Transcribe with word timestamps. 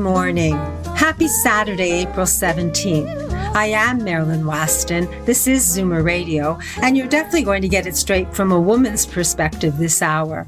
Morning. 0.00 0.54
Happy 0.96 1.28
Saturday, 1.28 1.90
April 1.90 2.24
17th. 2.24 3.32
I 3.54 3.66
am 3.66 4.02
Marilyn 4.02 4.46
Weston. 4.46 5.06
This 5.26 5.46
is 5.46 5.64
Zoomer 5.64 6.02
Radio, 6.02 6.58
and 6.80 6.96
you're 6.96 7.06
definitely 7.06 7.42
going 7.42 7.62
to 7.62 7.68
get 7.68 7.86
it 7.86 7.96
straight 7.96 8.34
from 8.34 8.50
a 8.50 8.60
woman's 8.60 9.04
perspective 9.04 9.76
this 9.76 10.00
hour. 10.00 10.46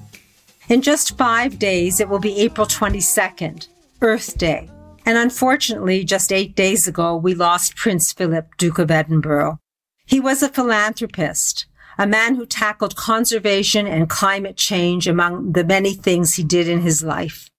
In 0.68 0.80
just 0.80 1.18
five 1.18 1.58
days, 1.58 2.00
it 2.00 2.08
will 2.08 2.18
be 2.18 2.40
April 2.40 2.66
22nd, 2.66 3.68
Earth 4.00 4.38
Day. 4.38 4.70
And 5.04 5.18
unfortunately, 5.18 6.04
just 6.04 6.32
eight 6.32 6.54
days 6.54 6.86
ago, 6.86 7.16
we 7.16 7.34
lost 7.34 7.76
Prince 7.76 8.12
Philip, 8.12 8.56
Duke 8.56 8.78
of 8.78 8.90
Edinburgh. 8.90 9.58
He 10.06 10.18
was 10.18 10.42
a 10.42 10.48
philanthropist, 10.48 11.66
a 11.98 12.06
man 12.06 12.36
who 12.36 12.46
tackled 12.46 12.96
conservation 12.96 13.86
and 13.86 14.08
climate 14.08 14.56
change 14.56 15.06
among 15.06 15.52
the 15.52 15.64
many 15.64 15.92
things 15.92 16.34
he 16.34 16.44
did 16.44 16.68
in 16.68 16.80
his 16.80 17.02
life. 17.02 17.50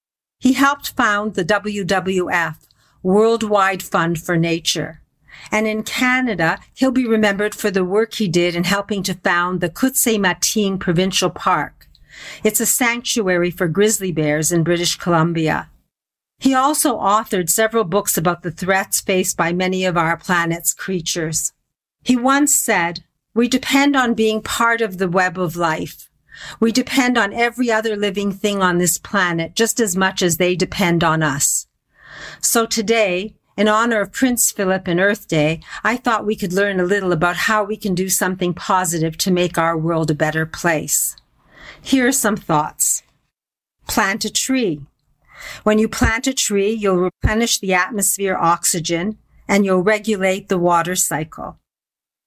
He 0.44 0.52
helped 0.52 0.90
found 0.90 1.36
the 1.36 1.46
WWF, 1.46 2.58
Worldwide 3.02 3.82
Fund 3.82 4.22
for 4.22 4.36
Nature. 4.36 5.00
And 5.54 5.66
in 5.66 5.84
Canada, 5.84 6.60
he'll 6.74 6.92
be 6.92 7.08
remembered 7.08 7.56
for 7.56 7.72
the 7.72 7.86
work 7.86 8.16
he 8.16 8.28
did 8.28 8.54
in 8.54 8.66
helping 8.66 9.04
to 9.04 9.14
found 9.14 9.62
the 9.62 9.70
Khutzeymateen 9.70 10.82
Provincial 10.82 11.30
Park. 11.30 11.88
It's 12.44 12.60
a 12.60 12.66
sanctuary 12.66 13.52
for 13.52 13.70
grizzly 13.70 14.12
bears 14.12 14.52
in 14.52 14.66
British 14.66 14.98
Columbia. 14.98 15.70
He 16.40 16.54
also 16.54 16.98
authored 16.98 17.50
several 17.50 17.86
books 17.86 18.18
about 18.18 18.44
the 18.44 18.52
threats 18.52 19.00
faced 19.00 19.38
by 19.38 19.54
many 19.54 19.86
of 19.86 19.96
our 19.96 20.18
planet's 20.18 20.74
creatures. 20.74 21.54
He 22.04 22.18
once 22.18 22.54
said, 22.54 23.06
we 23.34 23.48
depend 23.48 23.96
on 23.96 24.14
being 24.14 24.42
part 24.42 24.82
of 24.82 24.98
the 24.98 25.08
web 25.08 25.40
of 25.40 25.56
life. 25.56 26.10
We 26.60 26.72
depend 26.72 27.18
on 27.18 27.34
every 27.34 27.72
other 27.72 27.96
living 27.96 28.32
thing 28.32 28.62
on 28.62 28.78
this 28.78 28.98
planet 28.98 29.56
just 29.56 29.80
as 29.80 29.96
much 29.96 30.22
as 30.22 30.38
they 30.38 30.56
depend 30.56 31.04
on 31.04 31.24
us. 31.24 31.68
So 32.42 32.66
today, 32.66 33.36
in 33.56 33.68
honor 33.68 34.02
of 34.02 34.12
Prince 34.12 34.52
Philip 34.52 34.88
and 34.88 35.00
Earth 35.00 35.28
Day, 35.28 35.62
I 35.84 35.98
thought 35.98 36.26
we 36.26 36.36
could 36.36 36.54
learn 36.54 36.80
a 36.80 36.86
little 36.86 37.12
about 37.12 37.36
how 37.36 37.64
we 37.64 37.78
can 37.78 37.94
do 37.94 38.10
something 38.10 38.54
positive 38.54 39.18
to 39.20 39.32
make 39.32 39.58
our 39.58 39.78
world 39.78 40.10
a 40.10 40.16
better 40.16 40.46
place. 40.46 41.16
Here 41.82 42.08
are 42.08 42.12
some 42.12 42.38
thoughts. 42.38 43.04
Plant 43.88 44.26
a 44.26 44.32
tree. 44.32 44.82
When 45.64 45.78
you 45.78 45.88
plant 45.88 46.26
a 46.26 46.34
tree, 46.34 46.72
you'll 46.72 46.98
replenish 46.98 47.60
the 47.60 47.74
atmosphere 47.74 48.38
oxygen 48.38 49.18
and 49.48 49.66
you'll 49.66 49.84
regulate 49.84 50.48
the 50.48 50.58
water 50.58 50.96
cycle. 50.96 51.60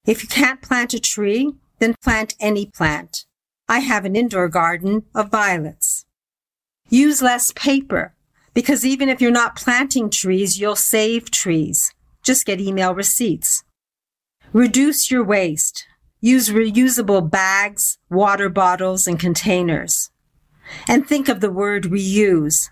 If 0.05 0.23
you 0.23 0.29
can't 0.29 0.63
plant 0.63 0.95
a 0.95 1.01
tree, 1.01 1.55
then 1.79 1.95
plant 2.03 2.35
any 2.39 2.67
plant. 2.67 3.25
I 3.69 3.81
have 3.81 4.05
an 4.05 4.15
indoor 4.15 4.49
garden 4.49 5.05
of 5.15 5.31
violets. 5.31 6.05
Use 6.89 7.21
less 7.21 7.53
paper 7.53 8.15
because 8.55 8.87
even 8.87 9.09
if 9.09 9.21
you're 9.21 9.31
not 9.31 9.57
planting 9.57 10.09
trees, 10.09 10.59
you'll 10.59 10.77
save 10.77 11.31
trees. 11.31 11.93
Just 12.23 12.47
get 12.47 12.61
email 12.61 12.95
receipts. 12.95 13.65
Reduce 14.53 15.11
your 15.11 15.25
waste. 15.25 15.87
Use 16.21 16.49
reusable 16.49 17.29
bags, 17.29 17.99
water 18.09 18.49
bottles, 18.49 19.07
and 19.07 19.19
containers. 19.19 20.11
And 20.89 21.07
think 21.07 21.29
of 21.29 21.41
the 21.41 21.53
word 21.53 21.85
reuse. 21.85 22.71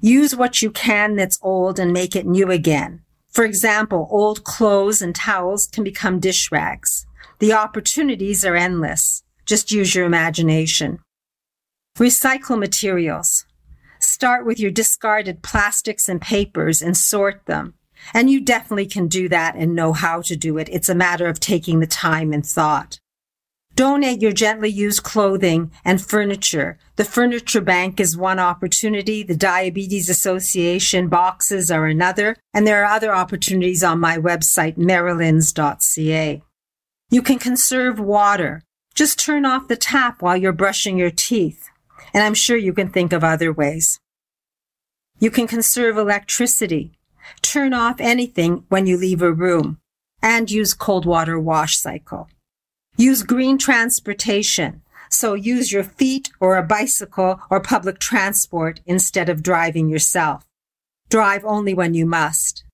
Use 0.00 0.34
what 0.34 0.62
you 0.62 0.70
can 0.70 1.16
that's 1.16 1.38
old 1.42 1.78
and 1.78 1.92
make 1.92 2.16
it 2.16 2.26
new 2.26 2.50
again. 2.50 3.02
For 3.28 3.44
example, 3.44 4.08
old 4.10 4.44
clothes 4.44 5.02
and 5.02 5.14
towels 5.14 5.66
can 5.66 5.84
become 5.84 6.20
dish 6.20 6.50
rags. 6.50 7.06
The 7.40 7.52
opportunities 7.52 8.44
are 8.44 8.56
endless. 8.56 9.22
Just 9.50 9.72
use 9.72 9.96
your 9.96 10.06
imagination. 10.06 11.00
Recycle 11.98 12.56
materials. 12.56 13.46
Start 13.98 14.46
with 14.46 14.60
your 14.60 14.70
discarded 14.70 15.42
plastics 15.42 16.08
and 16.08 16.20
papers 16.20 16.80
and 16.80 16.96
sort 16.96 17.46
them. 17.46 17.74
And 18.14 18.30
you 18.30 18.40
definitely 18.40 18.86
can 18.86 19.08
do 19.08 19.28
that 19.28 19.56
and 19.56 19.74
know 19.74 19.92
how 19.92 20.22
to 20.22 20.36
do 20.36 20.56
it. 20.56 20.68
It's 20.70 20.88
a 20.88 20.94
matter 20.94 21.26
of 21.26 21.40
taking 21.40 21.80
the 21.80 21.88
time 21.88 22.32
and 22.32 22.46
thought. 22.46 23.00
Donate 23.74 24.22
your 24.22 24.30
gently 24.30 24.68
used 24.68 25.02
clothing 25.02 25.72
and 25.84 26.00
furniture. 26.00 26.78
The 26.94 27.04
Furniture 27.04 27.60
Bank 27.60 27.98
is 27.98 28.16
one 28.16 28.38
opportunity. 28.38 29.24
The 29.24 29.36
Diabetes 29.36 30.08
Association 30.08 31.08
boxes 31.08 31.72
are 31.72 31.86
another. 31.86 32.36
And 32.54 32.68
there 32.68 32.84
are 32.84 32.94
other 32.94 33.12
opportunities 33.12 33.82
on 33.82 33.98
my 33.98 34.16
website, 34.16 34.76
marilyns.ca. 34.76 36.40
You 37.10 37.22
can 37.22 37.40
conserve 37.40 37.98
water. 37.98 38.62
Just 38.94 39.18
turn 39.18 39.44
off 39.44 39.68
the 39.68 39.76
tap 39.76 40.22
while 40.22 40.36
you're 40.36 40.52
brushing 40.52 40.98
your 40.98 41.10
teeth. 41.10 41.68
And 42.12 42.22
I'm 42.22 42.34
sure 42.34 42.56
you 42.56 42.72
can 42.72 42.88
think 42.88 43.12
of 43.12 43.22
other 43.22 43.52
ways. 43.52 44.00
You 45.18 45.30
can 45.30 45.46
conserve 45.46 45.96
electricity. 45.96 46.92
Turn 47.42 47.72
off 47.72 48.00
anything 48.00 48.64
when 48.68 48.86
you 48.86 48.96
leave 48.96 49.22
a 49.22 49.32
room 49.32 49.78
and 50.22 50.50
use 50.50 50.74
cold 50.74 51.06
water 51.06 51.38
wash 51.38 51.78
cycle. 51.78 52.28
Use 52.96 53.22
green 53.22 53.58
transportation. 53.58 54.82
So 55.10 55.34
use 55.34 55.72
your 55.72 55.84
feet 55.84 56.30
or 56.40 56.56
a 56.56 56.62
bicycle 56.62 57.40
or 57.50 57.60
public 57.60 57.98
transport 57.98 58.80
instead 58.86 59.28
of 59.28 59.42
driving 59.42 59.88
yourself. 59.88 60.44
Drive 61.08 61.44
only 61.44 61.74
when 61.74 61.94
you 61.94 62.06
must. 62.06 62.64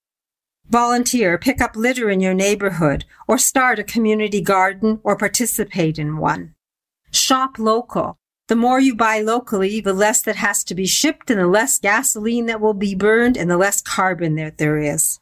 Volunteer, 0.68 1.38
pick 1.38 1.60
up 1.60 1.76
litter 1.76 2.10
in 2.10 2.20
your 2.20 2.34
neighborhood, 2.34 3.04
or 3.28 3.38
start 3.38 3.78
a 3.78 3.84
community 3.84 4.40
garden 4.40 5.00
or 5.04 5.16
participate 5.16 5.98
in 5.98 6.16
one. 6.16 6.54
Shop 7.12 7.58
local. 7.58 8.18
The 8.48 8.56
more 8.56 8.80
you 8.80 8.94
buy 8.94 9.20
locally, 9.20 9.80
the 9.80 9.92
less 9.92 10.22
that 10.22 10.36
has 10.36 10.64
to 10.64 10.74
be 10.74 10.86
shipped 10.86 11.30
and 11.30 11.40
the 11.40 11.46
less 11.46 11.78
gasoline 11.78 12.46
that 12.46 12.60
will 12.60 12.74
be 12.74 12.94
burned 12.94 13.36
and 13.36 13.50
the 13.50 13.56
less 13.56 13.80
carbon 13.80 14.34
that 14.36 14.58
there 14.58 14.78
is. 14.78 15.20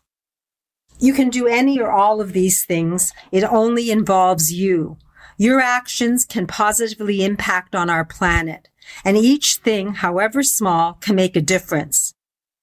You 0.98 1.12
can 1.12 1.28
do 1.28 1.46
any 1.46 1.78
or 1.80 1.90
all 1.90 2.20
of 2.20 2.32
these 2.32 2.64
things. 2.64 3.12
It 3.32 3.44
only 3.44 3.90
involves 3.90 4.52
you. 4.52 4.96
Your 5.36 5.60
actions 5.60 6.24
can 6.24 6.46
positively 6.46 7.24
impact 7.24 7.74
on 7.74 7.90
our 7.90 8.04
planet, 8.04 8.68
and 9.04 9.16
each 9.16 9.56
thing, 9.56 9.94
however 9.94 10.42
small, 10.42 10.94
can 10.94 11.16
make 11.16 11.34
a 11.34 11.40
difference. 11.40 12.13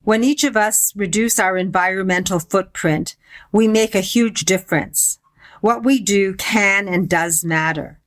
When 0.03 0.23
each 0.23 0.44
of 0.44 0.57
us 0.57 0.94
reduce 0.95 1.38
our 1.38 1.57
environmental 1.57 2.39
footprint, 2.39 3.16
we 3.51 3.67
make 3.67 3.94
a 3.94 4.01
huge 4.01 4.45
difference. 4.45 5.19
What 5.62 5.84
we 5.84 6.00
do 6.00 6.34
can 6.34 6.88
and 6.88 7.07
does 7.07 7.45
matter. 7.45 8.00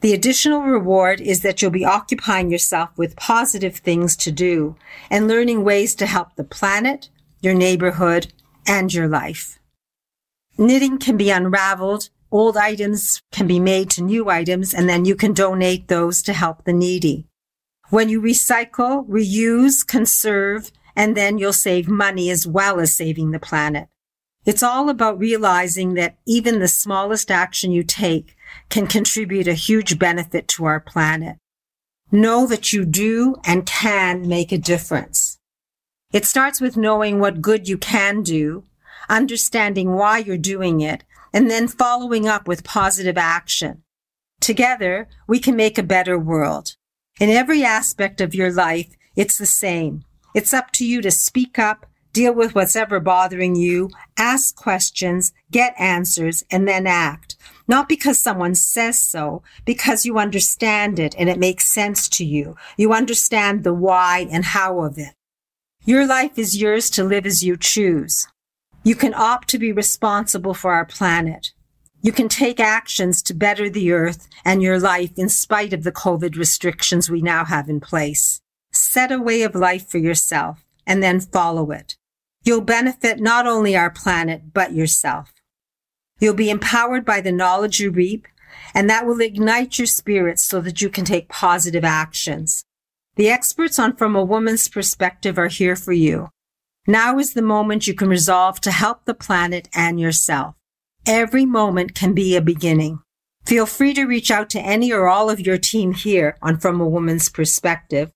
The 0.00 0.14
additional 0.14 0.62
reward 0.62 1.20
is 1.20 1.42
that 1.42 1.60
you'll 1.60 1.70
be 1.70 1.84
occupying 1.84 2.50
yourself 2.50 2.90
with 2.96 3.16
positive 3.16 3.76
things 3.76 4.16
to 4.18 4.32
do 4.32 4.76
and 5.10 5.28
learning 5.28 5.62
ways 5.62 5.94
to 5.96 6.06
help 6.06 6.36
the 6.36 6.44
planet, 6.44 7.10
your 7.40 7.54
neighborhood, 7.54 8.32
and 8.66 8.92
your 8.92 9.08
life. 9.08 9.58
Knitting 10.58 10.98
can 10.98 11.16
be 11.16 11.30
unraveled. 11.30 12.08
Old 12.30 12.56
items 12.56 13.20
can 13.30 13.46
be 13.46 13.60
made 13.60 13.90
to 13.90 14.02
new 14.02 14.30
items 14.30 14.72
and 14.72 14.88
then 14.88 15.04
you 15.04 15.14
can 15.14 15.32
donate 15.32 15.88
those 15.88 16.22
to 16.22 16.32
help 16.32 16.64
the 16.64 16.72
needy. 16.72 17.26
When 17.90 18.08
you 18.08 18.20
recycle, 18.20 19.06
reuse, 19.06 19.86
conserve, 19.86 20.72
and 20.96 21.16
then 21.16 21.38
you'll 21.38 21.52
save 21.52 21.88
money 21.88 22.30
as 22.30 22.46
well 22.46 22.80
as 22.80 22.96
saving 22.96 23.30
the 23.30 23.38
planet. 23.38 23.88
It's 24.46 24.62
all 24.62 24.88
about 24.88 25.18
realizing 25.18 25.94
that 25.94 26.18
even 26.26 26.58
the 26.58 26.68
smallest 26.68 27.30
action 27.30 27.70
you 27.70 27.82
take 27.82 28.34
can 28.70 28.86
contribute 28.86 29.46
a 29.46 29.54
huge 29.54 29.98
benefit 29.98 30.48
to 30.48 30.64
our 30.64 30.80
planet. 30.80 31.36
Know 32.10 32.46
that 32.46 32.72
you 32.72 32.84
do 32.84 33.36
and 33.44 33.66
can 33.66 34.26
make 34.26 34.52
a 34.52 34.58
difference. 34.58 35.38
It 36.12 36.24
starts 36.24 36.60
with 36.60 36.76
knowing 36.76 37.18
what 37.18 37.42
good 37.42 37.68
you 37.68 37.76
can 37.76 38.22
do, 38.22 38.64
understanding 39.08 39.92
why 39.92 40.18
you're 40.18 40.38
doing 40.38 40.80
it, 40.80 41.04
and 41.32 41.50
then 41.50 41.68
following 41.68 42.26
up 42.26 42.48
with 42.48 42.64
positive 42.64 43.18
action. 43.18 43.82
Together, 44.40 45.08
we 45.26 45.40
can 45.40 45.56
make 45.56 45.76
a 45.76 45.82
better 45.82 46.18
world. 46.18 46.76
In 47.20 47.28
every 47.28 47.64
aspect 47.64 48.20
of 48.20 48.34
your 48.34 48.52
life, 48.52 48.94
it's 49.16 49.36
the 49.36 49.44
same. 49.44 50.05
It's 50.36 50.52
up 50.52 50.70
to 50.72 50.86
you 50.86 51.00
to 51.00 51.10
speak 51.10 51.58
up, 51.58 51.86
deal 52.12 52.34
with 52.34 52.54
what's 52.54 52.76
ever 52.76 53.00
bothering 53.00 53.56
you, 53.56 53.88
ask 54.18 54.54
questions, 54.54 55.32
get 55.50 55.74
answers, 55.78 56.44
and 56.50 56.68
then 56.68 56.86
act. 56.86 57.36
Not 57.66 57.88
because 57.88 58.18
someone 58.18 58.54
says 58.54 58.98
so, 58.98 59.42
because 59.64 60.04
you 60.04 60.18
understand 60.18 60.98
it 60.98 61.14
and 61.18 61.30
it 61.30 61.38
makes 61.38 61.64
sense 61.64 62.06
to 62.10 62.24
you. 62.26 62.54
You 62.76 62.92
understand 62.92 63.64
the 63.64 63.72
why 63.72 64.28
and 64.30 64.44
how 64.44 64.82
of 64.82 64.98
it. 64.98 65.14
Your 65.86 66.06
life 66.06 66.38
is 66.38 66.60
yours 66.60 66.90
to 66.90 67.02
live 67.02 67.24
as 67.24 67.42
you 67.42 67.56
choose. 67.56 68.28
You 68.84 68.94
can 68.94 69.14
opt 69.14 69.48
to 69.48 69.58
be 69.58 69.72
responsible 69.72 70.52
for 70.52 70.74
our 70.74 70.84
planet. 70.84 71.52
You 72.02 72.12
can 72.12 72.28
take 72.28 72.60
actions 72.60 73.22
to 73.22 73.32
better 73.32 73.70
the 73.70 73.90
earth 73.90 74.28
and 74.44 74.62
your 74.62 74.78
life 74.78 75.12
in 75.16 75.30
spite 75.30 75.72
of 75.72 75.82
the 75.82 75.92
COVID 75.92 76.36
restrictions 76.36 77.08
we 77.08 77.22
now 77.22 77.46
have 77.46 77.70
in 77.70 77.80
place. 77.80 78.42
Set 78.96 79.12
a 79.12 79.20
way 79.20 79.42
of 79.42 79.54
life 79.54 79.86
for 79.90 79.98
yourself 79.98 80.64
and 80.86 81.02
then 81.02 81.20
follow 81.20 81.70
it. 81.70 81.98
You'll 82.44 82.62
benefit 82.62 83.20
not 83.20 83.46
only 83.46 83.76
our 83.76 83.90
planet, 83.90 84.54
but 84.54 84.72
yourself. 84.72 85.34
You'll 86.18 86.32
be 86.32 86.48
empowered 86.48 87.04
by 87.04 87.20
the 87.20 87.30
knowledge 87.30 87.78
you 87.78 87.90
reap, 87.90 88.26
and 88.74 88.88
that 88.88 89.04
will 89.04 89.20
ignite 89.20 89.78
your 89.78 89.84
spirit 89.84 90.38
so 90.38 90.62
that 90.62 90.80
you 90.80 90.88
can 90.88 91.04
take 91.04 91.28
positive 91.28 91.84
actions. 91.84 92.64
The 93.16 93.28
experts 93.28 93.78
on 93.78 93.96
From 93.96 94.16
a 94.16 94.24
Woman's 94.24 94.66
Perspective 94.66 95.36
are 95.38 95.48
here 95.48 95.76
for 95.76 95.92
you. 95.92 96.30
Now 96.86 97.18
is 97.18 97.34
the 97.34 97.42
moment 97.42 97.86
you 97.86 97.92
can 97.92 98.08
resolve 98.08 98.62
to 98.62 98.70
help 98.70 99.04
the 99.04 99.12
planet 99.12 99.68
and 99.74 100.00
yourself. 100.00 100.54
Every 101.06 101.44
moment 101.44 101.94
can 101.94 102.14
be 102.14 102.34
a 102.34 102.40
beginning. 102.40 103.00
Feel 103.44 103.66
free 103.66 103.92
to 103.92 104.06
reach 104.06 104.30
out 104.30 104.48
to 104.50 104.58
any 104.58 104.90
or 104.90 105.06
all 105.06 105.28
of 105.28 105.38
your 105.38 105.58
team 105.58 105.92
here 105.92 106.38
on 106.40 106.56
From 106.56 106.80
a 106.80 106.88
Woman's 106.88 107.28
Perspective. 107.28 108.10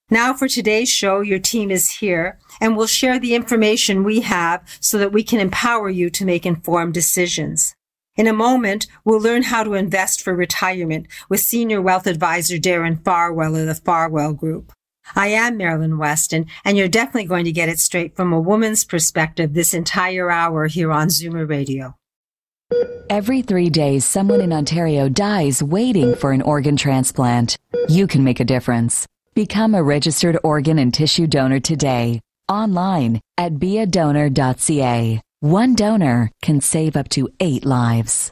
Now 0.10 0.34
for 0.34 0.48
today's 0.48 0.90
show, 0.90 1.20
your 1.20 1.40
team 1.40 1.70
is 1.70 1.92
here 1.92 2.40
and 2.62 2.78
we'll 2.78 2.88
share 2.88 3.20
the 3.20 3.36
information 3.36 4.06
we 4.06 4.22
have 4.22 4.64
so 4.80 4.98
that 5.00 5.12
we 5.12 5.22
can 5.22 5.42
empower 5.42 5.90
you 5.90 6.10
to 6.12 6.24
make 6.26 6.46
informed 6.46 6.94
decisions. 6.94 7.76
In 8.16 8.26
a 8.26 8.34
moment, 8.34 8.88
we'll 9.04 9.20
learn 9.20 9.44
how 9.44 9.64
to 9.64 9.74
invest 9.74 10.24
for 10.24 10.34
retirement 10.34 11.08
with 11.28 11.42
Senior 11.42 11.82
Wealth 11.82 12.08
Advisor 12.08 12.56
Darren 12.56 13.04
Farwell 13.04 13.58
of 13.58 13.68
the 13.68 13.76
Farwell 13.76 14.34
Group. 14.34 14.72
I 15.14 15.28
am 15.28 15.58
Marilyn 15.58 15.98
Weston, 15.98 16.46
and 16.64 16.78
you're 16.78 16.88
definitely 16.88 17.26
going 17.26 17.46
to 17.46 17.52
get 17.52 17.70
it 17.70 17.80
straight 17.80 18.16
from 18.16 18.32
a 18.32 18.40
woman's 18.40 18.86
perspective 18.86 19.54
this 19.54 19.74
entire 19.74 20.32
hour 20.32 20.68
here 20.68 20.92
on 20.92 21.10
Zoomer 21.10 21.48
Radio. 21.48 21.96
Every 23.10 23.42
three 23.42 23.70
days, 23.70 24.06
someone 24.06 24.42
in 24.42 24.52
Ontario 24.54 25.10
dies 25.10 25.62
waiting 25.62 26.16
for 26.16 26.32
an 26.32 26.42
organ 26.42 26.78
transplant. 26.78 27.58
You 27.88 28.08
can 28.08 28.24
make 28.24 28.40
a 28.40 28.46
difference. 28.46 29.06
Become 29.38 29.76
a 29.76 29.84
registered 29.84 30.40
organ 30.44 30.80
and 30.80 30.92
tissue 30.92 31.28
donor 31.28 31.60
today. 31.60 32.22
Online 32.50 33.22
at 33.38 33.54
beadonor.ca. 33.54 35.22
One 35.42 35.76
donor 35.76 36.32
can 36.42 36.60
save 36.60 36.98
up 36.98 37.08
to 37.10 37.30
eight 37.40 37.64
lives. 37.64 38.32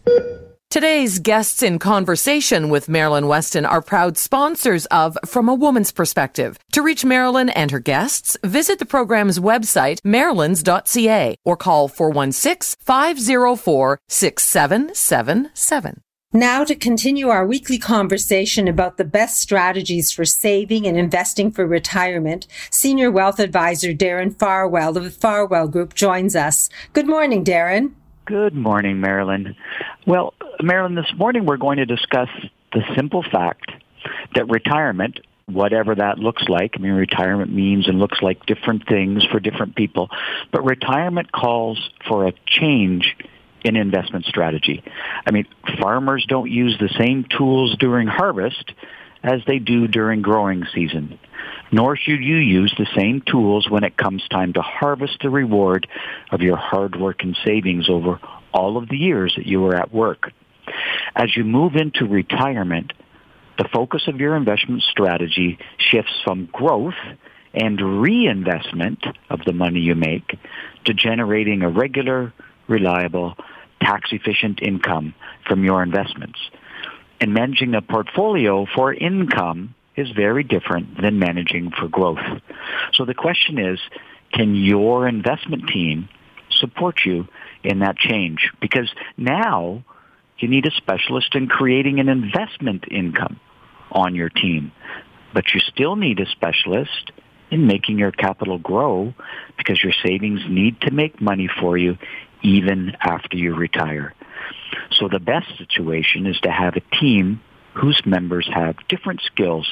Today's 0.72 1.20
guests 1.20 1.62
in 1.62 1.78
conversation 1.78 2.70
with 2.70 2.90
Marilyn 2.90 3.28
Weston 3.28 3.68
are 3.68 3.84
proud 3.84 4.18
sponsors 4.18 4.88
of 4.88 5.16
From 5.28 5.48
a 5.48 5.54
Woman's 5.54 5.92
Perspective. 5.92 6.58
To 6.72 6.82
reach 6.82 7.06
Marilyn 7.06 7.50
and 7.50 7.70
her 7.70 7.78
guests, 7.78 8.36
visit 8.44 8.80
the 8.80 8.86
program's 8.88 9.38
website, 9.38 10.00
marilyns.ca, 10.02 11.36
or 11.46 11.56
call 11.56 11.88
416 11.88 12.84
504 12.84 14.00
6777. 14.10 16.02
Now 16.36 16.66
to 16.66 16.76
continue 16.76 17.30
our 17.30 17.46
weekly 17.46 17.78
conversation 17.78 18.68
about 18.68 18.98
the 18.98 19.06
best 19.06 19.40
strategies 19.40 20.12
for 20.12 20.26
saving 20.26 20.86
and 20.86 20.98
investing 20.98 21.50
for 21.50 21.66
retirement, 21.66 22.46
Senior 22.70 23.10
Wealth 23.10 23.40
Advisor 23.40 23.94
Darren 23.94 24.38
Farwell 24.38 24.98
of 24.98 25.06
the 25.06 25.12
Farwell 25.12 25.70
Group 25.70 25.94
joins 25.94 26.36
us. 26.36 26.70
Good 26.92 27.08
morning, 27.08 27.46
Darren. 27.46 27.94
Good 28.26 28.54
morning, 28.54 29.00
Marilyn. 29.00 29.56
Well, 30.06 30.34
Marilyn, 30.62 30.96
this 30.96 31.14
morning 31.18 31.46
we're 31.46 31.56
going 31.56 31.78
to 31.78 31.86
discuss 31.86 32.28
the 32.74 32.82
simple 32.98 33.24
fact 33.24 33.72
that 34.36 34.50
retirement, 34.50 35.22
whatever 35.46 35.96
that 35.96 36.20
looks 36.20 36.44
like, 36.50 36.74
I 36.76 36.82
mean, 36.82 36.92
retirement 36.92 37.54
means 37.54 37.88
and 37.88 37.98
looks 37.98 38.22
like 38.22 38.46
different 38.46 38.86
things 38.90 39.24
for 39.24 39.40
different 39.40 39.78
people, 39.78 40.10
but 40.52 40.66
retirement 40.66 41.32
calls 41.32 41.92
for 42.06 42.28
a 42.28 42.34
change 42.46 43.16
in 43.66 43.76
investment 43.76 44.26
strategy. 44.26 44.84
I 45.26 45.32
mean, 45.32 45.48
farmers 45.82 46.26
don't 46.28 46.50
use 46.50 46.78
the 46.80 46.90
same 47.00 47.26
tools 47.38 47.76
during 47.80 48.08
harvest 48.08 48.72
as 49.24 49.42
they 49.48 49.58
do 49.58 49.88
during 49.88 50.22
growing 50.22 50.66
season. 50.74 51.20
Nor 51.72 51.98
should 51.98 52.22
you 52.22 52.38
use 52.38 52.74
the 52.78 52.88
same 52.96 53.22
tools 53.22 53.68
when 53.70 53.84
it 53.84 53.98
comes 53.98 54.26
time 54.30 54.54
to 54.54 54.62
harvest 54.62 55.18
the 55.22 55.32
reward 55.32 55.88
of 56.32 56.42
your 56.42 56.58
hard 56.58 56.96
work 56.96 57.24
and 57.24 57.36
savings 57.44 57.90
over 57.90 58.20
all 58.54 58.78
of 58.78 58.88
the 58.88 58.98
years 58.98 59.34
that 59.36 59.48
you 59.48 59.62
were 59.62 59.76
at 59.76 59.94
work. 59.94 60.32
As 61.16 61.36
you 61.36 61.44
move 61.44 61.76
into 61.76 62.06
retirement, 62.06 62.94
the 63.58 63.68
focus 63.74 64.04
of 64.08 64.20
your 64.20 64.36
investment 64.36 64.84
strategy 64.84 65.58
shifts 65.78 66.14
from 66.24 66.48
growth 66.52 66.94
and 67.54 68.02
reinvestment 68.02 69.04
of 69.30 69.40
the 69.46 69.54
money 69.54 69.80
you 69.80 69.96
make 69.96 70.38
to 70.86 70.94
generating 70.94 71.64
a 71.64 71.70
regular, 71.70 72.34
reliable, 72.68 73.36
tax-efficient 73.86 74.62
income 74.62 75.14
from 75.48 75.64
your 75.64 75.84
investments. 75.84 76.40
And 77.22 77.34
managing 77.34 77.76
a 77.76 77.82
portfolio 77.82 78.66
for 78.74 78.94
income 78.94 79.76
is 79.96 80.10
very 80.12 80.44
different 80.44 81.02
than 81.02 81.20
managing 81.20 81.72
for 81.72 81.88
growth. 81.88 82.42
So 82.94 83.06
the 83.06 83.14
question 83.14 83.58
is, 83.58 83.80
can 84.34 84.56
your 84.56 85.08
investment 85.08 85.68
team 85.68 86.10
support 86.50 87.06
you 87.06 87.28
in 87.64 87.80
that 87.80 87.98
change? 87.98 88.52
Because 88.60 88.92
now 89.18 89.84
you 90.40 90.48
need 90.50 90.66
a 90.66 90.72
specialist 90.72 91.36
in 91.36 91.48
creating 91.48 92.00
an 92.00 92.10
investment 92.10 92.86
income 92.92 93.40
on 93.92 94.16
your 94.16 94.30
team. 94.30 94.72
But 95.34 95.54
you 95.54 95.62
still 95.62 95.96
need 95.96 96.20
a 96.20 96.26
specialist 96.26 97.12
in 97.52 97.68
making 97.68 98.00
your 98.00 98.12
capital 98.12 98.58
grow 98.58 99.14
because 99.58 99.82
your 99.82 99.94
savings 100.06 100.42
need 100.50 100.82
to 100.82 100.92
make 100.92 101.22
money 101.22 101.50
for 101.62 101.78
you 101.78 101.98
even 102.46 102.96
after 103.02 103.38
you 103.38 103.56
retire. 103.56 104.14
So 104.92 105.10
the 105.10 105.20
best 105.20 105.58
situation 105.58 106.28
is 106.28 106.40
to 106.42 106.52
have 106.52 106.76
a 106.76 106.96
team 106.96 107.42
whose 107.74 108.02
members 108.06 108.48
have 108.54 108.76
different 108.88 109.22
skills 109.22 109.68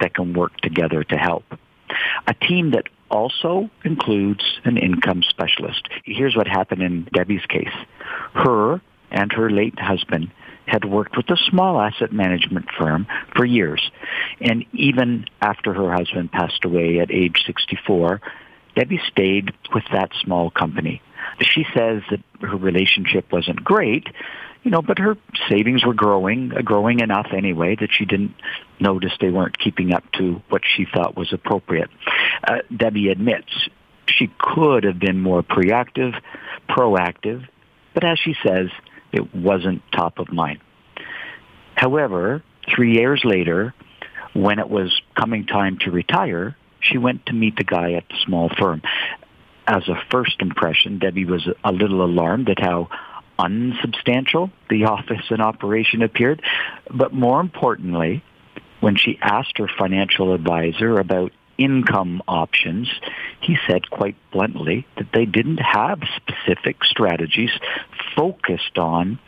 that 0.00 0.14
can 0.14 0.32
work 0.32 0.56
together 0.58 1.02
to 1.02 1.16
help. 1.16 1.44
A 2.26 2.34
team 2.34 2.70
that 2.70 2.88
also 3.10 3.68
includes 3.84 4.44
an 4.64 4.76
income 4.76 5.22
specialist. 5.28 5.88
Here's 6.04 6.36
what 6.36 6.46
happened 6.46 6.82
in 6.82 7.08
Debbie's 7.12 7.44
case. 7.46 7.74
Her 8.34 8.80
and 9.10 9.32
her 9.32 9.50
late 9.50 9.78
husband 9.78 10.30
had 10.66 10.84
worked 10.84 11.16
with 11.16 11.28
a 11.30 11.36
small 11.48 11.80
asset 11.80 12.12
management 12.12 12.66
firm 12.76 13.06
for 13.36 13.44
years. 13.44 13.90
And 14.40 14.64
even 14.72 15.26
after 15.40 15.72
her 15.72 15.92
husband 15.92 16.32
passed 16.32 16.64
away 16.64 16.98
at 16.98 17.10
age 17.10 17.44
64, 17.46 18.20
Debbie 18.74 19.00
stayed 19.08 19.52
with 19.72 19.84
that 19.92 20.10
small 20.22 20.50
company. 20.50 21.00
She 21.40 21.64
says 21.74 22.02
that 22.10 22.20
her 22.40 22.56
relationship 22.56 23.32
wasn't 23.32 23.62
great, 23.62 24.06
you 24.62 24.70
know, 24.70 24.82
but 24.82 24.98
her 24.98 25.16
savings 25.48 25.84
were 25.84 25.94
growing, 25.94 26.52
uh, 26.52 26.62
growing 26.62 27.00
enough 27.00 27.28
anyway 27.32 27.76
that 27.76 27.92
she 27.92 28.04
didn't 28.04 28.34
notice 28.80 29.12
they 29.20 29.30
weren't 29.30 29.58
keeping 29.58 29.92
up 29.92 30.04
to 30.12 30.42
what 30.48 30.62
she 30.64 30.84
thought 30.84 31.16
was 31.16 31.32
appropriate. 31.32 31.90
Uh, 32.46 32.58
Debbie 32.76 33.08
admits 33.08 33.68
she 34.06 34.30
could 34.38 34.84
have 34.84 34.98
been 34.98 35.20
more 35.20 35.42
proactive, 35.42 36.20
proactive, 36.68 37.46
but 37.94 38.04
as 38.04 38.18
she 38.18 38.34
says, 38.44 38.68
it 39.12 39.34
wasn't 39.34 39.82
top 39.92 40.18
of 40.18 40.32
mind. 40.32 40.60
However, 41.76 42.42
three 42.74 42.94
years 42.94 43.22
later, 43.24 43.74
when 44.32 44.58
it 44.58 44.68
was 44.68 45.00
coming 45.14 45.46
time 45.46 45.78
to 45.78 45.90
retire, 45.90 46.56
she 46.80 46.98
went 46.98 47.26
to 47.26 47.32
meet 47.32 47.56
the 47.56 47.64
guy 47.64 47.92
at 47.92 48.08
the 48.08 48.16
small 48.24 48.48
firm. 48.48 48.82
As 49.66 49.88
a 49.88 50.00
first 50.10 50.40
impression, 50.40 50.98
Debbie 50.98 51.24
was 51.24 51.48
a 51.64 51.72
little 51.72 52.04
alarmed 52.04 52.48
at 52.48 52.60
how 52.60 52.88
unsubstantial 53.38 54.50
the 54.70 54.84
office 54.84 55.24
and 55.30 55.42
operation 55.42 56.02
appeared. 56.02 56.42
But 56.90 57.12
more 57.12 57.40
importantly, 57.40 58.22
when 58.80 58.96
she 58.96 59.18
asked 59.20 59.58
her 59.58 59.68
financial 59.78 60.32
advisor 60.34 60.98
about 60.98 61.32
income 61.58 62.22
options, 62.28 62.88
he 63.40 63.56
said 63.66 63.90
quite 63.90 64.16
bluntly 64.30 64.86
that 64.96 65.08
they 65.12 65.24
didn't 65.24 65.58
have 65.58 66.00
specific 66.16 66.84
strategies 66.84 67.50
focused 68.14 68.78
on 68.78 69.18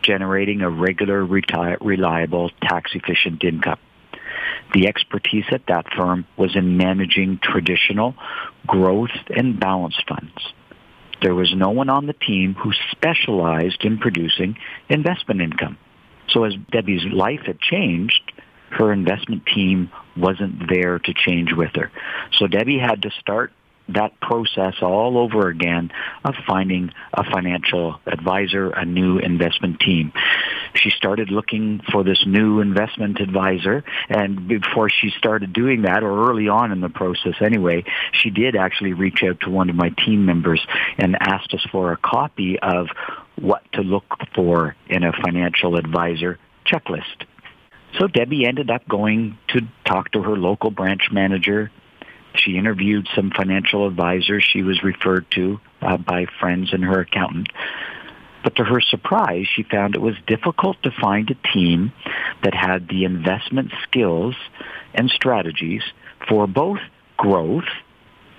generating 0.00 0.62
a 0.62 0.70
regular, 0.70 1.24
reliable, 1.24 2.50
tax-efficient 2.62 3.44
income. 3.44 3.78
The 4.72 4.88
expertise 4.88 5.44
at 5.50 5.66
that 5.68 5.86
firm 5.94 6.26
was 6.36 6.56
in 6.56 6.76
managing 6.76 7.38
traditional 7.42 8.14
growth 8.66 9.10
and 9.28 9.60
balanced 9.60 10.02
funds. 10.08 10.52
There 11.20 11.34
was 11.34 11.54
no 11.54 11.70
one 11.70 11.88
on 11.88 12.06
the 12.06 12.14
team 12.14 12.54
who 12.54 12.72
specialized 12.90 13.84
in 13.84 13.98
producing 13.98 14.56
investment 14.88 15.40
income. 15.40 15.78
So 16.28 16.44
as 16.44 16.54
Debbie's 16.70 17.04
life 17.04 17.42
had 17.46 17.60
changed, 17.60 18.32
her 18.70 18.92
investment 18.92 19.44
team 19.46 19.90
wasn't 20.16 20.68
there 20.68 20.98
to 20.98 21.14
change 21.14 21.52
with 21.52 21.70
her. 21.74 21.92
So 22.38 22.46
Debbie 22.46 22.78
had 22.78 23.02
to 23.02 23.10
start 23.20 23.52
that 23.88 24.18
process 24.20 24.74
all 24.80 25.18
over 25.18 25.48
again 25.48 25.90
of 26.24 26.34
finding 26.46 26.90
a 27.12 27.24
financial 27.24 28.00
advisor, 28.06 28.70
a 28.70 28.84
new 28.84 29.18
investment 29.18 29.80
team. 29.80 30.12
She 30.74 30.90
started 30.90 31.30
looking 31.30 31.80
for 31.90 32.04
this 32.04 32.24
new 32.26 32.60
investment 32.60 33.20
advisor, 33.20 33.84
and 34.08 34.48
before 34.48 34.88
she 34.88 35.10
started 35.16 35.52
doing 35.52 35.82
that, 35.82 36.02
or 36.02 36.30
early 36.30 36.48
on 36.48 36.72
in 36.72 36.80
the 36.80 36.88
process 36.88 37.34
anyway, 37.40 37.84
she 38.12 38.30
did 38.30 38.56
actually 38.56 38.92
reach 38.92 39.22
out 39.22 39.40
to 39.40 39.50
one 39.50 39.70
of 39.70 39.76
my 39.76 39.90
team 39.90 40.24
members 40.26 40.64
and 40.98 41.16
asked 41.20 41.54
us 41.54 41.64
for 41.70 41.92
a 41.92 41.96
copy 41.96 42.58
of 42.60 42.88
what 43.36 43.62
to 43.72 43.82
look 43.82 44.04
for 44.34 44.76
in 44.88 45.04
a 45.04 45.12
financial 45.12 45.76
advisor 45.76 46.38
checklist. 46.66 47.26
So 47.98 48.06
Debbie 48.06 48.46
ended 48.46 48.70
up 48.70 48.88
going 48.88 49.38
to 49.48 49.60
talk 49.84 50.12
to 50.12 50.22
her 50.22 50.36
local 50.36 50.70
branch 50.70 51.08
manager, 51.12 51.70
she 52.34 52.56
interviewed 52.56 53.08
some 53.14 53.30
financial 53.30 53.86
advisors 53.86 54.44
she 54.44 54.62
was 54.62 54.82
referred 54.82 55.30
to 55.32 55.60
uh, 55.80 55.96
by 55.96 56.26
friends 56.40 56.72
and 56.72 56.84
her 56.84 57.00
accountant. 57.00 57.48
But 58.42 58.56
to 58.56 58.64
her 58.64 58.80
surprise, 58.80 59.46
she 59.54 59.62
found 59.62 59.94
it 59.94 60.00
was 60.00 60.16
difficult 60.26 60.82
to 60.82 60.90
find 60.90 61.30
a 61.30 61.52
team 61.52 61.92
that 62.42 62.54
had 62.54 62.88
the 62.88 63.04
investment 63.04 63.72
skills 63.84 64.34
and 64.94 65.10
strategies 65.10 65.82
for 66.28 66.46
both 66.46 66.80
growth 67.16 67.68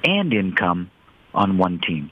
and 0.03 0.33
income 0.33 0.91
on 1.33 1.57
one 1.57 1.79
team. 1.79 2.11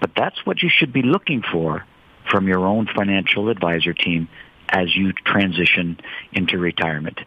But 0.00 0.12
that's 0.16 0.46
what 0.46 0.62
you 0.62 0.70
should 0.70 0.92
be 0.92 1.02
looking 1.02 1.42
for 1.42 1.84
from 2.30 2.48
your 2.48 2.66
own 2.66 2.86
financial 2.86 3.48
advisor 3.48 3.92
team 3.92 4.28
as 4.68 4.94
you 4.94 5.12
transition 5.12 5.98
into 6.32 6.58
retirement. 6.58 7.18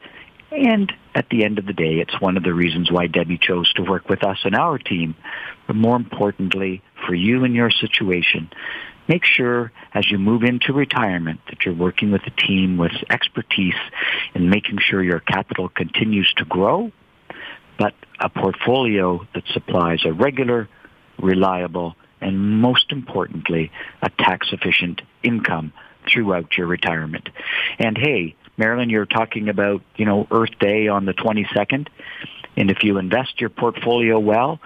And 0.52 0.92
at 1.16 1.30
the 1.30 1.44
end 1.44 1.60
of 1.60 1.66
the 1.66 1.74
day, 1.74 2.00
it's 2.00 2.20
one 2.22 2.38
of 2.38 2.44
the 2.44 2.54
reasons 2.54 2.92
why 2.92 3.08
Debbie 3.08 3.40
chose 3.40 3.72
to 3.74 3.84
work 3.84 4.08
with 4.08 4.24
us 4.24 4.38
and 4.44 4.56
our 4.56 4.78
team. 4.78 5.16
But 5.68 5.76
more 5.76 5.96
importantly, 5.96 6.82
for 7.06 7.16
you 7.16 7.44
and 7.44 7.56
your 7.56 7.72
situation, 7.72 8.50
make 9.08 9.26
sure 9.26 9.72
as 9.94 10.10
you 10.10 10.18
move 10.18 10.44
into 10.44 10.74
retirement 10.74 11.40
that 11.50 11.66
you're 11.66 11.74
working 11.74 12.12
with 12.12 12.22
a 12.26 12.30
team 12.30 12.78
with 12.78 12.94
expertise 13.10 13.76
in 14.34 14.50
making 14.50 14.78
sure 14.80 15.04
your 15.04 15.20
capital 15.20 15.70
continues 15.70 16.32
to 16.38 16.46
grow, 16.46 16.92
but 17.78 17.94
a 18.20 18.30
portfolio 18.30 19.26
that 19.34 19.44
supplies 19.54 20.06
a 20.06 20.14
regular, 20.14 20.70
reliable, 21.20 21.96
and 22.22 22.62
most 22.62 22.92
importantly, 22.92 23.72
a 24.02 24.10
tax-efficient 24.10 25.02
income 25.24 25.74
throughout 26.08 26.58
your 26.58 26.68
retirement. 26.68 27.30
And 27.80 27.98
hey, 27.98 28.36
Marilyn, 28.58 28.90
you're 28.90 29.06
talking 29.06 29.50
about, 29.50 29.82
you 29.96 30.06
know, 30.06 30.28
Earth 30.32 30.58
Day 30.60 30.88
on 30.88 31.06
the 31.06 31.14
22nd. 31.14 31.88
And 32.56 32.70
if 32.70 32.84
you 32.84 32.98
invest 32.98 33.42
your 33.42 33.50
portfolio 33.50 34.20
well, 34.20 34.60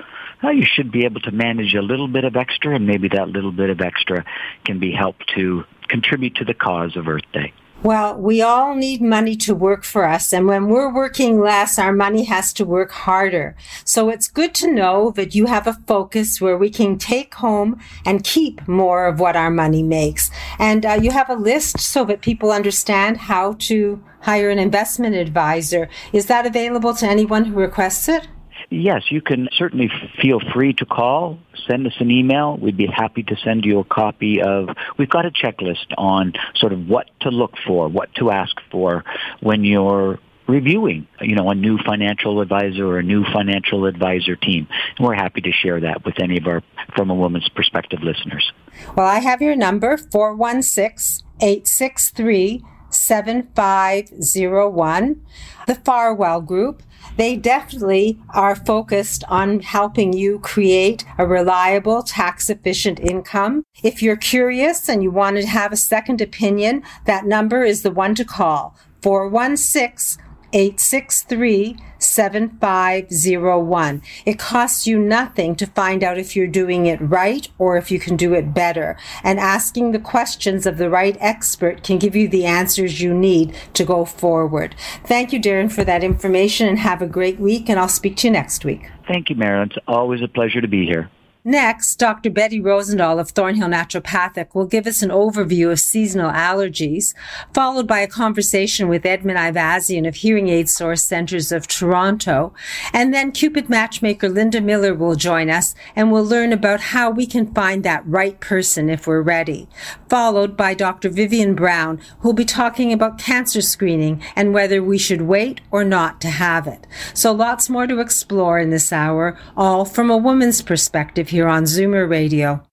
well, 0.43 0.53
you 0.53 0.65
should 0.65 0.91
be 0.91 1.05
able 1.05 1.21
to 1.21 1.31
manage 1.31 1.73
a 1.73 1.81
little 1.81 2.07
bit 2.07 2.23
of 2.23 2.35
extra, 2.35 2.75
and 2.75 2.85
maybe 2.85 3.07
that 3.09 3.29
little 3.29 3.51
bit 3.51 3.69
of 3.69 3.81
extra 3.81 4.23
can 4.65 4.79
be 4.79 4.91
helped 4.91 5.31
to 5.35 5.63
contribute 5.87 6.35
to 6.35 6.45
the 6.45 6.53
cause 6.53 6.95
of 6.95 7.07
Earth 7.07 7.23
Day. 7.33 7.53
Well, 7.83 8.17
we 8.17 8.41
all 8.41 8.73
need 8.73 9.03
money 9.03 9.35
to 9.37 9.53
work 9.53 9.83
for 9.83 10.05
us. 10.05 10.33
And 10.33 10.47
when 10.47 10.67
we're 10.67 10.91
working 10.91 11.39
less, 11.39 11.77
our 11.77 11.93
money 11.93 12.23
has 12.23 12.51
to 12.53 12.65
work 12.65 12.89
harder. 12.89 13.55
So 13.85 14.09
it's 14.09 14.27
good 14.27 14.55
to 14.55 14.71
know 14.71 15.11
that 15.11 15.35
you 15.35 15.45
have 15.45 15.67
a 15.67 15.73
focus 15.85 16.41
where 16.41 16.57
we 16.57 16.71
can 16.71 16.97
take 16.97 17.35
home 17.35 17.79
and 18.03 18.23
keep 18.23 18.67
more 18.67 19.05
of 19.05 19.19
what 19.19 19.35
our 19.35 19.51
money 19.51 19.83
makes. 19.83 20.31
And 20.59 20.85
uh, 20.85 20.99
you 21.01 21.11
have 21.11 21.29
a 21.29 21.35
list 21.35 21.79
so 21.79 22.05
that 22.05 22.21
people 22.21 22.51
understand 22.51 23.17
how 23.17 23.53
to 23.59 24.03
hire 24.21 24.49
an 24.49 24.59
investment 24.59 25.15
advisor. 25.15 25.89
Is 26.13 26.25
that 26.27 26.45
available 26.45 26.93
to 26.95 27.05
anyone 27.05 27.45
who 27.45 27.59
requests 27.59 28.07
it? 28.09 28.27
Yes, 28.69 29.03
you 29.11 29.21
can 29.21 29.47
certainly 29.53 29.89
feel 30.21 30.41
free 30.53 30.73
to 30.73 30.85
call, 30.85 31.39
send 31.67 31.87
us 31.87 31.93
an 31.99 32.11
email. 32.11 32.57
We'd 32.57 32.75
be 32.75 32.87
happy 32.87 33.23
to 33.23 33.35
send 33.37 33.63
you 33.63 33.79
a 33.79 33.85
copy 33.85 34.41
of, 34.41 34.69
we've 34.97 35.09
got 35.09 35.25
a 35.25 35.31
checklist 35.31 35.93
on 35.97 36.33
sort 36.55 36.73
of 36.73 36.89
what 36.89 37.09
to 37.21 37.29
look 37.29 37.53
for, 37.65 37.87
what 37.87 38.13
to 38.15 38.29
ask 38.29 38.55
for 38.69 39.05
when 39.39 39.63
you're 39.63 40.19
reviewing, 40.47 41.07
you 41.21 41.35
know, 41.35 41.49
a 41.49 41.55
new 41.55 41.77
financial 41.79 42.41
advisor 42.41 42.87
or 42.87 42.99
a 42.99 43.03
new 43.03 43.23
financial 43.33 43.85
advisor 43.85 44.35
team. 44.35 44.67
And 44.97 45.05
we're 45.05 45.15
happy 45.15 45.41
to 45.41 45.51
share 45.51 45.79
that 45.81 46.05
with 46.05 46.19
any 46.19 46.37
of 46.37 46.47
our 46.47 46.63
From 46.95 47.09
a 47.09 47.15
Woman's 47.15 47.49
Perspective 47.49 48.01
listeners. 48.01 48.51
Well, 48.95 49.07
I 49.07 49.19
have 49.19 49.41
your 49.41 49.55
number, 49.55 49.97
416 49.97 51.27
863 51.41 52.63
7501. 52.89 55.25
The 55.67 55.75
Farwell 55.75 56.41
Group. 56.41 56.83
They 57.17 57.35
definitely 57.35 58.19
are 58.29 58.55
focused 58.55 59.23
on 59.27 59.61
helping 59.61 60.13
you 60.13 60.39
create 60.39 61.03
a 61.17 61.27
reliable, 61.27 62.03
tax 62.03 62.49
efficient 62.49 62.99
income. 62.99 63.63
If 63.83 64.01
you're 64.01 64.17
curious 64.17 64.87
and 64.87 65.03
you 65.03 65.11
want 65.11 65.37
to 65.37 65.45
have 65.45 65.71
a 65.71 65.77
second 65.77 66.21
opinion, 66.21 66.83
that 67.05 67.25
number 67.25 67.63
is 67.63 67.81
the 67.81 67.91
one 67.91 68.15
to 68.15 68.25
call 68.25 68.77
416 69.01 70.23
863 70.53 71.77
7501. 71.99 74.01
It 74.25 74.39
costs 74.39 74.87
you 74.87 74.99
nothing 74.99 75.55
to 75.55 75.67
find 75.67 76.03
out 76.03 76.17
if 76.17 76.35
you're 76.35 76.47
doing 76.47 76.85
it 76.85 77.01
right 77.01 77.47
or 77.57 77.77
if 77.77 77.91
you 77.91 77.99
can 77.99 78.15
do 78.15 78.33
it 78.33 78.53
better. 78.53 78.97
And 79.23 79.39
asking 79.39 79.91
the 79.91 79.99
questions 79.99 80.65
of 80.65 80.77
the 80.77 80.89
right 80.89 81.17
expert 81.19 81.83
can 81.83 81.97
give 81.97 82.15
you 82.15 82.27
the 82.27 82.45
answers 82.45 83.01
you 83.01 83.13
need 83.13 83.55
to 83.73 83.83
go 83.83 84.05
forward. 84.05 84.75
Thank 85.05 85.33
you, 85.33 85.39
Darren, 85.39 85.71
for 85.71 85.83
that 85.83 86.03
information 86.03 86.67
and 86.67 86.79
have 86.79 87.01
a 87.01 87.07
great 87.07 87.39
week. 87.39 87.69
And 87.69 87.79
I'll 87.79 87.87
speak 87.87 88.17
to 88.17 88.27
you 88.27 88.31
next 88.31 88.65
week. 88.65 88.89
Thank 89.07 89.29
you, 89.29 89.35
Marilyn. 89.35 89.71
It's 89.71 89.85
always 89.87 90.21
a 90.21 90.27
pleasure 90.27 90.61
to 90.61 90.67
be 90.67 90.85
here. 90.85 91.09
Next, 91.47 91.95
Dr. 91.95 92.29
Betty 92.29 92.59
Rosendahl 92.59 93.21
of 93.21 93.29
Thornhill 93.29 93.69
Naturopathic 93.69 94.53
will 94.53 94.65
give 94.65 94.85
us 94.85 95.01
an 95.01 95.11
overview 95.11 95.71
of 95.71 95.79
seasonal 95.79 96.29
allergies, 96.29 97.13
followed 97.53 97.87
by 97.87 97.99
a 97.99 98.07
conversation 98.07 98.89
with 98.89 99.05
Edmund 99.05 99.39
Ivazian 99.39 100.05
of 100.05 100.15
Hearing 100.15 100.49
Aid 100.49 100.67
Source 100.67 101.05
Centers 101.05 101.53
of 101.53 101.65
Toronto. 101.65 102.53
And 102.91 103.13
then 103.13 103.31
Cupid 103.31 103.69
matchmaker 103.69 104.27
Linda 104.27 104.59
Miller 104.59 104.93
will 104.93 105.15
join 105.15 105.49
us 105.49 105.73
and 105.95 106.11
we'll 106.11 106.25
learn 106.25 106.51
about 106.51 106.81
how 106.81 107.09
we 107.09 107.25
can 107.25 107.53
find 107.53 107.81
that 107.83 108.05
right 108.05 108.37
person 108.41 108.89
if 108.89 109.07
we're 109.07 109.21
ready. 109.21 109.69
Followed 110.09 110.55
by 110.55 110.73
Dr. 110.73 111.09
Vivian 111.09 111.53
Brown, 111.53 111.99
who'll 112.19 112.33
be 112.33 112.45
talking 112.45 112.93
about 112.93 113.17
cancer 113.17 113.61
screening 113.61 114.21
and 114.35 114.53
whether 114.53 114.81
we 114.81 114.97
should 114.97 115.23
wait 115.23 115.59
or 115.69 115.83
not 115.83 116.21
to 116.21 116.29
have 116.29 116.65
it. 116.65 116.87
So 117.13 117.33
lots 117.33 117.69
more 117.69 117.87
to 117.87 117.99
explore 117.99 118.59
in 118.59 118.69
this 118.69 118.93
hour, 118.93 119.37
all 119.57 119.83
from 119.83 120.09
a 120.09 120.17
woman's 120.17 120.61
perspective 120.61 121.29
here 121.29 121.47
on 121.47 121.63
Zoomer 121.63 122.09
Radio. 122.09 122.63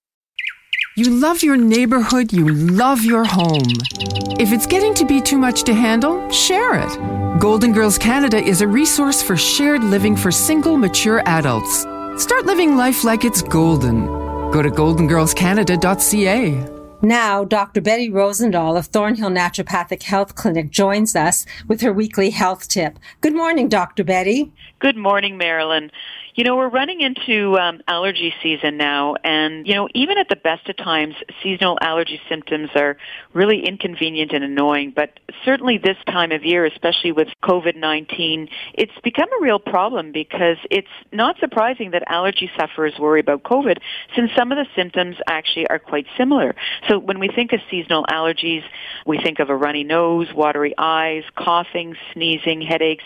You 0.96 1.10
love 1.10 1.42
your 1.42 1.56
neighborhood, 1.56 2.32
you 2.32 2.48
love 2.48 3.04
your 3.04 3.24
home. 3.24 3.66
If 4.38 4.52
it's 4.52 4.66
getting 4.66 4.94
to 4.94 5.04
be 5.04 5.20
too 5.20 5.38
much 5.38 5.64
to 5.64 5.74
handle, 5.74 6.30
share 6.30 6.74
it. 6.74 7.40
Golden 7.40 7.72
Girls 7.72 7.98
Canada 7.98 8.36
is 8.36 8.60
a 8.60 8.68
resource 8.68 9.20
for 9.20 9.36
shared 9.36 9.82
living 9.82 10.14
for 10.14 10.30
single, 10.30 10.76
mature 10.76 11.20
adults. 11.26 11.84
Start 12.16 12.46
living 12.46 12.76
life 12.76 13.02
like 13.02 13.24
it's 13.24 13.42
golden. 13.42 14.06
Go 14.52 14.62
to 14.62 14.70
goldengirlscanada.ca. 14.70 16.73
Now, 17.04 17.44
Dr. 17.44 17.82
Betty 17.82 18.08
Rosendahl 18.08 18.78
of 18.78 18.87
Thornhill 18.87 19.28
Naturopathic 19.28 20.04
Health 20.04 20.37
Clinic 20.37 20.70
joins 20.70 21.14
us 21.14 21.44
with 21.68 21.82
her 21.82 21.92
weekly 21.92 22.30
health 22.30 22.66
tip. 22.66 22.99
Good 23.20 23.34
morning, 23.34 23.68
Dr. 23.68 24.04
Betty. 24.04 24.50
Good 24.78 24.96
morning, 24.96 25.37
Marilyn. 25.37 25.90
You 26.36 26.42
know, 26.42 26.56
we're 26.56 26.68
running 26.68 27.00
into 27.00 27.56
um, 27.58 27.80
allergy 27.86 28.34
season 28.42 28.76
now, 28.76 29.14
and, 29.22 29.68
you 29.68 29.74
know, 29.74 29.88
even 29.94 30.18
at 30.18 30.28
the 30.28 30.34
best 30.34 30.68
of 30.68 30.76
times, 30.76 31.14
seasonal 31.44 31.78
allergy 31.80 32.20
symptoms 32.28 32.70
are 32.74 32.96
really 33.34 33.64
inconvenient 33.64 34.32
and 34.32 34.42
annoying. 34.42 34.92
But 34.96 35.20
certainly 35.44 35.78
this 35.78 35.96
time 36.08 36.32
of 36.32 36.44
year, 36.44 36.64
especially 36.64 37.12
with 37.12 37.28
COVID-19, 37.44 38.48
it's 38.74 38.92
become 39.04 39.28
a 39.38 39.42
real 39.44 39.60
problem 39.60 40.10
because 40.10 40.56
it's 40.72 40.88
not 41.12 41.38
surprising 41.38 41.92
that 41.92 42.02
allergy 42.08 42.50
sufferers 42.58 42.94
worry 42.98 43.20
about 43.20 43.44
COVID 43.44 43.78
since 44.16 44.32
some 44.36 44.50
of 44.50 44.58
the 44.58 44.66
symptoms 44.74 45.14
actually 45.28 45.68
are 45.68 45.78
quite 45.78 46.06
similar. 46.18 46.56
So 46.88 46.98
when 46.98 47.20
we 47.20 47.28
think 47.28 47.52
of 47.52 47.60
seasonal 47.70 48.06
allergies, 48.06 48.64
we 49.06 49.18
think 49.18 49.38
of 49.38 49.50
a 49.50 49.56
runny 49.56 49.84
nose, 49.84 50.26
watery 50.34 50.74
eyes, 50.78 51.22
coughing, 51.36 51.94
sneezing, 52.12 52.60
headaches, 52.60 53.04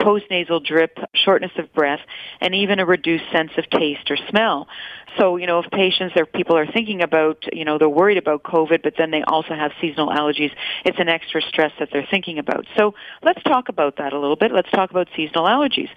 postnasal 0.00 0.64
drip, 0.64 0.98
shortness 1.14 1.52
of 1.58 1.72
breath, 1.74 2.00
and 2.40 2.54
even 2.54 2.78
a 2.78 2.86
reduced 2.86 3.24
sense 3.32 3.50
of 3.58 3.68
taste 3.70 4.10
or 4.10 4.16
smell. 4.28 4.68
So, 5.18 5.36
you 5.36 5.46
know, 5.46 5.60
if 5.60 5.70
patients 5.70 6.14
or 6.16 6.26
people 6.26 6.56
are 6.56 6.66
thinking 6.66 7.02
about, 7.02 7.44
you 7.52 7.64
know, 7.64 7.78
they're 7.78 7.88
worried 7.88 8.18
about 8.18 8.42
COVID, 8.42 8.82
but 8.82 8.94
then 8.96 9.10
they 9.10 9.22
also 9.22 9.54
have 9.54 9.72
seasonal 9.80 10.08
allergies, 10.08 10.52
it's 10.84 10.98
an 10.98 11.08
extra 11.08 11.42
stress 11.42 11.72
that 11.78 11.88
they're 11.92 12.06
thinking 12.10 12.38
about. 12.38 12.66
So 12.76 12.94
let's 13.22 13.42
talk 13.42 13.68
about 13.68 13.96
that 13.98 14.12
a 14.12 14.18
little 14.18 14.36
bit. 14.36 14.52
Let's 14.52 14.70
talk 14.70 14.90
about 14.90 15.08
seasonal 15.16 15.46
allergies. 15.46 15.88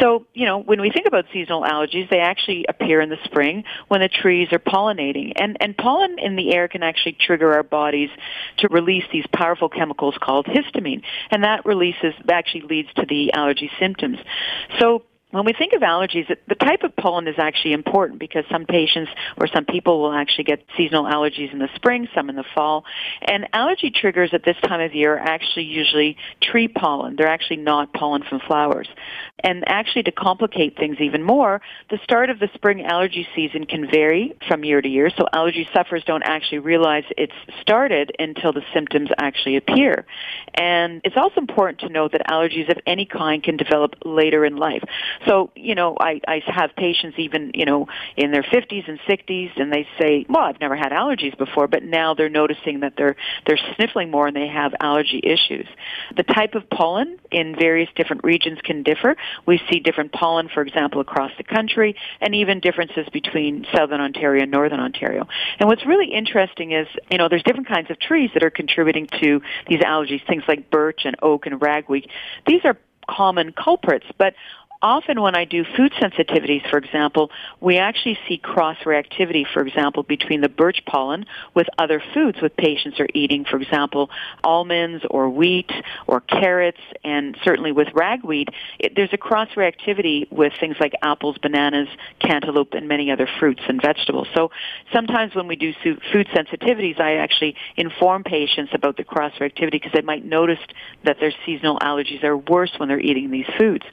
So, 0.00 0.26
you 0.34 0.46
know, 0.46 0.58
when 0.58 0.80
we 0.80 0.90
think 0.90 1.06
about 1.06 1.26
seasonal 1.32 1.62
allergies, 1.62 2.08
they 2.10 2.20
actually 2.20 2.66
appear 2.68 3.00
in 3.00 3.08
the 3.08 3.18
spring 3.24 3.64
when 3.88 4.00
the 4.00 4.08
trees 4.08 4.48
are 4.52 4.58
pollinating. 4.58 5.32
And, 5.36 5.56
and 5.60 5.76
pollen 5.76 6.18
in 6.18 6.36
the 6.36 6.54
air 6.54 6.68
can 6.68 6.82
actually 6.82 7.16
trigger 7.20 7.54
our 7.54 7.62
bodies 7.62 8.10
to 8.58 8.68
release 8.68 9.04
these 9.12 9.24
powerful 9.32 9.68
chemicals 9.68 10.16
called 10.20 10.46
histamine. 10.46 11.02
And 11.30 11.44
that 11.44 11.66
releases, 11.66 12.14
actually 12.30 12.62
leads 12.62 12.88
to 12.94 13.06
the 13.08 13.32
allergy 13.32 13.70
symptoms. 13.78 14.18
So 14.78 15.02
when 15.30 15.44
we 15.44 15.52
think 15.52 15.74
of 15.74 15.82
allergies, 15.82 16.26
the 16.48 16.54
type 16.54 16.84
of 16.84 16.96
pollen 16.96 17.28
is 17.28 17.34
actually 17.38 17.74
important 17.74 18.18
because 18.18 18.44
some 18.50 18.64
patients 18.64 19.10
or 19.36 19.46
some 19.46 19.66
people 19.66 20.00
will 20.00 20.12
actually 20.12 20.44
get 20.44 20.64
seasonal 20.76 21.04
allergies 21.04 21.52
in 21.52 21.58
the 21.58 21.68
spring, 21.74 22.08
some 22.14 22.30
in 22.30 22.36
the 22.36 22.44
fall. 22.54 22.84
And 23.20 23.46
allergy 23.52 23.90
triggers 23.90 24.30
at 24.32 24.42
this 24.42 24.56
time 24.62 24.80
of 24.80 24.94
year 24.94 25.14
are 25.14 25.18
actually 25.18 25.66
usually 25.66 26.16
tree 26.40 26.66
pollen. 26.66 27.16
They're 27.16 27.28
actually 27.28 27.58
not 27.58 27.92
pollen 27.92 28.22
from 28.22 28.40
flowers. 28.40 28.88
And 29.40 29.62
actually 29.66 30.02
to 30.04 30.12
complicate 30.12 30.76
things 30.76 30.96
even 31.00 31.22
more, 31.22 31.60
the 31.90 31.98
start 32.02 32.30
of 32.30 32.38
the 32.38 32.48
spring 32.54 32.84
allergy 32.84 33.26
season 33.34 33.66
can 33.66 33.88
vary 33.90 34.36
from 34.48 34.64
year 34.64 34.82
to 34.82 34.88
year. 34.88 35.10
So 35.16 35.26
allergy 35.32 35.68
sufferers 35.72 36.02
don't 36.04 36.22
actually 36.24 36.58
realize 36.58 37.04
it's 37.16 37.32
started 37.60 38.12
until 38.18 38.52
the 38.52 38.62
symptoms 38.74 39.10
actually 39.18 39.56
appear. 39.56 40.06
And 40.54 41.00
it's 41.04 41.16
also 41.16 41.40
important 41.40 41.80
to 41.80 41.88
note 41.88 42.12
that 42.12 42.26
allergies 42.26 42.70
of 42.70 42.78
any 42.86 43.06
kind 43.06 43.42
can 43.42 43.56
develop 43.56 43.94
later 44.04 44.44
in 44.44 44.56
life. 44.56 44.82
So, 45.26 45.50
you 45.54 45.74
know, 45.74 45.96
I, 46.00 46.20
I 46.26 46.42
have 46.46 46.74
patients 46.76 47.18
even, 47.18 47.52
you 47.54 47.64
know, 47.64 47.86
in 48.16 48.32
their 48.32 48.42
50s 48.42 48.88
and 48.88 48.98
60s 49.00 49.60
and 49.60 49.72
they 49.72 49.86
say, 50.00 50.26
well, 50.28 50.44
I've 50.44 50.60
never 50.60 50.76
had 50.76 50.92
allergies 50.92 51.36
before, 51.38 51.68
but 51.68 51.82
now 51.82 52.14
they're 52.14 52.28
noticing 52.28 52.80
that 52.80 52.94
they're, 52.96 53.16
they're 53.46 53.58
sniffling 53.76 54.10
more 54.10 54.26
and 54.26 54.36
they 54.36 54.48
have 54.48 54.74
allergy 54.80 55.20
issues. 55.22 55.66
The 56.16 56.22
type 56.22 56.54
of 56.54 56.68
pollen 56.70 57.18
in 57.30 57.54
various 57.56 57.88
different 57.94 58.24
regions 58.24 58.58
can 58.62 58.82
differ. 58.82 59.16
We 59.46 59.60
see 59.70 59.80
different 59.80 60.12
pollen, 60.12 60.48
for 60.48 60.62
example, 60.62 61.00
across 61.00 61.32
the 61.36 61.44
country 61.44 61.96
and 62.20 62.34
even 62.34 62.60
differences 62.60 63.06
between 63.12 63.66
Southern 63.74 64.00
Ontario 64.00 64.42
and 64.42 64.50
Northern 64.50 64.80
Ontario. 64.80 65.26
And 65.58 65.68
what's 65.68 65.86
really 65.86 66.12
interesting 66.12 66.72
is, 66.72 66.86
you 67.10 67.18
know, 67.18 67.28
there's 67.28 67.42
different 67.42 67.68
kinds 67.68 67.90
of 67.90 67.98
trees 67.98 68.30
that 68.34 68.42
are 68.42 68.50
contributing 68.50 69.06
to 69.20 69.42
these 69.66 69.80
allergies, 69.80 70.26
things 70.26 70.42
like 70.48 70.70
birch 70.70 71.02
and 71.04 71.16
oak 71.22 71.46
and 71.46 71.60
ragweed. 71.60 72.08
These 72.46 72.64
are 72.64 72.76
common 73.08 73.52
culprits, 73.52 74.06
but 74.18 74.34
often 74.80 75.20
when 75.20 75.36
I 75.36 75.44
do 75.44 75.64
food 75.76 75.92
sensitivities, 76.00 76.68
for 76.70 76.78
example, 76.78 77.30
we 77.60 77.78
actually 77.78 78.18
see 78.28 78.38
cross-reactivity, 78.38 79.44
for 79.52 79.66
example, 79.66 80.02
between 80.02 80.40
the 80.40 80.48
birch 80.48 80.82
pollen 80.86 81.26
with 81.54 81.66
other 81.78 82.02
foods 82.14 82.38
with 82.40 82.56
patients 82.56 83.00
are 83.00 83.08
eating, 83.14 83.44
for 83.44 83.60
example, 83.60 84.10
almonds 84.44 85.04
or 85.10 85.28
wheat 85.28 85.70
or 86.06 86.20
carrots, 86.20 86.78
and 87.04 87.36
certainly 87.42 87.72
with 87.72 87.88
ragweed, 87.94 88.48
it, 88.78 88.92
there's 88.94 89.12
a 89.12 89.18
cross-reactivity 89.18 90.30
with 90.30 90.52
things 90.60 90.76
like 90.80 90.92
apples, 91.02 91.36
bananas, 91.38 91.88
cantaloupe, 92.20 92.74
and 92.74 92.86
many 92.86 93.10
other 93.10 93.28
fruits 93.38 93.62
and 93.68 93.80
vegetables. 93.82 94.28
So 94.34 94.50
sometimes 94.92 95.34
when 95.34 95.48
we 95.48 95.56
do 95.56 95.72
food 95.82 96.28
sensitivities, 96.34 97.00
I 97.00 97.16
actually 97.16 97.56
inform 97.76 98.22
patients 98.22 98.70
about 98.74 98.96
the 98.96 99.04
cross-reactivity 99.04 99.72
because 99.72 99.92
they 99.92 100.02
might 100.02 100.24
notice 100.24 100.60
that 101.04 101.18
their 101.20 101.32
seasonal 101.44 101.78
allergies 101.78 102.22
are 102.22 102.36
worse 102.36 102.72
when 102.78 102.88
they're 102.88 103.00
eating 103.00 103.30
these 103.30 103.46
foods. 103.58 103.84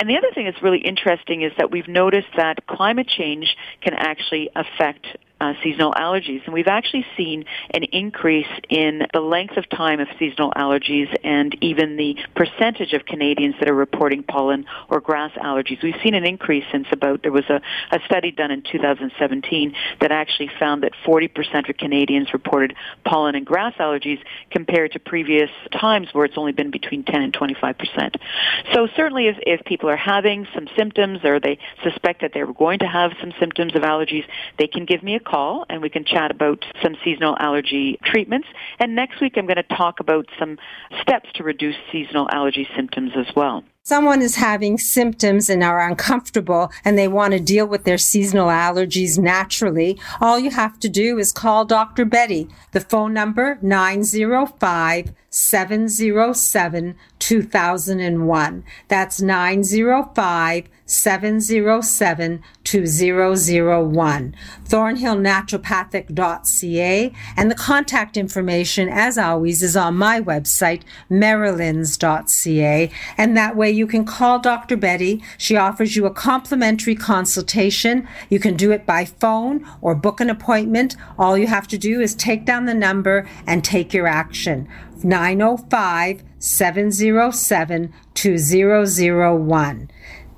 And 0.00 0.08
the 0.08 0.16
other 0.24 0.34
thing 0.34 0.46
that's 0.46 0.62
really 0.62 0.78
interesting 0.78 1.42
is 1.42 1.52
that 1.58 1.70
we've 1.70 1.88
noticed 1.88 2.28
that 2.36 2.66
climate 2.66 3.08
change 3.08 3.56
can 3.80 3.94
actually 3.94 4.50
affect 4.54 5.06
uh, 5.40 5.52
seasonal 5.62 5.92
allergies. 5.92 6.44
And 6.44 6.54
we've 6.54 6.68
actually 6.68 7.04
seen 7.16 7.44
an 7.70 7.84
increase 7.84 8.46
in 8.68 9.06
the 9.12 9.20
length 9.20 9.56
of 9.56 9.68
time 9.68 10.00
of 10.00 10.08
seasonal 10.18 10.52
allergies 10.52 11.14
and 11.24 11.56
even 11.60 11.96
the 11.96 12.16
percentage 12.34 12.92
of 12.92 13.04
Canadians 13.04 13.56
that 13.58 13.68
are 13.68 13.74
reporting 13.74 14.22
pollen 14.22 14.64
or 14.88 15.00
grass 15.00 15.32
allergies. 15.32 15.82
We've 15.82 16.00
seen 16.02 16.14
an 16.14 16.24
increase 16.24 16.64
since 16.70 16.86
about, 16.92 17.22
there 17.22 17.32
was 17.32 17.44
a, 17.50 17.60
a 17.90 18.00
study 18.06 18.30
done 18.30 18.50
in 18.50 18.62
2017 18.62 19.74
that 20.00 20.12
actually 20.12 20.50
found 20.58 20.82
that 20.84 20.92
40% 21.04 21.68
of 21.68 21.76
Canadians 21.76 22.32
reported 22.32 22.74
pollen 23.04 23.34
and 23.34 23.44
grass 23.44 23.74
allergies 23.78 24.20
compared 24.50 24.92
to 24.92 25.00
previous 25.00 25.50
times 25.72 26.08
where 26.12 26.24
it's 26.24 26.38
only 26.38 26.52
been 26.52 26.70
between 26.70 27.02
10 27.02 27.22
and 27.22 27.32
25%. 27.32 28.16
So 28.72 28.88
certainly 28.96 29.26
if, 29.26 29.36
if 29.42 29.64
people 29.64 29.90
are 29.90 29.96
having 29.96 30.46
some 30.54 30.68
symptoms 30.76 31.24
or 31.24 31.40
they 31.40 31.58
suspect 31.82 32.20
that 32.20 32.32
they're 32.32 32.52
going 32.52 32.78
to 32.78 32.86
have 32.86 33.12
some 33.20 33.32
symptoms 33.40 33.74
of 33.74 33.82
allergies, 33.82 34.24
they 34.58 34.68
can 34.68 34.84
give 34.84 35.02
me 35.02 35.16
a 35.16 35.20
call 35.24 35.64
and 35.68 35.82
we 35.82 35.90
can 35.90 36.04
chat 36.04 36.30
about 36.30 36.64
some 36.82 36.94
seasonal 37.04 37.36
allergy 37.40 37.98
treatments. 38.04 38.46
And 38.78 38.94
next 38.94 39.20
week 39.20 39.34
I'm 39.36 39.46
going 39.46 39.56
to 39.56 39.76
talk 39.76 40.00
about 40.00 40.26
some 40.38 40.58
steps 41.00 41.28
to 41.34 41.42
reduce 41.42 41.76
seasonal 41.90 42.28
allergy 42.30 42.68
symptoms 42.76 43.12
as 43.16 43.34
well 43.34 43.64
someone 43.86 44.22
is 44.22 44.36
having 44.36 44.78
symptoms 44.78 45.50
and 45.50 45.62
are 45.62 45.86
uncomfortable 45.86 46.72
and 46.86 46.96
they 46.96 47.06
want 47.06 47.34
to 47.34 47.38
deal 47.38 47.66
with 47.66 47.84
their 47.84 47.98
seasonal 47.98 48.48
allergies 48.48 49.18
naturally, 49.18 50.00
all 50.22 50.38
you 50.38 50.50
have 50.50 50.80
to 50.80 50.88
do 50.88 51.18
is 51.18 51.32
call 51.32 51.66
Dr. 51.66 52.06
Betty. 52.06 52.48
The 52.72 52.80
phone 52.80 53.12
number 53.12 53.58
905 53.60 55.12
707 55.28 56.96
2001. 57.24 58.64
That's 58.88 59.22
905 59.22 60.68
707 60.84 62.42
2001. 62.64 64.36
Thornhillnaturopathic.ca 64.68 67.12
and 67.34 67.50
the 67.50 67.54
contact 67.54 68.18
information, 68.18 68.90
as 68.90 69.16
always, 69.16 69.62
is 69.62 69.74
on 69.74 69.96
my 69.96 70.20
website, 70.20 70.82
marilyns.ca. 71.10 72.90
And 73.16 73.34
that 73.34 73.56
way 73.56 73.70
you 73.70 73.86
can 73.86 74.04
call 74.04 74.38
Dr. 74.38 74.76
Betty. 74.76 75.24
She 75.38 75.56
offers 75.56 75.96
you 75.96 76.04
a 76.04 76.10
complimentary 76.10 76.94
consultation. 76.94 78.06
You 78.28 78.38
can 78.38 78.54
do 78.54 78.70
it 78.70 78.84
by 78.84 79.06
phone 79.06 79.66
or 79.80 79.94
book 79.94 80.20
an 80.20 80.28
appointment. 80.28 80.94
All 81.18 81.38
you 81.38 81.46
have 81.46 81.68
to 81.68 81.78
do 81.78 82.02
is 82.02 82.14
take 82.14 82.44
down 82.44 82.66
the 82.66 82.74
number 82.74 83.26
and 83.46 83.64
take 83.64 83.94
your 83.94 84.06
action. 84.06 84.68
905 85.02 86.22
707 86.44 87.92
2001. 88.14 89.90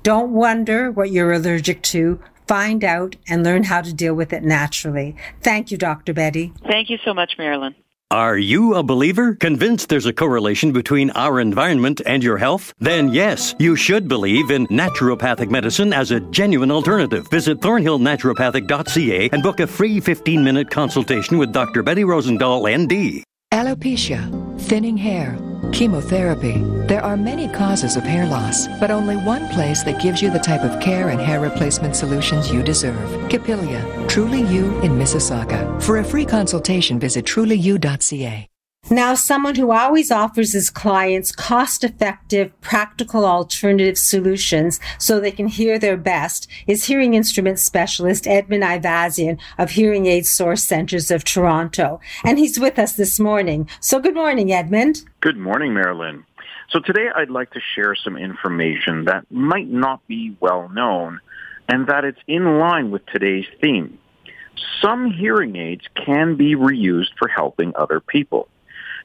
Don't 0.03 0.31
wonder 0.31 0.89
what 0.89 1.11
you're 1.11 1.33
allergic 1.33 1.81
to. 1.83 2.19
Find 2.47 2.83
out 2.83 3.17
and 3.27 3.43
learn 3.43 3.63
how 3.65 3.81
to 3.81 3.93
deal 3.93 4.13
with 4.13 4.31
it 4.31 4.41
naturally. 4.41 5.17
Thank 5.41 5.69
you, 5.69 5.77
Dr. 5.77 6.13
Betty. 6.13 6.53
Thank 6.65 6.89
you 6.89 6.97
so 7.03 7.13
much, 7.13 7.37
Marilyn. 7.37 7.75
Are 8.09 8.37
you 8.37 8.73
a 8.75 8.83
believer? 8.83 9.35
Convinced 9.35 9.89
there's 9.89 10.05
a 10.05 10.13
correlation 10.13 10.71
between 10.71 11.09
our 11.09 11.41
environment 11.41 11.99
and 12.05 12.23
your 12.23 12.37
health? 12.37 12.73
Then 12.79 13.09
yes, 13.09 13.53
you 13.59 13.75
should 13.75 14.07
believe 14.07 14.49
in 14.49 14.65
naturopathic 14.67 15.49
medicine 15.49 15.91
as 15.91 16.11
a 16.11 16.21
genuine 16.21 16.71
alternative. 16.71 17.27
Visit 17.29 17.59
thornhillnaturopathic.ca 17.59 19.29
and 19.33 19.43
book 19.43 19.59
a 19.59 19.67
free 19.67 19.99
15 19.99 20.41
minute 20.41 20.69
consultation 20.69 21.37
with 21.37 21.51
Dr. 21.51 21.83
Betty 21.83 22.03
Rosendahl, 22.03 22.63
ND. 22.77 23.25
Alopecia, 23.51 24.61
thinning 24.61 24.95
hair, 24.95 25.37
chemotherapy. 25.71 26.63
There 26.87 27.03
are 27.03 27.17
many 27.17 27.47
causes 27.47 27.95
of 27.95 28.03
hair 28.03 28.25
loss, 28.25 28.67
but 28.79 28.91
only 28.91 29.15
one 29.17 29.47
place 29.49 29.83
that 29.83 30.01
gives 30.01 30.21
you 30.21 30.29
the 30.31 30.39
type 30.39 30.61
of 30.61 30.79
care 30.81 31.09
and 31.09 31.21
hair 31.21 31.39
replacement 31.39 31.95
solutions 31.95 32.51
you 32.51 32.63
deserve. 32.63 33.29
Capilia, 33.29 33.83
Truly 34.07 34.41
You 34.41 34.79
in 34.81 34.97
Mississauga. 34.97 35.81
For 35.81 35.97
a 35.97 36.03
free 36.03 36.25
consultation, 36.25 36.99
visit 36.99 37.25
trulyu.ca. 37.25 38.47
Now, 38.89 39.15
someone 39.15 39.55
who 39.55 39.71
always 39.71 40.11
offers 40.11 40.53
his 40.53 40.69
clients 40.69 41.33
cost 41.33 41.83
effective, 41.83 42.59
practical 42.61 43.25
alternative 43.25 43.97
solutions 43.97 44.79
so 44.97 45.19
they 45.19 45.31
can 45.31 45.47
hear 45.47 45.77
their 45.77 45.97
best 45.97 46.47
is 46.67 46.85
hearing 46.85 47.13
instrument 47.13 47.59
specialist 47.59 48.25
Edmund 48.27 48.63
Ivazian 48.63 49.39
of 49.57 49.71
Hearing 49.71 50.05
Aid 50.05 50.25
Source 50.25 50.63
Centers 50.63 51.11
of 51.11 51.25
Toronto. 51.25 51.99
And 52.23 52.39
he's 52.39 52.61
with 52.61 52.79
us 52.79 52.93
this 52.93 53.19
morning. 53.19 53.67
So, 53.81 53.99
good 53.99 54.15
morning, 54.15 54.53
Edmund. 54.53 55.03
Good 55.19 55.37
morning, 55.37 55.73
Marilyn. 55.73 56.23
So, 56.69 56.79
today 56.79 57.09
I'd 57.13 57.29
like 57.29 57.51
to 57.51 57.61
share 57.75 57.93
some 57.93 58.15
information 58.15 59.03
that 59.03 59.29
might 59.29 59.67
not 59.67 60.07
be 60.07 60.37
well 60.39 60.69
known 60.69 61.19
and 61.67 61.87
that 61.87 62.05
it's 62.05 62.21
in 62.25 62.57
line 62.57 62.91
with 62.91 63.05
today's 63.07 63.47
theme. 63.61 63.99
Some 64.81 65.11
hearing 65.11 65.57
aids 65.57 65.83
can 66.05 66.37
be 66.37 66.55
reused 66.55 67.17
for 67.19 67.27
helping 67.27 67.73
other 67.75 67.99
people. 67.99 68.47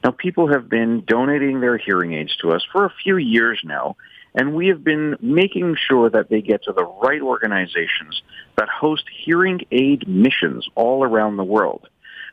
Now, 0.04 0.10
people 0.10 0.48
have 0.52 0.68
been 0.68 1.04
donating 1.06 1.60
their 1.60 1.76
hearing 1.76 2.12
aids 2.14 2.36
to 2.38 2.52
us 2.52 2.64
for 2.72 2.84
a 2.84 2.92
few 3.02 3.16
years 3.18 3.60
now, 3.64 3.96
and 4.34 4.54
we 4.54 4.68
have 4.68 4.82
been 4.82 5.16
making 5.20 5.76
sure 5.76 6.10
that 6.10 6.28
they 6.28 6.40
get 6.40 6.64
to 6.64 6.72
the 6.72 6.84
right 6.84 7.22
organizations 7.22 8.20
that 8.56 8.68
host 8.68 9.04
hearing 9.24 9.60
aid 9.70 10.08
missions 10.08 10.66
all 10.74 11.04
around 11.04 11.36
the 11.36 11.44
world. 11.44 11.88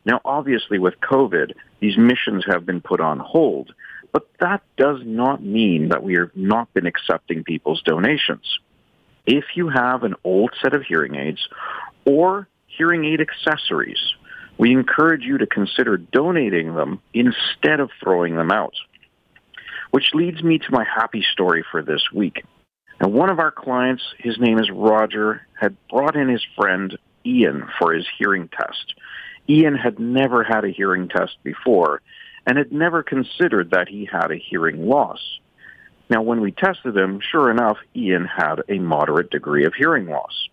Now, 0.06 0.20
obviously, 0.26 0.80
with 0.80 1.00
COVID, 1.02 1.54
these 1.80 1.98
missions 1.98 2.44
have 2.48 2.66
been 2.66 2.82
put 2.82 3.02
on 3.02 3.20
hold, 3.20 3.74
but 4.12 4.28
that 4.40 4.64
does 4.78 5.02
not 5.04 5.44
mean 5.44 5.90
that 5.90 6.02
we 6.02 6.16
have 6.16 6.36
not 6.36 6.74
been 6.74 6.88
accepting 6.88 7.44
people's 7.44 7.82
donations. 7.84 8.60
if 9.26 9.46
you 9.56 9.70
have 9.70 10.04
an 10.04 10.16
old 10.24 10.52
set 10.62 10.74
of 10.74 10.82
hearing 10.82 11.16
aids 11.16 11.48
or 12.06 12.48
hearing 12.66 13.06
aid 13.06 13.22
accessories, 13.22 14.16
we 14.60 14.74
encourage 14.74 15.24
you 15.24 15.38
to 15.38 15.48
consider 15.48 15.98
donating 15.98 16.76
them 16.76 17.02
instead 17.13 17.80
of 17.80 17.89
throwing 18.04 18.36
them 18.36 18.52
out. 18.52 18.76
Which 19.91 20.13
leads 20.13 20.43
me 20.43 20.60
to 20.60 20.72
my 20.72 20.84
happy 20.84 21.26
story 21.32 21.63
for 21.72 21.82
this 21.82 22.04
week. 22.13 22.43
And 23.00 23.13
one 23.13 23.30
of 23.30 23.39
our 23.39 23.52
clients, 23.52 24.04
his 24.19 24.38
name 24.38 24.60
is 24.60 24.69
Roger, 24.69 25.48
had 25.60 25.78
brought 25.89 26.17
in 26.17 26.28
his 26.28 26.45
friend 26.58 26.95
Ian 27.26 27.67
for 27.80 27.93
his 27.93 28.06
hearing 28.17 28.50
test. 28.50 28.95
Ian 29.48 29.76
had 29.76 29.98
never 29.98 30.43
had 30.43 30.65
a 30.65 30.69
hearing 30.69 31.08
test 31.08 31.38
before 31.41 32.02
and 32.45 32.58
had 32.58 32.74
never 32.74 33.02
considered 33.02 33.72
that 33.72 33.88
he 33.88 34.10
had 34.12 34.30
a 34.30 34.36
hearing 34.36 34.88
loss. 34.88 35.39
Now, 36.10 36.22
when 36.22 36.41
we 36.41 36.52
tested 36.52 36.98
him, 36.98 37.22
sure 37.22 37.50
enough, 37.50 37.78
Ian 37.95 38.26
had 38.26 38.63
a 38.67 38.80
moderate 38.80 39.30
degree 39.30 39.65
of 39.65 39.74
hearing 39.74 40.08
loss. 40.08 40.50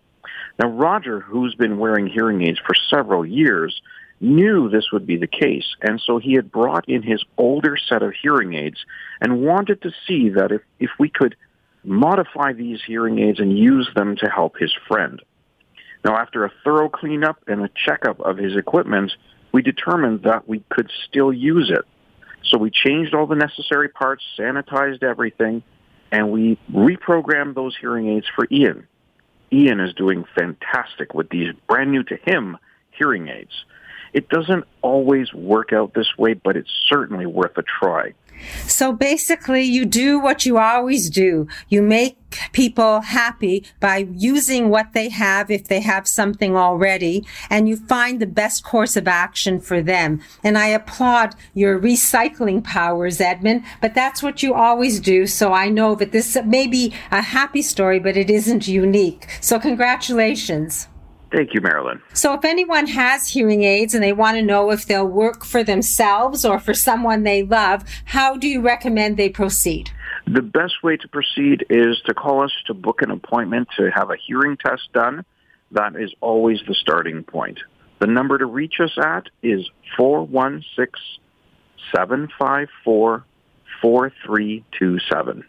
Now, 0.59 0.69
Roger, 0.69 1.19
who's 1.19 1.55
been 1.55 1.77
wearing 1.77 2.07
hearing 2.07 2.41
aids 2.43 2.59
for 2.65 2.73
several 2.89 3.25
years, 3.25 3.81
knew 4.19 4.69
this 4.69 4.91
would 4.91 5.05
be 5.05 5.17
the 5.17 5.27
case, 5.27 5.75
and 5.81 6.01
so 6.01 6.17
he 6.17 6.33
had 6.33 6.51
brought 6.51 6.89
in 6.89 7.03
his 7.03 7.23
older 7.37 7.77
set 7.77 8.01
of 8.01 8.13
hearing 8.19 8.55
aids 8.55 8.83
and 9.21 9.41
wanted 9.41 9.81
to 9.83 9.91
see 10.07 10.29
that 10.29 10.51
if, 10.51 10.61
if 10.79 10.89
we 10.99 11.09
could 11.09 11.35
modify 11.83 12.53
these 12.53 12.79
hearing 12.85 13.19
aids 13.19 13.39
and 13.39 13.57
use 13.57 13.87
them 13.95 14.15
to 14.17 14.29
help 14.29 14.57
his 14.57 14.73
friend. 14.87 15.21
Now, 16.03 16.17
after 16.17 16.45
a 16.45 16.51
thorough 16.63 16.89
cleanup 16.89 17.37
and 17.47 17.63
a 17.63 17.69
checkup 17.75 18.19
of 18.19 18.37
his 18.37 18.55
equipment, 18.55 19.11
we 19.51 19.61
determined 19.61 20.23
that 20.23 20.47
we 20.47 20.63
could 20.69 20.89
still 21.07 21.31
use 21.31 21.69
it. 21.69 21.85
So 22.45 22.57
we 22.57 22.71
changed 22.71 23.13
all 23.13 23.27
the 23.27 23.35
necessary 23.35 23.89
parts, 23.89 24.23
sanitized 24.37 25.03
everything, 25.03 25.63
and 26.11 26.31
we 26.31 26.57
reprogrammed 26.71 27.55
those 27.55 27.75
hearing 27.79 28.09
aids 28.09 28.25
for 28.35 28.47
Ian. 28.51 28.87
Ian 29.51 29.79
is 29.79 29.93
doing 29.93 30.25
fantastic 30.37 31.13
with 31.13 31.29
these 31.29 31.53
brand 31.67 31.91
new 31.91 32.03
to 32.03 32.17
him 32.25 32.57
hearing 32.91 33.27
aids. 33.29 33.65
It 34.13 34.29
doesn't 34.29 34.65
always 34.81 35.33
work 35.33 35.73
out 35.73 35.93
this 35.93 36.17
way, 36.17 36.33
but 36.33 36.55
it's 36.55 36.71
certainly 36.89 37.25
worth 37.25 37.57
a 37.57 37.63
try. 37.63 38.13
So 38.67 38.93
basically, 38.93 39.63
you 39.63 39.85
do 39.85 40.19
what 40.19 40.45
you 40.45 40.57
always 40.57 41.09
do. 41.09 41.47
You 41.69 41.81
make 41.81 42.17
people 42.51 43.01
happy 43.01 43.65
by 43.79 44.07
using 44.13 44.69
what 44.69 44.93
they 44.93 45.09
have 45.09 45.49
if 45.49 45.67
they 45.67 45.79
have 45.79 46.07
something 46.07 46.55
already, 46.55 47.25
and 47.49 47.67
you 47.67 47.77
find 47.77 48.19
the 48.19 48.27
best 48.27 48.63
course 48.63 48.95
of 48.95 49.07
action 49.07 49.59
for 49.59 49.81
them. 49.81 50.21
And 50.43 50.57
I 50.57 50.67
applaud 50.67 51.35
your 51.53 51.79
recycling 51.79 52.63
powers, 52.63 53.21
Edmund, 53.21 53.63
but 53.81 53.95
that's 53.95 54.21
what 54.21 54.43
you 54.43 54.53
always 54.53 54.99
do. 54.99 55.25
So 55.25 55.53
I 55.53 55.69
know 55.69 55.95
that 55.95 56.11
this 56.11 56.37
may 56.45 56.67
be 56.67 56.93
a 57.11 57.21
happy 57.21 57.61
story, 57.61 57.99
but 57.99 58.17
it 58.17 58.29
isn't 58.29 58.67
unique. 58.67 59.27
So 59.41 59.59
congratulations. 59.59 60.87
Thank 61.31 61.53
you, 61.53 61.61
Marilyn. 61.61 62.01
So, 62.13 62.33
if 62.33 62.45
anyone 62.45 62.87
has 62.87 63.27
hearing 63.27 63.63
aids 63.63 63.93
and 63.93 64.03
they 64.03 64.13
want 64.13 64.37
to 64.37 64.41
know 64.41 64.71
if 64.71 64.85
they'll 64.85 65.07
work 65.07 65.43
for 65.43 65.63
themselves 65.63 66.45
or 66.45 66.59
for 66.59 66.73
someone 66.73 67.23
they 67.23 67.43
love, 67.43 67.83
how 68.05 68.37
do 68.37 68.47
you 68.47 68.61
recommend 68.61 69.17
they 69.17 69.29
proceed? 69.29 69.91
The 70.25 70.41
best 70.41 70.83
way 70.83 70.97
to 70.97 71.07
proceed 71.07 71.65
is 71.69 72.01
to 72.05 72.13
call 72.13 72.43
us 72.43 72.51
to 72.67 72.73
book 72.73 73.01
an 73.01 73.11
appointment 73.11 73.67
to 73.77 73.91
have 73.91 74.09
a 74.09 74.15
hearing 74.17 74.57
test 74.57 74.91
done. 74.93 75.25
That 75.71 75.95
is 75.95 76.13
always 76.21 76.59
the 76.67 76.75
starting 76.75 77.23
point. 77.23 77.59
The 77.99 78.07
number 78.07 78.37
to 78.37 78.45
reach 78.45 78.75
us 78.79 78.97
at 78.97 79.27
is 79.41 79.69
416 79.97 80.91
754 81.93 83.25
4327. 83.81 85.43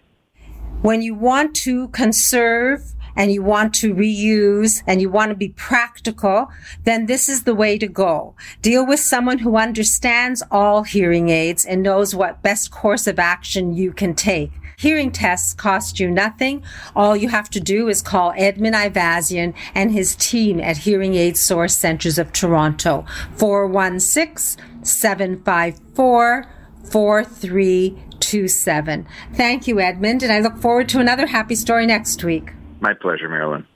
When 0.83 1.03
you 1.03 1.14
want 1.14 1.57
to 1.57 1.88
conserve 1.88 2.95
and 3.19 3.31
you 3.33 3.43
want 3.43 3.75
to 3.75 3.93
reuse 3.93 4.83
and 4.87 5.03
you 5.03 5.11
want 5.11 5.31
to 5.31 5.35
be 5.35 5.49
practical, 5.49 6.49
then 6.85 7.07
this 7.07 7.29
is 7.29 7.43
the 7.43 7.55
way 7.55 7.77
to 7.77 7.89
go. 7.89 8.37
Deal 8.63 8.87
with 8.87 9.01
someone 9.01 9.39
who 9.39 9.57
understands 9.57 10.41
all 10.53 10.85
hearing 10.85 11.29
aids 11.29 11.67
and 11.67 11.83
knows 11.83 12.15
what 12.15 12.43
best 12.43 12.71
course 12.71 13.09
of 13.09 13.19
action 13.19 13.75
you 13.75 13.93
can 13.93 14.15
take. 14.15 14.53
Hearing 14.79 15.11
tests 15.11 15.53
cost 15.53 15.99
you 15.99 16.09
nothing. 16.09 16.63
All 16.95 17.17
you 17.17 17.31
have 17.31 17.51
to 17.51 17.59
do 17.59 17.89
is 17.89 18.01
call 18.01 18.33
Edmund 18.37 18.77
Ivazian 18.77 19.53
and 19.75 19.91
his 19.91 20.15
team 20.15 20.61
at 20.61 20.77
Hearing 20.79 21.17
Aid 21.17 21.37
Source 21.37 21.75
Centers 21.75 22.19
of 22.19 22.33
Toronto, 22.33 23.05
416 23.35 24.65
754 24.85 26.47
4327. 26.85 29.07
Thank 29.35 29.67
you, 29.67 29.81
Edmund, 29.81 30.23
and 30.23 30.33
I 30.33 30.39
look 30.39 30.57
forward 30.59 30.89
to 30.91 31.01
another 31.01 31.27
happy 31.27 31.57
story 31.57 31.85
next 31.85 32.23
week. 32.23 32.53
My 32.81 32.95
pleasure, 32.95 33.29
Marilyn. 33.29 33.67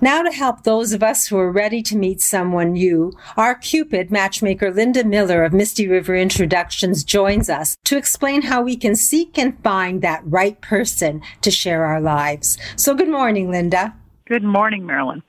Now, 0.00 0.22
to 0.22 0.30
help 0.30 0.64
those 0.64 0.92
of 0.92 1.02
us 1.02 1.26
who 1.26 1.38
are 1.38 1.50
ready 1.50 1.82
to 1.84 1.96
meet 1.96 2.20
someone 2.20 2.72
new, 2.72 3.16
our 3.36 3.54
Cupid 3.54 4.10
matchmaker 4.10 4.70
Linda 4.70 5.04
Miller 5.04 5.42
of 5.42 5.52
Misty 5.52 5.88
River 5.88 6.14
Introductions 6.14 7.02
joins 7.02 7.48
us 7.48 7.76
to 7.84 7.96
explain 7.96 8.42
how 8.42 8.62
we 8.62 8.76
can 8.76 8.94
seek 8.94 9.38
and 9.38 9.62
find 9.62 10.02
that 10.02 10.22
right 10.24 10.60
person 10.60 11.22
to 11.40 11.50
share 11.50 11.84
our 11.84 12.00
lives. 12.00 12.58
So, 12.76 12.94
good 12.94 13.08
morning, 13.08 13.50
Linda. 13.50 13.94
Good 14.26 14.44
morning, 14.44 14.84
Marilyn. 14.84 15.22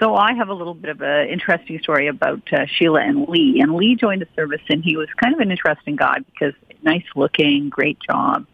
So 0.00 0.16
I 0.16 0.32
have 0.34 0.48
a 0.48 0.54
little 0.54 0.74
bit 0.74 0.90
of 0.90 1.00
an 1.00 1.28
interesting 1.28 1.78
story 1.78 2.08
about 2.08 2.42
uh, 2.52 2.66
Sheila 2.66 3.02
and 3.02 3.28
Lee. 3.28 3.60
And 3.60 3.76
Lee 3.76 3.94
joined 3.94 4.20
the 4.20 4.26
service, 4.34 4.62
and 4.68 4.82
he 4.82 4.96
was 4.96 5.06
kind 5.22 5.32
of 5.32 5.38
an 5.38 5.52
interesting 5.52 5.94
guy 5.94 6.16
because 6.18 6.54
nice 6.82 7.04
looking, 7.14 7.68
great 7.68 7.98
job. 8.00 8.46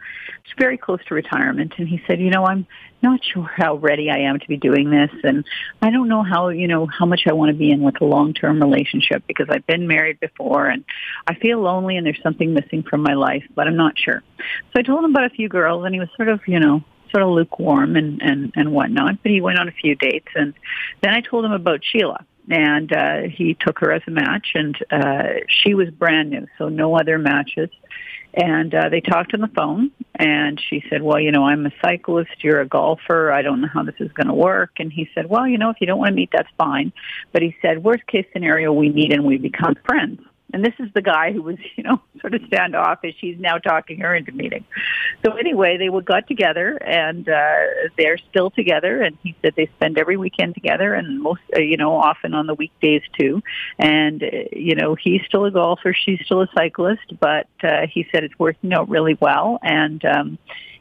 Very 0.58 0.78
close 0.78 1.00
to 1.08 1.14
retirement, 1.14 1.74
and 1.78 1.88
he 1.88 2.02
said, 2.06 2.20
"You 2.20 2.30
know, 2.30 2.44
I'm 2.44 2.66
not 3.02 3.20
sure 3.24 3.48
how 3.56 3.76
ready 3.76 4.10
I 4.10 4.18
am 4.18 4.38
to 4.38 4.48
be 4.48 4.56
doing 4.56 4.90
this 4.90 5.10
and 5.22 5.44
I 5.80 5.90
don't 5.90 6.08
know 6.08 6.22
how, 6.22 6.48
you 6.48 6.66
know, 6.66 6.86
how 6.86 7.06
much 7.06 7.22
I 7.28 7.32
want 7.32 7.50
to 7.50 7.56
be 7.56 7.70
in 7.70 7.82
like 7.82 8.00
a 8.00 8.04
long-term 8.04 8.60
relationship 8.60 9.22
because 9.26 9.46
I've 9.50 9.66
been 9.66 9.86
married 9.86 10.20
before 10.20 10.66
and 10.66 10.84
I 11.26 11.34
feel 11.34 11.60
lonely 11.60 11.96
and 11.96 12.06
there's 12.06 12.20
something 12.22 12.52
missing 12.52 12.82
from 12.82 13.02
my 13.02 13.14
life, 13.14 13.44
but 13.54 13.66
I'm 13.66 13.76
not 13.76 13.98
sure. 13.98 14.22
So 14.38 14.80
I 14.80 14.82
told 14.82 15.04
him 15.04 15.10
about 15.10 15.26
a 15.26 15.30
few 15.30 15.48
girls 15.48 15.84
and 15.84 15.94
he 15.94 16.00
was 16.00 16.08
sort 16.16 16.28
of, 16.28 16.40
you 16.46 16.58
know, 16.58 16.82
sort 17.10 17.22
of 17.22 17.30
lukewarm 17.30 17.96
and, 17.96 18.20
and, 18.20 18.52
and 18.54 18.72
whatnot, 18.72 19.22
but 19.22 19.32
he 19.32 19.40
went 19.40 19.58
on 19.58 19.68
a 19.68 19.72
few 19.72 19.94
dates 19.94 20.28
and 20.34 20.54
then 21.02 21.14
I 21.14 21.20
told 21.20 21.44
him 21.44 21.52
about 21.52 21.80
Sheila 21.84 22.24
and 22.50 22.92
uh, 22.92 23.20
he 23.22 23.54
took 23.54 23.78
her 23.78 23.92
as 23.92 24.02
a 24.06 24.10
match 24.10 24.48
and 24.54 24.76
uh, 24.90 25.40
she 25.48 25.74
was 25.74 25.90
brand 25.90 26.30
new, 26.30 26.46
so 26.58 26.68
no 26.68 26.98
other 26.98 27.18
matches. 27.18 27.70
And 28.34 28.74
uh, 28.74 28.88
they 28.90 29.00
talked 29.00 29.34
on 29.34 29.40
the 29.40 29.48
phone, 29.48 29.90
and 30.14 30.60
she 30.60 30.84
said, 30.90 31.02
"Well, 31.02 31.18
you 31.18 31.32
know, 31.32 31.44
I'm 31.44 31.66
a 31.66 31.72
cyclist. 31.82 32.44
You're 32.44 32.60
a 32.60 32.66
golfer. 32.66 33.32
I 33.32 33.42
don't 33.42 33.60
know 33.60 33.68
how 33.72 33.82
this 33.82 33.94
is 34.00 34.12
going 34.12 34.28
to 34.28 34.34
work." 34.34 34.72
And 34.78 34.92
he 34.92 35.08
said, 35.14 35.28
"Well, 35.28 35.48
you 35.48 35.58
know, 35.58 35.70
if 35.70 35.76
you 35.80 35.86
don't 35.86 35.98
want 35.98 36.10
to 36.10 36.14
meet, 36.14 36.30
that's 36.32 36.50
fine." 36.58 36.92
But 37.32 37.42
he 37.42 37.56
said, 37.62 37.82
"Worst 37.82 38.06
case 38.06 38.26
scenario, 38.32 38.72
we 38.72 38.90
meet 38.90 39.12
and 39.12 39.24
we 39.24 39.38
become 39.38 39.74
friends." 39.86 40.20
And 40.52 40.64
this 40.64 40.74
is 40.78 40.88
the 40.94 41.02
guy 41.02 41.32
who 41.32 41.42
was, 41.42 41.56
you 41.76 41.84
know, 41.84 42.00
sort 42.20 42.34
of 42.34 42.42
standoffish. 42.46 43.16
He's 43.20 43.38
now 43.38 43.58
talking 43.58 44.00
her 44.00 44.14
into 44.14 44.32
meeting. 44.32 44.64
So 45.24 45.32
anyway, 45.32 45.76
they 45.76 45.88
got 46.00 46.26
together, 46.26 46.76
and 46.76 47.28
uh, 47.28 47.88
they're 47.96 48.18
still 48.30 48.50
together. 48.50 49.02
And 49.02 49.18
he 49.22 49.36
said 49.42 49.54
they 49.56 49.66
spend 49.76 49.98
every 49.98 50.16
weekend 50.16 50.54
together, 50.54 50.94
and 50.94 51.20
most, 51.20 51.42
uh, 51.56 51.60
you 51.60 51.76
know, 51.76 51.96
often 51.96 52.34
on 52.34 52.46
the 52.46 52.54
weekdays 52.54 53.02
too. 53.18 53.42
And 53.78 54.22
uh, 54.22 54.26
you 54.52 54.74
know, 54.74 54.94
he's 54.94 55.22
still 55.26 55.44
a 55.44 55.50
golfer, 55.50 55.94
she's 55.94 56.20
still 56.24 56.42
a 56.42 56.48
cyclist, 56.54 57.18
but 57.20 57.48
uh, 57.62 57.86
he 57.92 58.06
said 58.10 58.24
it's 58.24 58.38
working 58.38 58.72
out 58.72 58.88
really 58.88 59.16
well. 59.20 59.58
And 59.62 60.04
um, 60.04 60.38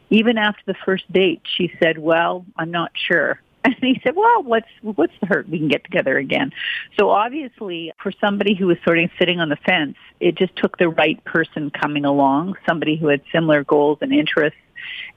even 0.10 0.38
after 0.38 0.62
the 0.66 0.76
first 0.86 1.12
date, 1.12 1.42
she 1.44 1.72
said, 1.82 1.98
"Well, 1.98 2.46
I'm 2.56 2.72
not 2.72 2.92
sure." 2.96 3.42
And 3.68 3.76
he 3.82 4.00
said, 4.04 4.16
well, 4.16 4.44
what's, 4.44 4.68
what's 4.82 5.14
the 5.20 5.28
hurt? 5.28 5.50
We 5.50 5.58
can 5.60 5.68
get 5.68 5.84
together 5.84 6.18
again. 6.18 6.52
So 6.98 7.10
obviously 7.10 7.92
for 8.02 8.12
somebody 8.20 8.54
who 8.54 8.68
was 8.68 8.78
sort 8.86 9.00
of 9.00 9.10
sitting 9.20 9.40
on 9.40 9.50
the 9.50 9.58
fence, 9.58 9.98
it 10.20 10.36
just 10.36 10.56
took 10.56 10.78
the 10.78 10.90
right 10.90 11.22
person 11.26 11.70
coming 11.70 12.06
along, 12.06 12.56
somebody 12.68 12.96
who 12.96 13.08
had 13.08 13.22
similar 13.32 13.64
goals 13.64 13.98
and 14.02 14.14
interests 14.14 14.58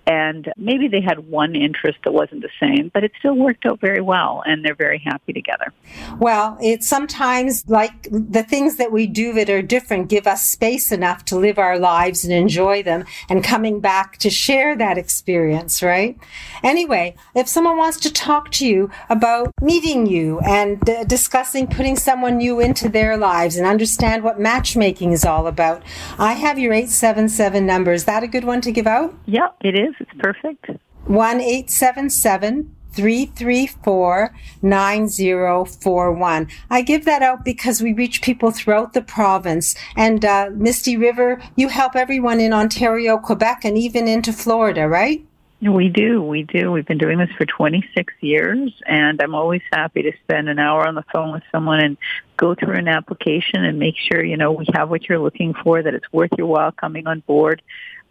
and 0.06 0.52
maybe 0.56 0.88
they 0.88 1.00
had 1.00 1.30
one 1.30 1.54
interest 1.54 1.98
that 2.04 2.12
wasn't 2.12 2.42
the 2.42 2.48
same, 2.58 2.90
but 2.92 3.04
it 3.04 3.12
still 3.18 3.34
worked 3.34 3.64
out 3.66 3.80
very 3.80 4.00
well 4.00 4.42
and 4.44 4.64
they're 4.64 4.74
very 4.74 4.98
happy 4.98 5.32
together. 5.32 5.72
Well, 6.18 6.58
it's 6.60 6.88
sometimes 6.88 7.68
like 7.68 8.08
the 8.10 8.42
things 8.42 8.76
that 8.76 8.90
we 8.90 9.06
do 9.06 9.32
that 9.34 9.48
are 9.50 9.62
different 9.62 10.08
give 10.08 10.26
us 10.26 10.48
space 10.48 10.90
enough 10.90 11.24
to 11.26 11.36
live 11.36 11.58
our 11.58 11.78
lives 11.78 12.24
and 12.24 12.32
enjoy 12.32 12.82
them 12.82 13.04
and 13.28 13.44
coming 13.44 13.78
back 13.78 14.16
to 14.18 14.30
share 14.30 14.76
that 14.76 14.98
experience, 14.98 15.82
right? 15.82 16.18
Anyway, 16.64 17.14
if 17.36 17.46
someone 17.46 17.76
wants 17.76 18.00
to 18.00 18.12
talk 18.12 18.50
to 18.52 18.66
you 18.66 18.90
about 19.10 19.52
meeting 19.60 20.06
you 20.06 20.40
and 20.40 20.88
uh, 20.88 21.04
discussing 21.04 21.68
putting 21.68 21.96
someone 21.96 22.38
new 22.38 22.58
into 22.58 22.88
their 22.88 23.16
lives 23.16 23.56
and 23.56 23.66
understand 23.66 24.24
what 24.24 24.40
matchmaking 24.40 25.12
is 25.12 25.24
all 25.24 25.46
about, 25.46 25.82
I 26.18 26.32
have 26.32 26.58
your 26.58 26.72
877 26.72 27.64
number. 27.64 27.92
Is 27.92 28.06
that 28.06 28.22
a 28.22 28.26
good 28.26 28.44
one 28.44 28.60
to 28.62 28.72
give 28.72 28.88
out? 28.88 29.14
Yep, 29.50 29.74
it 29.74 29.78
is. 29.78 29.94
It's 30.00 30.10
perfect. 30.18 30.70
1 31.06 31.40
877 31.40 32.76
334 32.92 34.34
9041. 34.62 36.48
I 36.68 36.82
give 36.82 37.04
that 37.04 37.22
out 37.22 37.44
because 37.44 37.80
we 37.80 37.92
reach 37.92 38.22
people 38.22 38.50
throughout 38.50 38.92
the 38.92 39.02
province. 39.02 39.74
And 39.96 40.24
uh, 40.24 40.50
Misty 40.52 40.96
River, 40.96 41.40
you 41.56 41.68
help 41.68 41.96
everyone 41.96 42.40
in 42.40 42.52
Ontario, 42.52 43.18
Quebec, 43.18 43.64
and 43.64 43.78
even 43.78 44.08
into 44.08 44.32
Florida, 44.32 44.88
right? 44.88 45.24
We 45.62 45.90
do. 45.90 46.22
We 46.22 46.44
do. 46.44 46.72
We've 46.72 46.86
been 46.86 46.96
doing 46.96 47.18
this 47.18 47.28
for 47.36 47.44
26 47.44 48.14
years, 48.20 48.72
and 48.86 49.20
I'm 49.20 49.34
always 49.34 49.60
happy 49.70 50.00
to 50.02 50.12
spend 50.22 50.48
an 50.48 50.58
hour 50.58 50.88
on 50.88 50.94
the 50.94 51.04
phone 51.12 51.32
with 51.32 51.42
someone 51.52 51.80
and 51.80 51.98
go 52.38 52.54
through 52.54 52.76
an 52.76 52.88
application 52.88 53.62
and 53.64 53.78
make 53.78 53.96
sure, 53.98 54.24
you 54.24 54.38
know, 54.38 54.52
we 54.52 54.64
have 54.72 54.88
what 54.88 55.06
you're 55.06 55.18
looking 55.18 55.52
for, 55.52 55.82
that 55.82 55.92
it's 55.92 56.10
worth 56.12 56.30
your 56.38 56.46
while 56.46 56.72
coming 56.72 57.06
on 57.06 57.20
board. 57.20 57.60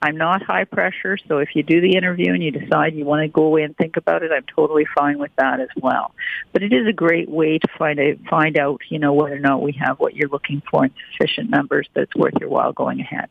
I'm 0.01 0.17
not 0.17 0.41
high 0.43 0.63
pressure, 0.63 1.17
so 1.27 1.39
if 1.39 1.49
you 1.55 1.63
do 1.63 1.81
the 1.81 1.95
interview 1.95 2.33
and 2.33 2.43
you 2.43 2.51
decide 2.51 2.95
you 2.95 3.05
want 3.05 3.21
to 3.21 3.27
go 3.27 3.43
away 3.43 3.63
and 3.63 3.75
think 3.75 3.97
about 3.97 4.23
it, 4.23 4.31
I'm 4.31 4.45
totally 4.55 4.85
fine 4.95 5.19
with 5.19 5.31
that 5.37 5.59
as 5.59 5.69
well. 5.81 6.13
But 6.53 6.63
it 6.63 6.71
is 6.71 6.87
a 6.87 6.93
great 6.93 7.29
way 7.29 7.57
to 7.57 7.67
find 7.77 7.99
out, 7.99 8.17
find 8.29 8.57
out, 8.57 8.81
you 8.89 8.99
know, 8.99 9.13
whether 9.13 9.35
or 9.35 9.39
not 9.39 9.61
we 9.61 9.73
have 9.73 9.99
what 9.99 10.15
you're 10.15 10.29
looking 10.29 10.61
for 10.69 10.85
in 10.85 10.91
sufficient 11.11 11.49
numbers 11.49 11.87
that 11.93 12.03
it's 12.03 12.15
worth 12.15 12.33
your 12.39 12.49
while 12.49 12.71
going 12.71 13.01
ahead. 13.01 13.29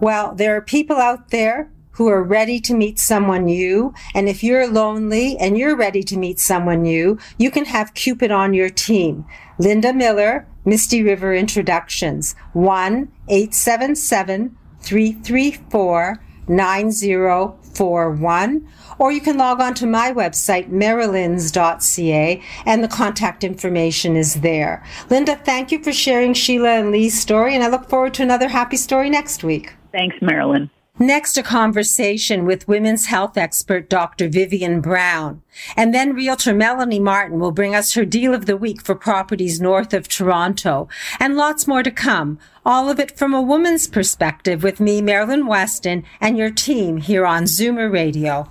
Well, 0.00 0.34
there 0.34 0.56
are 0.56 0.60
people 0.60 0.96
out 0.96 1.30
there 1.30 1.70
who 1.98 2.06
are 2.06 2.22
ready 2.22 2.60
to 2.60 2.74
meet 2.74 2.96
someone 2.96 3.44
new. 3.44 3.92
And 4.14 4.28
if 4.28 4.44
you're 4.44 4.68
lonely 4.68 5.36
and 5.36 5.58
you're 5.58 5.76
ready 5.76 6.04
to 6.04 6.16
meet 6.16 6.38
someone 6.38 6.82
new, 6.82 7.18
you 7.38 7.50
can 7.50 7.64
have 7.64 7.92
Cupid 7.94 8.30
on 8.30 8.54
your 8.54 8.70
team. 8.70 9.24
Linda 9.58 9.92
Miller, 9.92 10.46
Misty 10.64 11.02
River 11.02 11.34
Introductions, 11.34 12.36
1 12.52 13.10
877 13.28 14.56
334 14.80 16.20
9041. 16.48 18.68
Or 18.98 19.12
you 19.12 19.20
can 19.20 19.38
log 19.38 19.60
on 19.60 19.74
to 19.74 19.86
my 19.86 20.12
website, 20.12 20.70
marilyns.ca, 20.70 22.42
and 22.66 22.82
the 22.82 22.88
contact 22.88 23.44
information 23.44 24.16
is 24.16 24.40
there. 24.40 24.84
Linda, 25.10 25.36
thank 25.36 25.70
you 25.70 25.80
for 25.82 25.92
sharing 25.92 26.34
Sheila 26.34 26.70
and 26.70 26.90
Lee's 26.90 27.20
story, 27.20 27.54
and 27.54 27.62
I 27.62 27.68
look 27.68 27.88
forward 27.88 28.14
to 28.14 28.22
another 28.22 28.48
happy 28.48 28.76
story 28.76 29.10
next 29.10 29.44
week. 29.44 29.74
Thanks, 29.92 30.16
Marilyn. 30.20 30.70
Next, 31.00 31.38
a 31.38 31.44
conversation 31.44 32.44
with 32.44 32.66
women's 32.66 33.06
health 33.06 33.36
expert 33.36 33.88
Dr. 33.88 34.28
Vivian 34.28 34.80
Brown. 34.80 35.42
And 35.76 35.94
then 35.94 36.12
realtor 36.12 36.52
Melanie 36.52 36.98
Martin 36.98 37.38
will 37.38 37.52
bring 37.52 37.72
us 37.72 37.94
her 37.94 38.04
deal 38.04 38.34
of 38.34 38.46
the 38.46 38.56
week 38.56 38.82
for 38.82 38.96
properties 38.96 39.60
north 39.60 39.94
of 39.94 40.08
Toronto. 40.08 40.88
And 41.20 41.36
lots 41.36 41.68
more 41.68 41.84
to 41.84 41.92
come. 41.92 42.40
All 42.66 42.90
of 42.90 42.98
it 42.98 43.16
from 43.16 43.32
a 43.32 43.40
woman's 43.40 43.86
perspective 43.86 44.64
with 44.64 44.80
me, 44.80 45.00
Marilyn 45.00 45.46
Weston, 45.46 46.04
and 46.20 46.36
your 46.36 46.50
team 46.50 46.96
here 46.96 47.24
on 47.24 47.44
Zoomer 47.44 47.90
Radio. 47.92 48.50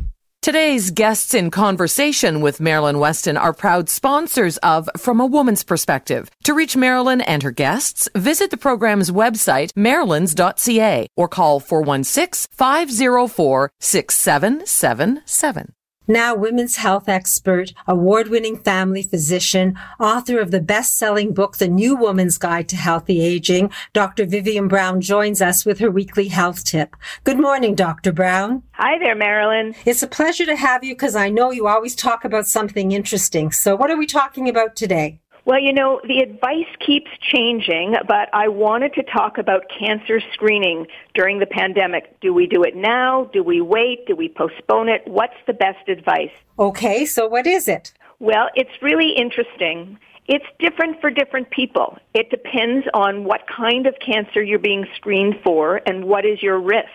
Today's 0.41 0.89
guests 0.89 1.35
in 1.35 1.51
conversation 1.51 2.41
with 2.41 2.59
Marilyn 2.59 2.97
Weston 2.97 3.37
are 3.37 3.53
proud 3.53 3.89
sponsors 3.89 4.57
of 4.57 4.89
From 4.97 5.19
a 5.19 5.25
Woman's 5.27 5.63
Perspective. 5.63 6.31
To 6.45 6.55
reach 6.55 6.75
Marilyn 6.75 7.21
and 7.21 7.43
her 7.43 7.51
guests, 7.51 8.09
visit 8.15 8.49
the 8.49 8.57
program's 8.57 9.11
website, 9.11 9.71
marilyns.ca, 9.73 11.05
or 11.15 11.27
call 11.27 11.59
416 11.59 12.47
504 12.57 13.71
6777. 13.79 15.73
Now, 16.11 16.35
women's 16.35 16.75
health 16.75 17.07
expert, 17.07 17.71
award 17.87 18.27
winning 18.27 18.57
family 18.57 19.01
physician, 19.01 19.79
author 19.97 20.41
of 20.41 20.51
the 20.51 20.59
best 20.59 20.97
selling 20.97 21.33
book, 21.33 21.55
The 21.55 21.69
New 21.69 21.95
Woman's 21.95 22.37
Guide 22.37 22.67
to 22.67 22.75
Healthy 22.75 23.21
Aging, 23.21 23.71
Dr. 23.93 24.25
Vivian 24.25 24.67
Brown 24.67 24.99
joins 24.99 25.41
us 25.41 25.65
with 25.65 25.79
her 25.79 25.89
weekly 25.89 26.27
health 26.27 26.65
tip. 26.65 26.97
Good 27.23 27.39
morning, 27.39 27.75
Dr. 27.75 28.11
Brown. 28.11 28.63
Hi 28.73 28.99
there, 28.99 29.15
Marilyn. 29.15 29.73
It's 29.85 30.03
a 30.03 30.07
pleasure 30.07 30.45
to 30.47 30.57
have 30.57 30.83
you 30.83 30.95
because 30.95 31.15
I 31.15 31.29
know 31.29 31.51
you 31.51 31.67
always 31.67 31.95
talk 31.95 32.25
about 32.25 32.45
something 32.45 32.91
interesting. 32.91 33.53
So, 33.53 33.77
what 33.77 33.89
are 33.89 33.97
we 33.97 34.05
talking 34.05 34.49
about 34.49 34.75
today? 34.75 35.21
Well, 35.51 35.59
you 35.59 35.73
know, 35.73 35.99
the 36.07 36.19
advice 36.19 36.73
keeps 36.79 37.11
changing, 37.19 37.97
but 38.07 38.29
I 38.31 38.47
wanted 38.47 38.93
to 38.93 39.03
talk 39.03 39.37
about 39.37 39.63
cancer 39.77 40.21
screening 40.31 40.87
during 41.13 41.39
the 41.39 41.45
pandemic. 41.45 42.17
Do 42.21 42.33
we 42.33 42.47
do 42.47 42.63
it 42.63 42.73
now? 42.73 43.29
Do 43.33 43.43
we 43.43 43.59
wait? 43.59 44.07
Do 44.07 44.15
we 44.15 44.29
postpone 44.29 44.87
it? 44.87 45.01
What's 45.05 45.35
the 45.47 45.51
best 45.51 45.89
advice? 45.89 46.31
Okay, 46.57 47.05
so 47.05 47.27
what 47.27 47.45
is 47.45 47.67
it? 47.67 47.91
Well, 48.19 48.47
it's 48.55 48.71
really 48.81 49.11
interesting. 49.11 49.99
It's 50.25 50.45
different 50.59 51.01
for 51.01 51.09
different 51.09 51.49
people. 51.49 51.97
It 52.13 52.29
depends 52.29 52.87
on 52.93 53.25
what 53.25 53.41
kind 53.53 53.87
of 53.87 53.95
cancer 53.99 54.41
you're 54.41 54.57
being 54.57 54.85
screened 54.95 55.35
for 55.43 55.81
and 55.85 56.05
what 56.05 56.25
is 56.25 56.41
your 56.41 56.61
risk. 56.61 56.87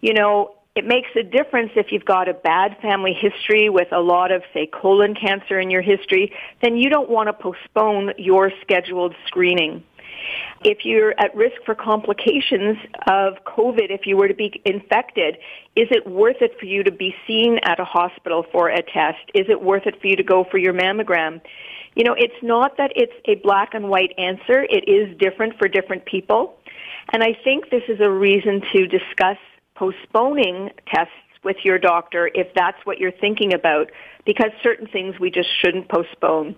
You 0.00 0.14
know, 0.14 0.54
it 0.78 0.86
makes 0.86 1.08
a 1.16 1.24
difference 1.24 1.72
if 1.74 1.90
you've 1.90 2.04
got 2.04 2.28
a 2.28 2.34
bad 2.34 2.76
family 2.80 3.12
history 3.12 3.68
with 3.68 3.88
a 3.90 3.98
lot 3.98 4.30
of, 4.30 4.42
say, 4.54 4.70
colon 4.72 5.12
cancer 5.12 5.58
in 5.58 5.70
your 5.70 5.82
history, 5.82 6.32
then 6.62 6.76
you 6.76 6.88
don't 6.88 7.10
want 7.10 7.26
to 7.26 7.32
postpone 7.32 8.12
your 8.16 8.52
scheduled 8.62 9.12
screening. 9.26 9.82
If 10.62 10.84
you're 10.84 11.14
at 11.18 11.34
risk 11.34 11.56
for 11.66 11.74
complications 11.74 12.76
of 13.08 13.34
COVID, 13.44 13.90
if 13.90 14.06
you 14.06 14.16
were 14.16 14.28
to 14.28 14.34
be 14.34 14.62
infected, 14.64 15.38
is 15.74 15.88
it 15.90 16.06
worth 16.06 16.40
it 16.40 16.52
for 16.60 16.66
you 16.66 16.84
to 16.84 16.92
be 16.92 17.12
seen 17.26 17.58
at 17.64 17.80
a 17.80 17.84
hospital 17.84 18.46
for 18.52 18.68
a 18.68 18.80
test? 18.80 19.18
Is 19.34 19.46
it 19.48 19.60
worth 19.60 19.86
it 19.86 20.00
for 20.00 20.06
you 20.06 20.14
to 20.14 20.22
go 20.22 20.44
for 20.48 20.58
your 20.58 20.74
mammogram? 20.74 21.40
You 21.96 22.04
know, 22.04 22.14
it's 22.16 22.40
not 22.40 22.76
that 22.76 22.92
it's 22.94 23.14
a 23.24 23.34
black 23.36 23.74
and 23.74 23.88
white 23.88 24.14
answer. 24.16 24.62
It 24.62 24.88
is 24.88 25.18
different 25.18 25.58
for 25.58 25.66
different 25.66 26.04
people. 26.04 26.54
And 27.12 27.24
I 27.24 27.36
think 27.42 27.70
this 27.70 27.82
is 27.88 27.98
a 28.00 28.08
reason 28.08 28.62
to 28.72 28.86
discuss 28.86 29.38
postponing 29.78 30.70
tests 30.92 31.12
with 31.44 31.56
your 31.64 31.78
doctor 31.78 32.30
if 32.34 32.48
that's 32.54 32.78
what 32.84 32.98
you're 32.98 33.12
thinking 33.12 33.54
about 33.54 33.90
because 34.26 34.50
certain 34.62 34.88
things 34.88 35.18
we 35.20 35.30
just 35.30 35.48
shouldn't 35.60 35.88
postpone. 35.88 36.56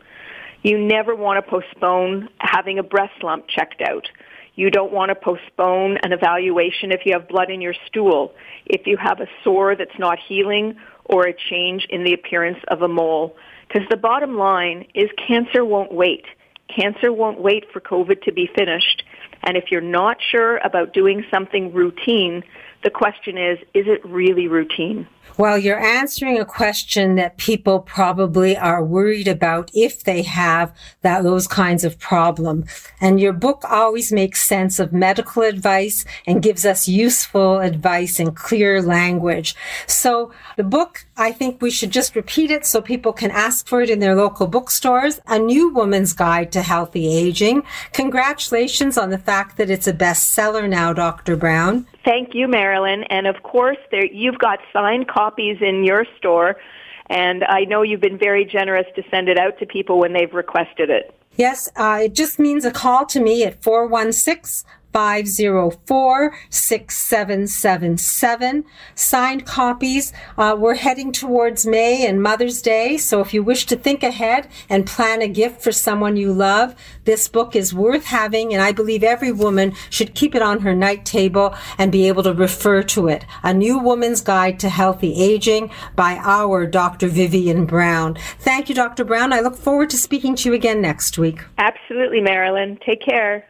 You 0.63 0.79
never 0.79 1.15
want 1.15 1.45
to 1.45 1.51
postpone 1.51 2.29
having 2.39 2.79
a 2.79 2.83
breast 2.83 3.23
lump 3.23 3.47
checked 3.49 3.83
out. 3.83 4.09
You 4.55 4.71
don't 4.71 4.93
want 4.93 5.11
to 5.11 5.15
postpone 5.15 5.99
an 6.03 6.13
evaluation 6.13 6.93
if 6.93 7.03
you 7.07 7.13
have 7.13 7.29
blood 7.29 7.51
in 7.51 7.61
your 7.61 7.75
stool, 7.87 8.35
if 8.67 8.87
you 8.87 8.97
have 8.97 9.21
a 9.21 9.27
sore 9.45 9.77
that's 9.77 9.99
not 9.99 10.19
healing, 10.19 10.77
or 11.05 11.27
a 11.27 11.35
change 11.51 11.87
in 11.89 12.05
the 12.05 12.13
appearance 12.13 12.59
of 12.69 12.83
a 12.83 12.89
mole. 12.89 13.37
Because 13.69 13.89
the 13.89 13.97
bottom 13.97 14.37
line 14.37 14.87
is 14.95 15.09
cancer 15.27 15.65
won't 15.65 15.93
wait. 15.93 16.25
Cancer 16.69 17.13
won't 17.13 17.41
wait 17.41 17.65
for 17.73 17.81
COVID 17.81 18.23
to 18.23 18.33
be 18.33 18.49
finished. 18.55 19.03
And 19.45 19.57
if 19.57 19.71
you're 19.71 19.81
not 19.81 20.19
sure 20.31 20.59
about 20.59 20.93
doing 20.93 21.25
something 21.33 21.73
routine, 21.73 22.43
the 22.83 22.91
question 22.91 23.37
is, 23.37 23.59
is 23.75 23.87
it 23.87 24.05
really 24.05 24.49
routine? 24.49 25.07
Well, 25.41 25.57
you're 25.57 25.81
answering 25.81 26.39
a 26.39 26.45
question 26.45 27.15
that 27.15 27.39
people 27.39 27.81
probably 27.81 28.57
are 28.57 28.85
worried 28.85 29.29
about 29.29 29.71
if 29.73 30.05
they 30.05 30.23
have 30.23 30.75
that, 31.01 31.23
those 31.23 31.47
kinds 31.47 31.83
of 31.83 31.99
problem. 31.99 32.67
And 33.01 33.19
your 33.19 33.33
book 33.33 33.65
always 33.65 34.13
makes 34.13 34.47
sense 34.47 34.79
of 34.79 34.93
medical 34.93 35.43
advice 35.43 36.05
and 36.27 36.43
gives 36.43 36.67
us 36.67 36.89
useful 36.89 37.61
advice 37.61 38.21
in 38.21 38.33
clear 38.33 38.83
language. 38.83 39.55
So 39.87 40.31
the 40.57 40.65
book, 40.65 41.07
I 41.17 41.33
think 41.33 41.63
we 41.63 41.71
should 41.71 41.91
just 41.91 42.15
repeat 42.15 42.51
it 42.51 42.67
so 42.67 42.83
people 42.83 43.13
can 43.13 43.31
ask 43.31 43.67
for 43.67 43.81
it 43.81 43.89
in 43.89 44.01
their 44.01 44.17
local 44.17 44.47
bookstores. 44.47 45.21
A 45.27 45.39
New 45.39 45.71
Woman's 45.73 46.13
Guide 46.13 46.53
to 46.53 46.61
Healthy 46.61 47.09
Aging. 47.09 47.63
Congratulations 47.93 48.99
on 48.99 49.09
the 49.09 49.19
fact 49.19 49.57
that 49.57 49.71
it's 49.71 49.87
a 49.87 49.95
bestseller 49.95 50.69
now, 50.69 50.93
Dr. 50.93 51.37
Brown. 51.37 51.87
Thank 52.05 52.35
you, 52.35 52.49
Marilyn. 52.71 53.05
And 53.11 53.27
of 53.27 53.43
course, 53.43 53.79
there, 53.91 54.07
you've 54.07 54.39
got 54.39 54.61
signed 54.73 55.09
copies 55.09 55.59
in 55.61 55.85
your 55.85 56.07
store. 56.19 56.57
And 57.07 57.43
I 57.45 57.65
know 57.65 57.83
you've 57.83 58.01
been 58.01 58.19
very 58.19 58.45
generous 58.45 58.87
to 58.95 59.03
send 59.11 59.29
it 59.29 59.39
out 59.39 59.59
to 59.59 59.67
people 59.67 59.99
when 59.99 60.13
they've 60.13 60.33
requested 60.33 60.91
it. 60.91 61.13
Yes, 61.37 61.69
uh, 61.77 62.01
it 62.03 62.15
just 62.15 62.39
means 62.39 62.65
a 62.65 62.71
call 62.71 63.07
to 63.07 63.21
me 63.21 63.45
at 63.45 63.63
416 63.63 64.69
504 64.93 66.35
6777. 66.51 68.65
Signed 68.95 69.47
copies. 69.47 70.13
Uh, 70.37 70.57
we're 70.59 70.75
heading 70.75 71.13
towards 71.13 71.67
May 71.67 72.07
and 72.07 72.23
Mother's 72.23 72.63
Day, 72.63 72.97
so 72.97 73.21
if 73.21 73.35
you 73.35 73.43
wish 73.43 73.67
to 73.67 73.77
think 73.77 74.03
ahead 74.03 74.49
and 74.69 74.87
plan 74.87 75.23
a 75.23 75.29
gift 75.29 75.63
for 75.63 75.73
someone 75.73 76.17
you 76.17 76.33
love, 76.33 76.75
this 77.05 77.29
book 77.29 77.55
is 77.55 77.75
worth 77.75 78.07
having, 78.07 78.53
and 78.53 78.63
I 78.63 78.73
believe 78.73 79.03
every 79.03 79.33
woman 79.33 79.75
should 79.91 80.15
keep 80.15 80.35
it 80.35 80.43
on 80.43 80.61
her 80.61 80.75
night 80.75 81.05
table 81.05 81.55
and 81.79 81.93
be 81.93 82.09
able 82.09 82.23
to 82.25 82.33
refer 82.33 82.83
to 82.85 83.09
it. 83.09 83.25
A 83.43 83.55
New 83.55 83.79
Woman's 83.79 84.21
Guide 84.21 84.59
to 84.61 84.69
Healthy 84.69 85.15
Aging 85.15 85.71
by 85.97 86.19
our 86.23 86.67
Dr. 86.67 87.09
Vivian 87.09 87.67
Brown. 87.67 88.17
Thank 88.39 88.69
you, 88.69 88.75
Dr. 88.75 89.05
Brown. 89.05 89.33
I 89.33 89.41
look 89.41 89.57
forward 89.57 89.91
to 89.91 89.99
speaking 89.99 90.35
to 90.37 90.49
you 90.49 90.55
again 90.55 90.81
next 90.81 91.19
week. 91.19 91.45
Absolutely, 91.59 92.21
Marilyn. 92.21 92.79
Take 92.85 93.05
care. 93.05 93.50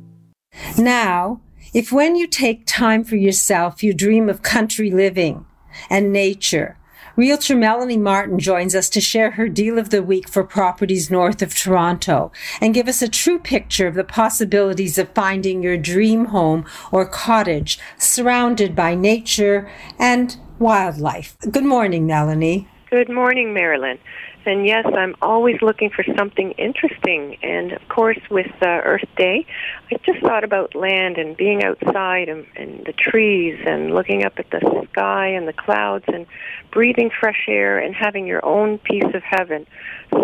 Now, 0.77 1.41
if 1.73 1.91
when 1.91 2.15
you 2.15 2.27
take 2.27 2.65
time 2.65 3.03
for 3.03 3.15
yourself, 3.15 3.83
you 3.83 3.93
dream 3.93 4.29
of 4.29 4.41
country 4.41 4.91
living 4.91 5.45
and 5.89 6.11
nature, 6.11 6.77
Realtor 7.15 7.55
Melanie 7.55 7.97
Martin 7.97 8.39
joins 8.39 8.73
us 8.73 8.89
to 8.89 9.01
share 9.01 9.31
her 9.31 9.49
deal 9.49 9.77
of 9.77 9.89
the 9.89 10.01
week 10.01 10.29
for 10.29 10.43
properties 10.43 11.11
north 11.11 11.41
of 11.41 11.53
Toronto 11.53 12.31
and 12.61 12.73
give 12.73 12.87
us 12.87 13.01
a 13.01 13.09
true 13.09 13.37
picture 13.37 13.85
of 13.85 13.95
the 13.95 14.03
possibilities 14.03 14.97
of 14.97 15.09
finding 15.09 15.61
your 15.61 15.77
dream 15.77 16.25
home 16.25 16.65
or 16.91 17.05
cottage 17.05 17.79
surrounded 17.97 18.75
by 18.75 18.95
nature 18.95 19.69
and 19.99 20.37
wildlife. 20.57 21.37
Good 21.51 21.65
morning, 21.65 22.07
Melanie. 22.07 22.67
Good 22.89 23.09
morning, 23.09 23.53
Marilyn. 23.53 23.99
And 24.43 24.65
yes, 24.65 24.85
I'm 24.85 25.15
always 25.21 25.61
looking 25.61 25.91
for 25.91 26.03
something 26.17 26.51
interesting. 26.53 27.37
And 27.43 27.73
of 27.73 27.87
course, 27.89 28.19
with 28.31 28.51
uh, 28.61 28.65
Earth 28.65 29.07
Day, 29.15 29.45
I 29.91 29.97
just 30.03 30.19
thought 30.21 30.43
about 30.43 30.73
land 30.73 31.17
and 31.17 31.37
being 31.37 31.63
outside 31.63 32.27
and, 32.27 32.47
and 32.55 32.83
the 32.85 32.93
trees 32.93 33.59
and 33.65 33.93
looking 33.93 34.23
up 34.25 34.33
at 34.37 34.49
the 34.49 34.85
sky 34.91 35.27
and 35.27 35.47
the 35.47 35.53
clouds 35.53 36.05
and 36.07 36.25
breathing 36.71 37.11
fresh 37.19 37.45
air 37.47 37.77
and 37.77 37.93
having 37.93 38.25
your 38.25 38.43
own 38.43 38.79
piece 38.79 39.13
of 39.13 39.21
heaven 39.21 39.67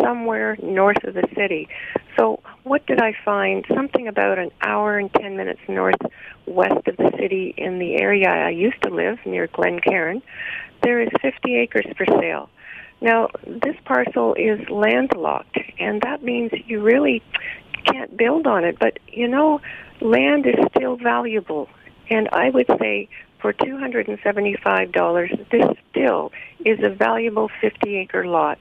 somewhere 0.02 0.58
north 0.64 1.04
of 1.04 1.14
the 1.14 1.28
city. 1.36 1.70
So, 2.18 2.42
what 2.64 2.88
did 2.88 3.00
I 3.00 3.14
find? 3.24 3.66
Something 3.74 4.08
about 4.08 4.40
an 4.40 4.52
hour 4.62 4.98
and 4.98 5.14
10 5.14 5.38
minutes 5.38 5.62
northwest 5.68 6.88
of 6.88 6.98
the 6.98 7.12
city 7.20 7.54
in 7.56 7.78
the 7.78 7.96
area 8.02 8.30
I 8.30 8.50
used 8.50 8.82
to 8.82 8.90
live 8.90 9.20
near 9.26 9.48
Glencairn. 9.48 10.24
There 10.82 11.02
is 11.02 11.10
50 11.22 11.56
acres 11.56 11.86
for 11.96 12.06
sale. 12.20 12.50
Now, 13.00 13.30
this 13.46 13.76
parcel 13.86 14.34
is 14.34 14.68
landlocked, 14.70 15.58
and 15.80 16.02
that 16.02 16.24
means 16.24 16.52
you 16.66 16.82
really 16.82 17.22
can't 17.86 18.16
build 18.18 18.48
on 18.48 18.64
it. 18.64 18.78
But, 18.80 19.00
you 19.08 19.28
know, 19.28 19.62
land 20.02 20.46
is 20.46 20.56
still 20.76 20.96
valuable. 20.98 21.70
And 22.10 22.28
I 22.32 22.50
would 22.50 22.68
say 22.80 23.10
for 23.40 23.54
$275, 23.54 25.50
this 25.52 25.78
still 25.92 26.32
is 26.66 26.80
a 26.84 26.90
valuable 26.90 27.50
50 27.62 27.98
acre 27.98 28.28
lot. 28.28 28.58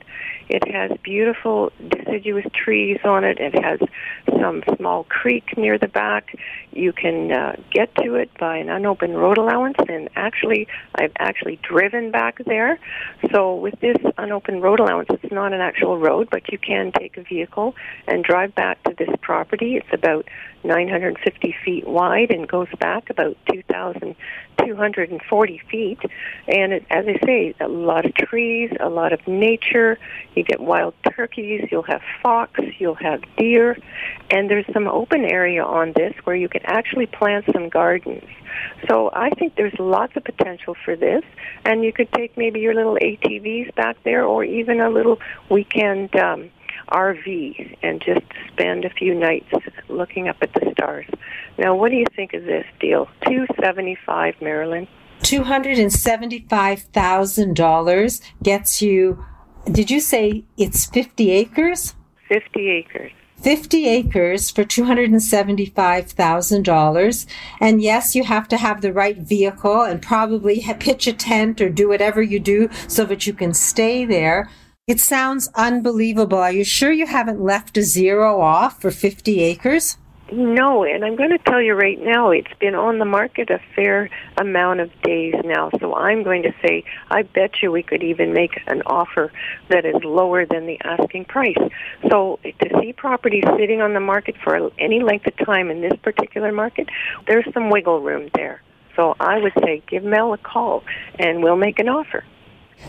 It 0.49 0.69
has 0.73 0.93
beautiful 1.03 1.73
deciduous 1.89 2.47
trees 2.53 2.99
on 3.05 3.25
it. 3.25 3.39
It 3.41 3.61
has 3.63 3.81
some 4.41 4.63
small 4.77 5.05
creek 5.05 5.57
near 5.57 5.79
the 5.79 5.89
back. 5.89 6.37
You 6.73 6.93
can 6.93 7.33
uh, 7.33 7.57
get 7.73 7.95
to 7.97 8.15
it 8.15 8.31
by 8.39 8.59
an 8.59 8.69
unopened 8.69 9.17
road 9.17 9.39
allowance, 9.39 9.79
and 9.89 10.09
actually, 10.15 10.69
I've 10.95 11.11
actually 11.19 11.59
driven 11.63 12.13
back 12.13 12.45
there. 12.45 12.79
So 13.33 13.57
with 13.57 13.81
this 13.81 13.97
unopened 14.19 14.63
road 14.63 14.79
allowance, 14.79 15.09
it's 15.11 15.33
not 15.33 15.53
an 15.53 15.61
actual 15.61 15.99
road, 15.99 16.29
but 16.31 16.53
you 16.53 16.59
can 16.59 16.93
take 16.93 17.17
a 17.17 17.23
vehicle 17.23 17.75
and 18.07 18.23
drive 18.23 18.55
back 18.55 18.81
to 18.85 18.95
this 18.97 19.11
property. 19.23 19.75
It's 19.77 19.93
about 19.93 20.29
950 20.65 21.55
feet 21.65 21.87
wide 21.87 22.31
and 22.31 22.49
goes 22.49 22.69
back 22.79 23.11
about 23.11 23.37
2,240 23.51 25.63
feet. 25.71 25.99
And 26.49 26.73
it, 26.73 26.87
as 26.91 27.05
I 27.07 27.19
say, 27.25 27.55
lot 27.87 28.05
of 28.05 28.15
trees, 28.15 28.71
a 28.81 28.89
lot 28.89 29.13
of 29.13 29.27
nature. 29.27 29.99
You 30.35 30.43
get 30.43 30.61
wild 30.61 30.95
turkeys, 31.17 31.69
you'll 31.71 31.83
have 31.85 32.03
fox, 32.23 32.61
you'll 32.79 32.95
have 32.97 33.23
deer, 33.37 33.79
and 34.31 34.51
there's 34.51 34.67
some 34.73 34.87
open 34.89 35.25
area 35.25 35.65
on 35.65 35.93
this 35.95 36.15
where 36.25 36.37
you 36.37 36.49
can 36.49 36.63
actually 36.65 37.07
plant 37.07 37.47
some 37.53 37.69
gardens. 37.69 38.25
So 38.89 39.11
I 39.13 39.31
think 39.31 39.55
there's 39.57 39.79
lots 39.79 40.17
of 40.17 40.25
potential 40.25 40.77
for 40.85 40.97
this, 40.97 41.23
and 41.65 41.85
you 41.85 41.93
could 41.93 42.13
take 42.13 42.37
maybe 42.37 42.61
your 42.61 42.75
little 42.75 42.97
ATVs 42.97 43.75
back 43.75 43.97
there 44.05 44.25
or 44.25 44.45
even 44.45 44.81
a 44.81 44.91
little 44.91 45.19
weekend 45.51 46.15
um, 46.17 46.51
RV 46.89 47.77
and 47.83 48.01
just 48.01 48.27
spend 48.53 48.85
a 48.85 48.91
few 48.91 49.15
nights 49.15 49.51
looking 49.89 50.29
up 50.29 50.37
at 50.41 50.53
the 50.53 50.71
stars. 50.73 51.07
Now, 51.59 51.75
what 51.75 51.91
do 51.91 51.97
you 51.97 52.07
think 52.15 52.35
of 52.35 52.45
this 52.45 52.67
deal? 52.81 53.07
275 53.27 54.35
Marilyn. 54.41 54.87
$275,000 55.23 58.21
gets 58.43 58.83
you, 58.83 59.25
did 59.71 59.91
you 59.91 60.01
say 60.01 60.45
it's 60.57 60.87
50 60.87 61.31
acres? 61.31 61.95
50 62.29 62.69
acres. 62.69 63.13
50 63.43 63.87
acres 63.87 64.51
for 64.51 64.65
$275,000. 64.65 67.27
And 67.61 67.83
yes, 67.83 68.15
you 68.15 68.25
have 68.25 68.49
to 68.49 68.57
have 68.57 68.81
the 68.81 68.93
right 68.93 69.19
vehicle 69.19 69.83
and 69.83 70.01
probably 70.01 70.65
pitch 70.81 71.07
a 71.07 71.13
tent 71.13 71.61
or 71.61 71.69
do 71.69 71.89
whatever 71.89 72.23
you 72.23 72.41
do 72.41 72.69
so 72.89 73.05
that 73.05 73.27
you 73.27 73.33
can 73.33 73.55
stay 73.55 74.05
there. 74.05 74.51
It 74.87 75.01
sounds 75.01 75.49
unbelievable. 75.55 76.39
Are 76.39 76.53
you 76.53 76.65
sure 76.65 76.93
you 76.93 77.07
haven't 77.07 77.41
left 77.41 77.77
a 77.77 77.83
zero 77.83 78.41
off 78.41 78.81
for 78.81 78.91
50 78.91 79.41
acres? 79.41 79.99
No, 80.33 80.83
and 80.83 81.05
I'm 81.05 81.15
going 81.15 81.31
to 81.31 81.39
tell 81.39 81.63
you 81.63 81.75
right 81.75 82.01
now, 82.01 82.31
it's 82.31 82.53
been 82.59 82.75
on 82.75 82.99
the 82.99 83.05
market 83.05 83.49
a 83.49 83.61
fair 83.77 84.11
amount 84.39 84.81
of 84.81 84.91
days 85.03 85.35
now. 85.45 85.71
So 85.79 85.95
I'm 85.95 86.25
going 86.25 86.43
to 86.43 86.53
say, 86.67 86.83
I 87.11 87.23
bet 87.23 87.63
you 87.63 87.71
we 87.71 87.85
could 87.85 88.03
even 88.03 88.33
make 88.33 88.61
an 88.67 88.83
offer 88.87 89.31
that 89.69 89.85
is 89.85 89.95
lower 90.03 90.45
than 90.45 90.67
the 90.67 90.81
asking 90.83 91.27
price. 91.27 91.57
So 92.11 92.41
to 92.43 92.81
see 92.81 92.93
properties 92.93 93.45
sitting 93.57 93.81
on 93.81 93.95
the 93.95 94.01
market 94.01 94.35
for 94.43 94.73
any 94.81 95.01
length 95.01 95.29
of 95.29 95.47
time 95.47 95.71
in 95.71 95.81
this 95.81 95.97
particular 96.03 96.51
market, 96.51 96.89
there's 97.29 97.47
some 97.55 97.71
wiggle 97.71 98.01
room 98.01 98.29
there. 98.35 98.63
So 98.97 99.15
I 99.21 99.39
would 99.39 99.53
say, 99.63 99.83
give 99.87 100.03
Mel 100.03 100.33
a 100.33 100.39
call, 100.39 100.83
and 101.21 101.41
we'll 101.41 101.57
make 101.57 101.79
an 101.79 101.89
offer. 101.89 102.25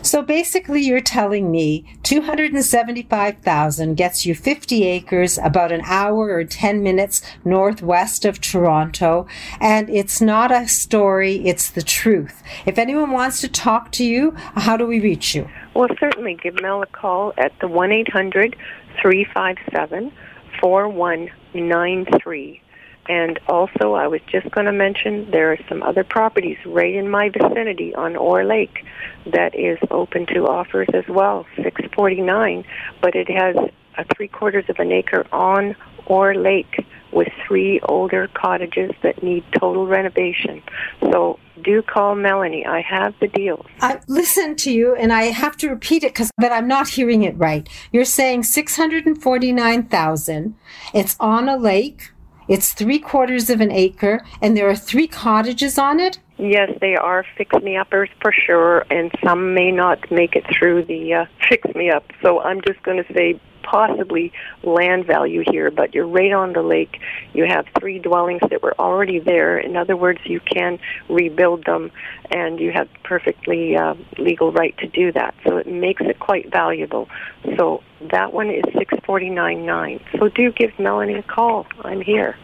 So 0.02 0.22
basically, 0.22 0.82
you're 0.82 1.00
telling 1.00 1.50
me 1.50 1.84
275,000 2.02 3.96
gets 3.96 4.24
you 4.24 4.34
50 4.34 4.86
acres, 4.86 5.38
about 5.38 5.72
an 5.72 5.82
hour 5.84 6.30
or 6.30 6.44
10 6.44 6.82
minutes 6.82 7.20
northwest 7.44 8.24
of 8.24 8.40
Toronto, 8.40 9.26
and 9.60 9.90
it's 9.90 10.20
not 10.20 10.52
a 10.52 10.68
story, 10.68 11.46
it's 11.46 11.70
the 11.70 11.82
truth. 11.82 12.42
If 12.64 12.78
anyone 12.78 13.10
wants 13.10 13.40
to 13.40 13.48
talk 13.48 13.90
to 13.92 14.04
you, 14.04 14.32
how 14.36 14.76
do 14.76 14.86
we 14.86 15.00
reach 15.00 15.34
you? 15.34 15.48
Well, 15.74 15.88
certainly 15.98 16.38
give 16.42 16.60
Mel 16.60 16.82
a 16.82 16.86
call 16.86 17.32
at 17.36 17.52
the 17.60 17.68
1 17.68 17.92
800 17.92 18.56
357 19.00 20.12
4193. 20.60 22.62
And 23.08 23.38
also, 23.48 23.94
I 23.94 24.06
was 24.06 24.20
just 24.30 24.50
going 24.50 24.66
to 24.66 24.72
mention 24.72 25.30
there 25.30 25.52
are 25.52 25.58
some 25.68 25.82
other 25.82 26.04
properties 26.04 26.58
right 26.66 26.94
in 26.94 27.08
my 27.08 27.30
vicinity 27.30 27.94
on 27.94 28.16
Orr 28.16 28.44
Lake 28.44 28.84
that 29.32 29.54
is 29.54 29.78
open 29.90 30.26
to 30.26 30.46
offers 30.46 30.88
as 30.92 31.08
well, 31.08 31.46
649, 31.56 32.64
but 33.00 33.14
it 33.14 33.30
has 33.30 33.56
a 33.96 34.04
three 34.14 34.28
quarters 34.28 34.66
of 34.68 34.78
an 34.78 34.92
acre 34.92 35.26
on 35.32 35.74
Orr 36.06 36.34
Lake 36.34 36.84
with 37.12 37.28
three 37.46 37.80
older 37.80 38.28
cottages 38.34 38.90
that 39.02 39.22
need 39.22 39.44
total 39.58 39.86
renovation. 39.86 40.62
So 41.00 41.38
do 41.62 41.80
call 41.82 42.14
Melanie. 42.14 42.66
I 42.66 42.82
have 42.82 43.14
the 43.20 43.28
deal. 43.28 43.64
I 43.80 44.00
listen 44.06 44.54
to 44.56 44.70
you 44.70 44.94
and 44.94 45.12
I 45.12 45.24
have 45.24 45.56
to 45.58 45.68
repeat 45.68 46.04
it 46.04 46.12
because 46.12 46.30
but 46.36 46.52
I'm 46.52 46.68
not 46.68 46.88
hearing 46.88 47.22
it 47.22 47.36
right. 47.36 47.68
You're 47.92 48.04
saying 48.04 48.44
649,000. 48.44 50.54
It's 50.94 51.16
on 51.18 51.48
a 51.48 51.56
lake 51.56 52.10
it's 52.48 52.72
three 52.72 52.98
quarters 52.98 53.50
of 53.50 53.60
an 53.60 53.70
acre, 53.70 54.24
and 54.40 54.56
there 54.56 54.68
are 54.68 54.76
three 54.76 55.06
cottages 55.06 55.78
on 55.78 56.00
it. 56.00 56.18
Yes, 56.38 56.70
they 56.80 56.94
are 56.94 57.24
fix 57.36 57.54
me 57.62 57.76
uppers 57.76 58.08
for 58.22 58.32
sure, 58.32 58.86
and 58.90 59.10
some 59.24 59.54
may 59.54 59.72
not 59.72 60.10
make 60.10 60.36
it 60.36 60.44
through 60.56 60.84
the 60.84 61.14
uh, 61.14 61.24
fix 61.48 61.68
me 61.74 61.90
up. 61.90 62.04
So 62.22 62.40
I'm 62.40 62.60
just 62.60 62.82
going 62.84 63.02
to 63.02 63.12
say 63.12 63.40
possibly 63.70 64.32
land 64.62 65.06
value 65.06 65.42
here, 65.50 65.70
but 65.70 65.94
you're 65.94 66.06
right 66.06 66.32
on 66.32 66.52
the 66.52 66.62
lake. 66.62 67.00
You 67.34 67.44
have 67.46 67.66
three 67.78 67.98
dwellings 67.98 68.40
that 68.50 68.62
were 68.62 68.74
already 68.78 69.18
there. 69.18 69.58
In 69.58 69.76
other 69.76 69.96
words, 69.96 70.20
you 70.24 70.40
can 70.40 70.78
rebuild 71.08 71.64
them, 71.64 71.90
and 72.30 72.58
you 72.58 72.72
have 72.72 72.88
perfectly 73.04 73.76
uh, 73.76 73.94
legal 74.18 74.52
right 74.52 74.76
to 74.78 74.86
do 74.86 75.12
that. 75.12 75.34
So 75.44 75.58
it 75.58 75.66
makes 75.66 76.02
it 76.02 76.18
quite 76.18 76.50
valuable. 76.50 77.08
So 77.56 77.82
that 78.10 78.32
one 78.32 78.50
is 78.50 78.64
six 78.76 78.94
forty 79.04 79.30
nine 79.30 79.66
nine. 79.66 80.00
So 80.18 80.28
do 80.28 80.52
give 80.52 80.72
Melanie 80.78 81.14
a 81.14 81.22
call. 81.22 81.66
I'm 81.82 82.00
here. 82.00 82.36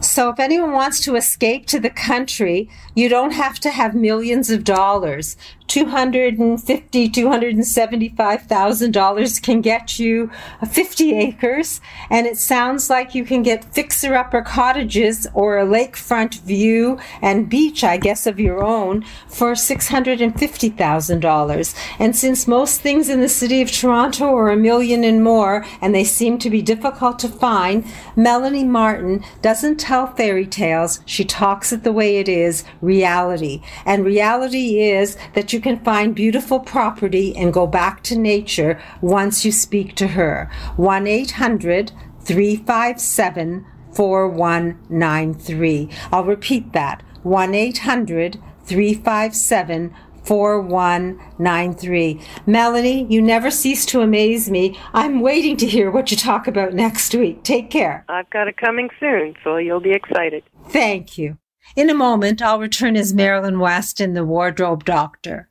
So 0.00 0.28
if 0.28 0.38
anyone 0.38 0.72
wants 0.72 1.00
to 1.02 1.16
escape 1.16 1.66
to 1.66 1.80
the 1.80 1.90
country, 1.90 2.68
you 2.94 3.08
don't 3.08 3.32
have 3.32 3.58
to 3.60 3.70
have 3.70 3.94
millions 3.94 4.50
of 4.50 4.64
dollars. 4.64 5.36
250 5.68 7.10
$275,000 7.10 9.42
can 9.42 9.60
get 9.60 9.98
you 9.98 10.30
50 10.66 11.14
acres 11.14 11.82
and 12.10 12.26
it 12.26 12.38
sounds 12.38 12.88
like 12.88 13.14
you 13.14 13.22
can 13.24 13.42
get 13.42 13.74
fixer 13.74 14.14
upper 14.14 14.40
cottages 14.42 15.26
or 15.34 15.58
a 15.58 15.66
lakefront 15.66 16.40
view 16.42 17.00
and 17.20 17.48
beach 17.48 17.82
I 17.82 17.96
guess 17.96 18.24
of 18.26 18.38
your 18.38 18.62
own 18.62 19.04
for 19.28 19.50
$650,000 19.52 21.74
and 21.98 22.14
since 22.16 22.46
most 22.46 22.80
things 22.80 23.08
in 23.08 23.20
the 23.20 23.28
city 23.28 23.60
of 23.60 23.72
Toronto 23.72 24.36
are 24.36 24.50
a 24.50 24.56
million 24.56 25.02
and 25.04 25.24
more 25.24 25.64
and 25.80 25.94
they 25.94 26.04
seem 26.04 26.36
to 26.38 26.50
be 26.50 26.62
difficult 26.62 27.18
to 27.20 27.28
find 27.28 27.84
Melanie 28.14 28.64
Martin 28.64 29.24
doesn't 29.42 29.78
tell 29.86 30.08
fairy 30.08 30.46
tales. 30.46 30.98
She 31.06 31.24
talks 31.24 31.72
it 31.72 31.84
the 31.84 31.92
way 31.92 32.18
it 32.18 32.28
is, 32.28 32.64
reality. 32.80 33.62
And 33.84 34.04
reality 34.04 34.80
is 34.80 35.16
that 35.34 35.52
you 35.52 35.60
can 35.60 35.78
find 35.84 36.12
beautiful 36.12 36.58
property 36.58 37.36
and 37.36 37.52
go 37.52 37.68
back 37.68 38.02
to 38.04 38.18
nature 38.18 38.80
once 39.00 39.44
you 39.44 39.52
speak 39.52 39.94
to 39.96 40.08
her. 40.08 40.50
1 40.74 41.06
800 41.06 41.92
357 42.20 43.64
4193. 43.92 45.88
I'll 46.10 46.24
repeat 46.24 46.72
that 46.72 47.02
1 47.22 47.54
800 47.54 48.42
357 48.64 49.94
4193. 50.26 52.20
Melanie, 52.46 53.06
you 53.08 53.22
never 53.22 53.50
cease 53.50 53.86
to 53.86 54.00
amaze 54.00 54.50
me. 54.50 54.78
I'm 54.92 55.20
waiting 55.20 55.56
to 55.58 55.66
hear 55.66 55.90
what 55.90 56.10
you 56.10 56.16
talk 56.16 56.46
about 56.46 56.74
next 56.74 57.14
week. 57.14 57.42
Take 57.42 57.70
care. 57.70 58.04
I've 58.08 58.28
got 58.30 58.48
it 58.48 58.56
coming 58.56 58.90
soon, 58.98 59.34
so 59.42 59.56
you'll 59.56 59.80
be 59.80 59.92
excited. 59.92 60.42
Thank 60.68 61.16
you. 61.16 61.38
In 61.74 61.90
a 61.90 61.94
moment, 61.94 62.42
I'll 62.42 62.60
return 62.60 62.96
as 62.96 63.14
Marilyn 63.14 63.58
Weston, 63.58 64.14
the 64.14 64.24
wardrobe 64.24 64.84
doctor. 64.84 65.48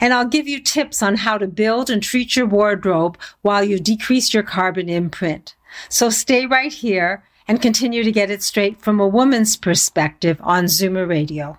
And 0.00 0.14
I'll 0.14 0.26
give 0.26 0.46
you 0.46 0.60
tips 0.60 1.02
on 1.02 1.16
how 1.16 1.38
to 1.38 1.46
build 1.46 1.90
and 1.90 2.02
treat 2.02 2.36
your 2.36 2.46
wardrobe 2.46 3.18
while 3.42 3.64
you 3.64 3.78
decrease 3.80 4.32
your 4.32 4.42
carbon 4.42 4.88
imprint. 4.88 5.56
So 5.88 6.10
stay 6.10 6.46
right 6.46 6.72
here 6.72 7.24
and 7.48 7.60
continue 7.60 8.04
to 8.04 8.12
get 8.12 8.30
it 8.30 8.42
straight 8.42 8.80
from 8.80 9.00
a 9.00 9.08
woman's 9.08 9.56
perspective 9.56 10.40
on 10.42 10.64
Zoomer 10.64 11.08
Radio. 11.08 11.58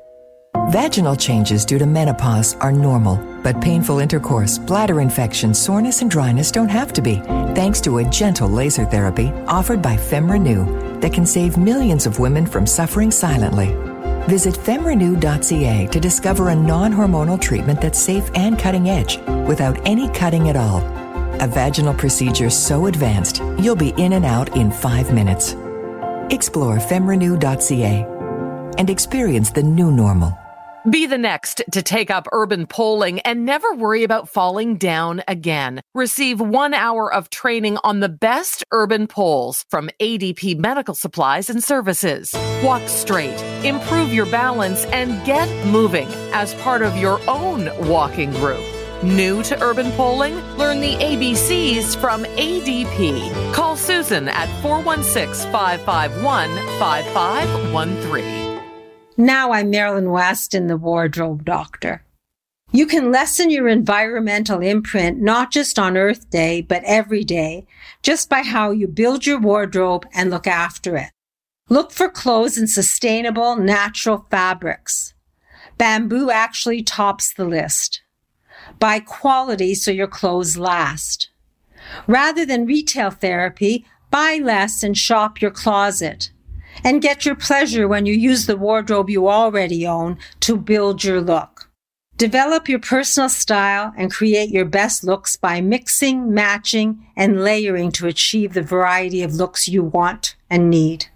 Vaginal 0.71 1.17
changes 1.17 1.65
due 1.65 1.77
to 1.77 1.85
menopause 1.85 2.55
are 2.61 2.71
normal, 2.71 3.17
but 3.43 3.59
painful 3.59 3.99
intercourse, 3.99 4.57
bladder 4.57 5.01
infection, 5.01 5.53
soreness, 5.53 6.01
and 6.01 6.09
dryness 6.09 6.49
don't 6.49 6.69
have 6.69 6.93
to 6.93 7.01
be, 7.01 7.17
thanks 7.55 7.81
to 7.81 7.97
a 7.97 8.05
gentle 8.05 8.47
laser 8.47 8.85
therapy 8.85 9.33
offered 9.47 9.81
by 9.81 9.97
FemRenew 9.97 11.01
that 11.01 11.11
can 11.11 11.25
save 11.25 11.57
millions 11.57 12.05
of 12.05 12.19
women 12.19 12.45
from 12.45 12.65
suffering 12.65 13.11
silently. 13.11 13.75
Visit 14.29 14.55
femrenew.ca 14.55 15.87
to 15.87 15.99
discover 15.99 16.51
a 16.51 16.55
non 16.55 16.93
hormonal 16.93 17.41
treatment 17.41 17.81
that's 17.81 17.99
safe 17.99 18.31
and 18.35 18.57
cutting 18.57 18.89
edge 18.89 19.17
without 19.49 19.77
any 19.85 20.07
cutting 20.13 20.47
at 20.47 20.55
all. 20.55 20.77
A 21.41 21.47
vaginal 21.47 21.93
procedure 21.93 22.49
so 22.49 22.85
advanced, 22.85 23.39
you'll 23.59 23.75
be 23.75 23.93
in 23.97 24.13
and 24.13 24.23
out 24.23 24.55
in 24.55 24.71
five 24.71 25.13
minutes. 25.13 25.51
Explore 26.29 26.77
femrenew.ca 26.77 28.07
and 28.77 28.89
experience 28.89 29.51
the 29.51 29.63
new 29.63 29.91
normal. 29.91 30.40
Be 30.89 31.05
the 31.05 31.17
next 31.17 31.61
to 31.73 31.83
take 31.83 32.09
up 32.09 32.27
urban 32.31 32.65
poling 32.65 33.19
and 33.19 33.45
never 33.45 33.71
worry 33.75 34.03
about 34.03 34.27
falling 34.27 34.77
down 34.77 35.21
again. 35.27 35.81
Receive 35.93 36.41
one 36.41 36.73
hour 36.73 37.13
of 37.13 37.29
training 37.29 37.77
on 37.83 37.99
the 37.99 38.09
best 38.09 38.63
urban 38.71 39.05
poles 39.05 39.63
from 39.69 39.91
ADP 39.99 40.57
Medical 40.57 40.95
Supplies 40.95 41.51
and 41.51 41.63
Services. 41.63 42.33
Walk 42.63 42.81
straight, 42.87 43.39
improve 43.63 44.11
your 44.11 44.25
balance, 44.25 44.85
and 44.85 45.23
get 45.23 45.47
moving 45.67 46.07
as 46.33 46.55
part 46.55 46.81
of 46.81 46.97
your 46.97 47.21
own 47.29 47.69
walking 47.87 48.31
group. 48.31 48.65
New 49.03 49.43
to 49.43 49.61
urban 49.63 49.91
poling? 49.91 50.35
Learn 50.57 50.81
the 50.81 50.95
ABCs 50.95 51.95
from 51.95 52.23
ADP. 52.23 53.53
Call 53.53 53.75
Susan 53.75 54.27
at 54.29 54.49
416 54.63 55.51
551 55.51 56.49
5513. 56.79 58.40
Now 59.21 59.51
I'm 59.51 59.69
Marilyn 59.69 60.09
Weston 60.09 60.65
the 60.65 60.77
wardrobe 60.77 61.45
doctor. 61.45 62.03
You 62.71 62.87
can 62.87 63.11
lessen 63.11 63.51
your 63.51 63.67
environmental 63.67 64.61
imprint 64.61 65.21
not 65.21 65.51
just 65.51 65.77
on 65.77 65.95
Earth 65.95 66.31
Day, 66.31 66.63
but 66.63 66.81
every 66.85 67.23
day, 67.23 67.67
just 68.01 68.31
by 68.31 68.41
how 68.41 68.71
you 68.71 68.87
build 68.87 69.27
your 69.27 69.39
wardrobe 69.39 70.07
and 70.11 70.31
look 70.31 70.47
after 70.47 70.97
it. 70.97 71.11
Look 71.69 71.91
for 71.91 72.09
clothes 72.09 72.57
in 72.57 72.65
sustainable, 72.65 73.55
natural 73.57 74.25
fabrics. 74.31 75.13
Bamboo 75.77 76.31
actually 76.31 76.81
tops 76.81 77.31
the 77.31 77.45
list. 77.45 78.01
Buy 78.79 79.01
quality 79.01 79.75
so 79.75 79.91
your 79.91 80.07
clothes 80.07 80.57
last. 80.57 81.29
Rather 82.07 82.43
than 82.43 82.65
retail 82.65 83.11
therapy, 83.11 83.85
buy 84.09 84.39
less 84.41 84.81
and 84.81 84.97
shop 84.97 85.43
your 85.43 85.51
closet 85.51 86.31
and 86.83 87.01
get 87.01 87.25
your 87.25 87.35
pleasure 87.35 87.87
when 87.87 88.05
you 88.05 88.13
use 88.13 88.45
the 88.45 88.57
wardrobe 88.57 89.09
you 89.09 89.27
already 89.27 89.85
own 89.85 90.17
to 90.41 90.57
build 90.57 91.03
your 91.03 91.21
look. 91.21 91.69
Develop 92.17 92.69
your 92.69 92.79
personal 92.79 93.29
style 93.29 93.93
and 93.97 94.13
create 94.13 94.51
your 94.51 94.65
best 94.65 95.03
looks 95.03 95.35
by 95.35 95.59
mixing, 95.59 96.31
matching, 96.31 97.03
and 97.15 97.43
layering 97.43 97.91
to 97.93 98.05
achieve 98.05 98.53
the 98.53 98.61
variety 98.61 99.23
of 99.23 99.33
looks 99.33 99.67
you 99.67 99.83
want 99.83 100.35
and 100.49 100.69
need. 100.69 101.07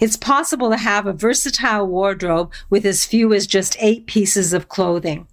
It's 0.00 0.16
possible 0.16 0.70
to 0.70 0.76
have 0.76 1.06
a 1.06 1.12
versatile 1.12 1.86
wardrobe 1.86 2.52
with 2.70 2.86
as 2.86 3.04
few 3.04 3.32
as 3.32 3.46
just 3.46 3.76
eight 3.80 4.06
pieces 4.06 4.52
of 4.52 4.68
clothing. 4.68 5.26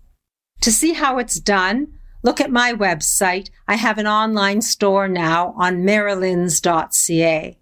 To 0.61 0.71
see 0.71 0.93
how 0.93 1.17
it's 1.17 1.39
done, 1.39 1.93
look 2.23 2.39
at 2.39 2.51
my 2.51 2.73
website. 2.73 3.49
I 3.67 3.75
have 3.75 3.97
an 3.97 4.07
online 4.07 4.61
store 4.61 5.07
now 5.07 5.53
on 5.57 5.83
marilyns.ca. 5.83 7.57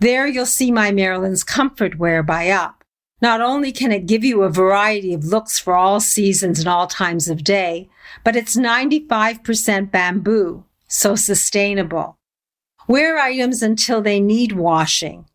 There 0.00 0.26
you'll 0.26 0.46
see 0.46 0.70
my 0.70 0.90
Marilyn's 0.90 1.44
Comfort 1.44 1.98
Wear 1.98 2.22
by 2.22 2.50
Up. 2.50 2.84
Not 3.20 3.40
only 3.40 3.70
can 3.70 3.92
it 3.92 4.06
give 4.06 4.24
you 4.24 4.42
a 4.42 4.50
variety 4.50 5.14
of 5.14 5.24
looks 5.24 5.58
for 5.58 5.74
all 5.74 6.00
seasons 6.00 6.58
and 6.58 6.68
all 6.68 6.88
times 6.88 7.28
of 7.28 7.44
day, 7.44 7.88
but 8.24 8.34
it's 8.34 8.56
95% 8.56 9.90
bamboo, 9.92 10.64
so 10.88 11.14
sustainable. 11.14 12.18
Wear 12.88 13.18
items 13.18 13.62
until 13.62 14.02
they 14.02 14.20
need 14.20 14.52
washing. 14.52 15.26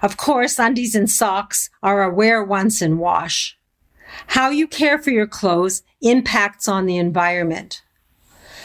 Of 0.00 0.16
course, 0.16 0.58
undies 0.58 0.94
and 0.94 1.10
socks 1.10 1.68
are 1.82 2.02
a 2.02 2.12
wear 2.12 2.42
once 2.42 2.80
and 2.80 2.98
wash. 2.98 3.58
How 4.28 4.48
you 4.48 4.66
care 4.66 4.98
for 4.98 5.10
your 5.10 5.26
clothes 5.26 5.82
impacts 6.00 6.66
on 6.66 6.86
the 6.86 6.96
environment. 6.96 7.82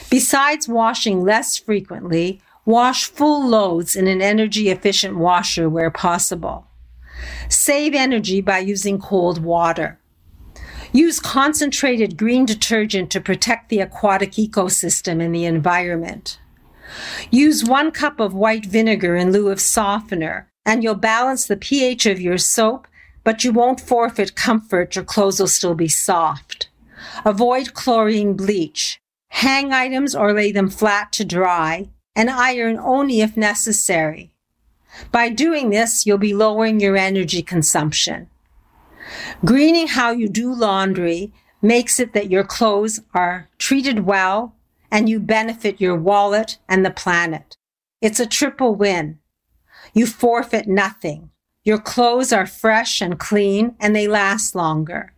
Besides 0.09 0.67
washing 0.67 1.23
less 1.23 1.57
frequently, 1.57 2.41
Wash 2.65 3.05
full 3.05 3.45
loads 3.45 3.93
in 3.93 4.07
an 4.07 4.21
energy 4.21 4.69
efficient 4.69 5.17
washer 5.17 5.69
where 5.69 5.91
possible. 5.91 6.67
Save 7.49 7.93
energy 7.93 8.39
by 8.39 8.59
using 8.59 8.99
cold 8.99 9.43
water. 9.43 9.99
Use 10.93 11.19
concentrated 11.19 12.17
green 12.17 12.45
detergent 12.45 13.09
to 13.11 13.19
protect 13.19 13.67
the 13.67 13.81
aquatic 13.81 14.33
ecosystem 14.33 15.21
and 15.21 15.35
the 15.35 15.43
environment. 15.43 16.39
Use 17.31 17.65
one 17.65 17.91
cup 17.91 18.19
of 18.19 18.33
white 18.33 18.65
vinegar 18.65 19.15
in 19.15 19.31
lieu 19.31 19.49
of 19.49 19.59
softener, 19.59 20.47
and 20.65 20.83
you'll 20.83 20.95
balance 20.95 21.45
the 21.45 21.57
pH 21.57 22.05
of 22.05 22.21
your 22.21 22.37
soap, 22.37 22.87
but 23.25 23.43
you 23.43 23.51
won't 23.51 23.81
forfeit 23.81 24.35
comfort. 24.35 24.95
Your 24.95 25.03
clothes 25.03 25.39
will 25.39 25.47
still 25.47 25.75
be 25.75 25.87
soft. 25.89 26.69
Avoid 27.25 27.73
chlorine 27.73 28.35
bleach. 28.35 28.99
Hang 29.29 29.73
items 29.73 30.15
or 30.15 30.31
lay 30.31 30.51
them 30.51 30.69
flat 30.69 31.11
to 31.13 31.25
dry 31.25 31.89
and 32.15 32.29
iron 32.29 32.77
only 32.77 33.21
if 33.21 33.35
necessary. 33.35 34.33
By 35.11 35.29
doing 35.29 35.69
this, 35.69 36.05
you'll 36.05 36.17
be 36.17 36.33
lowering 36.33 36.79
your 36.79 36.95
energy 36.95 37.41
consumption. 37.41 38.29
Greening 39.43 39.87
how 39.87 40.11
you 40.11 40.29
do 40.29 40.53
laundry 40.53 41.33
makes 41.61 41.99
it 41.99 42.13
that 42.13 42.29
your 42.29 42.43
clothes 42.43 42.99
are 43.13 43.49
treated 43.57 44.05
well 44.05 44.55
and 44.91 45.09
you 45.09 45.19
benefit 45.19 45.81
your 45.81 45.95
wallet 45.95 46.59
and 46.69 46.85
the 46.85 46.91
planet. 46.91 47.57
It's 48.01 48.19
a 48.19 48.27
triple 48.27 48.75
win. 48.75 49.19
You 49.93 50.05
forfeit 50.05 50.67
nothing. 50.67 51.31
Your 51.63 51.79
clothes 51.79 52.33
are 52.33 52.45
fresh 52.45 53.01
and 53.01 53.17
clean 53.17 53.75
and 53.79 53.95
they 53.95 54.07
last 54.07 54.55
longer. 54.55 55.13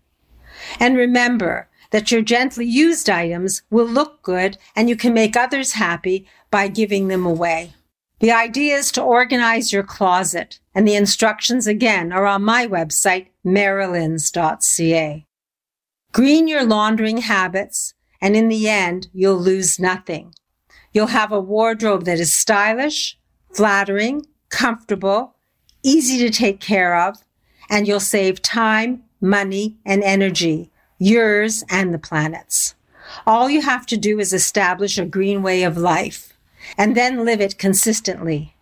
And 0.80 0.96
remember 0.96 1.68
that 1.92 2.12
your 2.12 2.22
gently 2.22 2.66
used 2.66 3.10
items 3.10 3.64
will 3.70 3.88
look 3.88 4.22
good 4.22 4.58
and 4.76 4.88
you 4.90 4.96
can 4.96 5.14
make 5.14 5.36
others 5.36 5.74
happy 5.74 6.28
by 6.56 6.70
giving 6.70 7.10
them 7.10 7.26
away. 7.26 7.74
The 8.22 8.32
idea 8.32 8.78
is 8.78 8.90
to 8.94 9.02
organize 9.02 9.74
your 9.74 9.84
closet, 9.84 10.62
and 10.74 10.88
the 10.88 10.96
instructions 10.96 11.68
again 11.68 12.14
are 12.14 12.26
on 12.26 12.46
my 12.46 12.66
website, 12.66 13.28
marilyns.ca. 13.46 15.26
Green 16.14 16.48
your 16.48 16.64
laundering 16.64 17.18
habits, 17.18 17.94
and 18.22 18.38
in 18.38 18.48
the 18.48 18.70
end, 18.70 19.10
you'll 19.12 19.38
lose 19.38 19.82
nothing. 19.82 20.34
You'll 20.94 21.08
have 21.08 21.34
a 21.34 21.42
wardrobe 21.42 22.06
that 22.06 22.22
is 22.22 22.34
stylish, 22.34 23.20
flattering, 23.54 24.26
comfortable, 24.48 25.36
easy 25.84 26.18
to 26.20 26.30
take 26.30 26.62
care 26.62 26.98
of, 26.98 27.18
and 27.70 27.86
you'll 27.86 28.00
save 28.00 28.42
time, 28.42 29.04
money, 29.20 29.76
and 29.86 30.02
energy, 30.06 30.72
yours 31.00 31.66
and 31.70 31.94
the 31.94 32.00
planet's. 32.00 32.76
All 33.28 33.50
you 33.50 33.62
have 33.62 33.86
to 33.88 33.98
do 33.98 34.20
is 34.20 34.32
establish 34.32 34.98
a 34.98 35.04
green 35.04 35.44
way 35.44 35.64
of 35.64 35.76
life 35.76 36.32
and 36.78 36.96
then 36.96 37.26
live 37.26 37.42
it 37.42 37.58
consistently. 37.58 38.56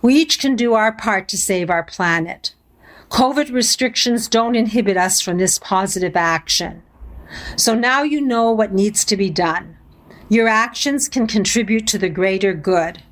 We 0.00 0.14
each 0.14 0.38
can 0.38 0.56
do 0.56 0.74
our 0.74 0.92
part 0.92 1.28
to 1.28 1.36
save 1.36 1.70
our 1.70 1.84
planet. 1.84 2.54
COVID 3.08 3.52
restrictions 3.52 4.28
don't 4.28 4.56
inhibit 4.56 4.96
us 4.96 5.20
from 5.20 5.38
this 5.38 5.58
positive 5.58 6.16
action. 6.16 6.82
So 7.56 7.74
now 7.74 8.02
you 8.02 8.20
know 8.20 8.50
what 8.50 8.72
needs 8.72 9.04
to 9.04 9.16
be 9.16 9.30
done. 9.30 9.76
Your 10.28 10.48
actions 10.48 11.08
can 11.08 11.26
contribute 11.26 11.86
to 11.88 11.98
the 11.98 12.08
greater 12.08 12.54
good. 12.54 13.02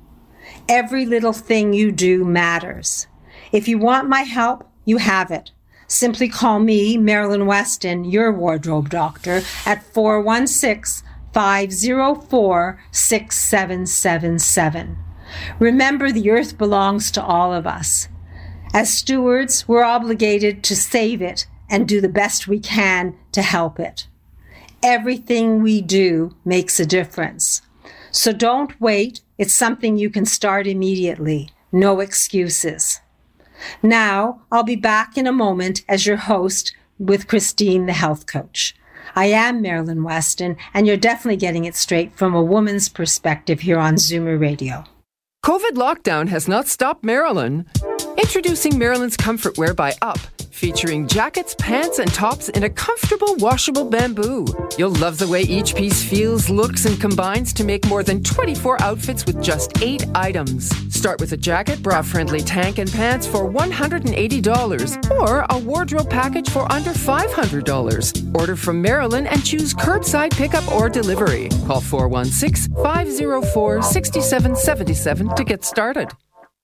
Every 0.67 1.05
little 1.05 1.33
thing 1.33 1.73
you 1.73 1.91
do 1.91 2.25
matters. 2.25 3.07
If 3.51 3.67
you 3.67 3.77
want 3.77 4.09
my 4.09 4.21
help, 4.21 4.67
you 4.85 4.97
have 4.97 5.31
it. 5.31 5.51
Simply 5.87 6.29
call 6.29 6.59
me, 6.59 6.97
Marilyn 6.97 7.45
Weston, 7.45 8.05
your 8.05 8.31
wardrobe 8.31 8.89
doctor, 8.89 9.41
at 9.65 9.83
416 9.83 11.05
504 11.33 12.83
6777. 12.91 14.97
Remember, 15.59 16.11
the 16.11 16.29
earth 16.29 16.57
belongs 16.57 17.09
to 17.11 17.23
all 17.23 17.53
of 17.53 17.65
us. 17.65 18.09
As 18.73 18.93
stewards, 18.93 19.67
we're 19.67 19.83
obligated 19.83 20.63
to 20.63 20.75
save 20.75 21.21
it 21.21 21.47
and 21.69 21.87
do 21.87 22.01
the 22.01 22.09
best 22.09 22.47
we 22.47 22.59
can 22.59 23.15
to 23.31 23.41
help 23.41 23.79
it. 23.79 24.07
Everything 24.83 25.61
we 25.61 25.81
do 25.81 26.35
makes 26.43 26.79
a 26.79 26.85
difference. 26.85 27.61
So 28.11 28.33
don't 28.33 28.79
wait. 28.81 29.21
It's 29.37 29.53
something 29.53 29.97
you 29.97 30.09
can 30.09 30.25
start 30.25 30.67
immediately. 30.67 31.49
No 31.71 31.99
excuses. 31.99 32.99
Now, 33.81 34.41
I'll 34.51 34.63
be 34.63 34.75
back 34.75 35.17
in 35.17 35.27
a 35.27 35.31
moment 35.31 35.83
as 35.87 36.05
your 36.05 36.17
host 36.17 36.75
with 36.97 37.27
Christine, 37.27 37.85
the 37.85 37.93
health 37.93 38.25
coach. 38.25 38.75
I 39.15 39.25
am 39.25 39.61
Marilyn 39.61 40.03
Weston, 40.03 40.57
and 40.73 40.87
you're 40.87 40.97
definitely 40.97 41.37
getting 41.37 41.65
it 41.65 41.75
straight 41.75 42.15
from 42.15 42.33
a 42.33 42.41
woman's 42.41 42.89
perspective 42.89 43.61
here 43.61 43.77
on 43.77 43.95
Zoomer 43.95 44.39
Radio. 44.39 44.85
COVID 45.43 45.71
lockdown 45.71 46.27
has 46.27 46.47
not 46.47 46.67
stopped 46.67 47.03
Marilyn. 47.03 47.65
Introducing 48.21 48.77
Marilyn's 48.77 49.17
Comfort 49.17 49.57
Wear 49.57 49.73
by 49.73 49.95
Up 49.99 50.19
featuring 50.61 51.07
jackets, 51.07 51.55
pants, 51.57 51.97
and 51.97 52.13
tops 52.13 52.47
in 52.49 52.65
a 52.65 52.69
comfortable 52.69 53.35
washable 53.37 53.83
bamboo. 53.83 54.45
You'll 54.77 54.91
love 54.91 55.17
the 55.17 55.27
way 55.27 55.41
each 55.41 55.73
piece 55.73 56.07
feels, 56.07 56.51
looks, 56.51 56.85
and 56.85 57.01
combines 57.01 57.51
to 57.53 57.63
make 57.63 57.83
more 57.87 58.03
than 58.03 58.23
24 58.23 58.79
outfits 58.79 59.25
with 59.25 59.41
just 59.41 59.81
eight 59.81 60.05
items. 60.13 60.69
Start 60.93 61.19
with 61.19 61.31
a 61.31 61.37
jacket, 61.37 61.81
bra 61.81 62.03
friendly 62.03 62.41
tank, 62.41 62.77
and 62.77 62.91
pants 62.91 63.25
for 63.25 63.49
$180, 63.49 65.11
or 65.19 65.47
a 65.49 65.57
wardrobe 65.57 66.11
package 66.11 66.47
for 66.47 66.71
under 66.71 66.91
$500. 66.91 68.35
Order 68.39 68.55
from 68.55 68.79
Marilyn 68.79 69.25
and 69.25 69.43
choose 69.43 69.73
curbside 69.73 70.29
pickup 70.29 70.71
or 70.71 70.89
delivery. 70.89 71.49
Call 71.65 71.81
416 71.81 72.75
504 72.75 73.81
6777 73.81 75.27
to 75.35 75.43
get 75.43 75.63
started. 75.63 76.11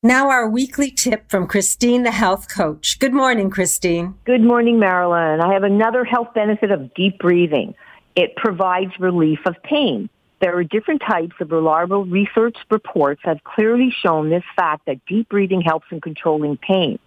Now, 0.03 0.29
our 0.29 0.49
weekly 0.49 0.91
tip 0.91 1.29
from 1.29 1.47
Christine, 1.47 2.03
the 2.03 2.11
health 2.11 2.47
coach. 2.47 2.99
Good 2.99 3.13
morning, 3.13 3.49
Christine. 3.49 4.15
Good 4.25 4.43
morning, 4.43 4.79
Marilyn. 4.79 5.41
I 5.41 5.53
have 5.53 5.63
another 5.63 6.03
health 6.03 6.33
benefit 6.35 6.71
of 6.71 6.93
deep 6.93 7.17
breathing. 7.19 7.73
It 8.15 8.35
provides 8.35 8.91
relief 8.99 9.39
of 9.45 9.55
pain. 9.63 10.09
There 10.39 10.55
are 10.55 10.63
different 10.63 11.01
types 11.01 11.33
of 11.41 11.51
reliable 11.51 12.05
research 12.05 12.57
reports 12.69 13.21
have 13.23 13.43
clearly 13.43 13.89
shown 14.03 14.29
this 14.29 14.43
fact 14.55 14.85
that 14.85 15.03
deep 15.07 15.29
breathing 15.29 15.61
helps 15.61 15.87
in 15.91 15.99
controlling 15.99 16.57
pain. 16.57 16.99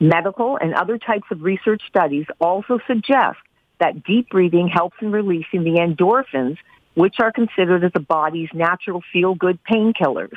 Medical 0.00 0.56
and 0.56 0.74
other 0.74 0.96
types 0.96 1.26
of 1.30 1.42
research 1.42 1.82
studies 1.86 2.24
also 2.40 2.78
suggest 2.86 3.38
that 3.80 4.02
deep 4.04 4.30
breathing 4.30 4.66
helps 4.66 4.96
in 5.02 5.12
releasing 5.12 5.62
the 5.62 5.78
endorphins, 5.78 6.56
which 6.94 7.16
are 7.20 7.32
considered 7.32 7.84
as 7.84 7.92
the 7.92 8.00
body's 8.00 8.48
natural 8.54 9.02
feel-good 9.12 9.58
painkillers. 9.70 10.36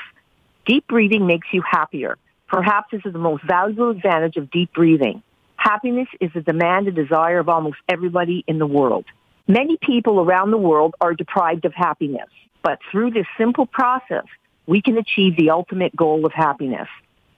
Deep 0.65 0.87
breathing 0.87 1.27
makes 1.27 1.47
you 1.51 1.61
happier. 1.69 2.17
Perhaps 2.47 2.91
this 2.91 3.01
is 3.05 3.13
the 3.13 3.19
most 3.19 3.43
valuable 3.43 3.89
advantage 3.89 4.37
of 4.37 4.49
deep 4.49 4.71
breathing. 4.73 5.21
Happiness 5.57 6.07
is 6.21 6.31
a 6.35 6.41
demand 6.41 6.87
and 6.87 6.95
desire 6.95 7.39
of 7.39 7.49
almost 7.49 7.77
everybody 7.89 8.43
in 8.47 8.59
the 8.59 8.65
world. 8.67 9.05
Many 9.47 9.77
people 9.77 10.21
around 10.21 10.51
the 10.51 10.57
world 10.57 10.95
are 11.01 11.13
deprived 11.13 11.65
of 11.65 11.73
happiness, 11.73 12.29
but 12.61 12.79
through 12.91 13.11
this 13.11 13.25
simple 13.37 13.65
process, 13.65 14.25
we 14.65 14.81
can 14.81 14.97
achieve 14.97 15.35
the 15.35 15.49
ultimate 15.49 15.93
goal 15.95 16.25
of 16.25 16.31
happiness. 16.31 16.87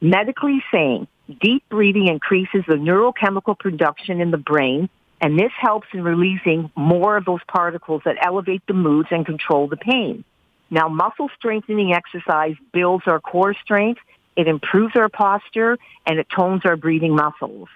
Medically 0.01 0.63
saying, 0.71 1.07
deep 1.41 1.63
breathing 1.69 2.07
increases 2.07 2.63
the 2.67 2.75
neurochemical 2.75 3.57
production 3.57 4.21
in 4.21 4.29
the 4.29 4.37
brain, 4.37 4.87
and 5.19 5.39
this 5.39 5.51
helps 5.59 5.87
in 5.93 6.03
releasing 6.03 6.69
more 6.75 7.17
of 7.17 7.25
those 7.25 7.39
particles 7.47 8.03
that 8.05 8.17
elevate 8.23 8.61
the 8.67 8.73
moods 8.73 9.07
and 9.09 9.25
control 9.25 9.67
the 9.67 9.77
pain. 9.77 10.23
Now, 10.69 10.87
muscle 10.87 11.29
strengthening 11.37 11.93
exercise 11.93 12.55
builds 12.73 13.05
our 13.07 13.19
core 13.19 13.53
strength, 13.53 14.01
it 14.35 14.47
improves 14.47 14.95
our 14.95 15.09
posture, 15.09 15.77
and 16.05 16.19
it 16.19 16.27
tones 16.29 16.61
our 16.65 16.75
breathing 16.75 17.15
muscles. 17.15 17.69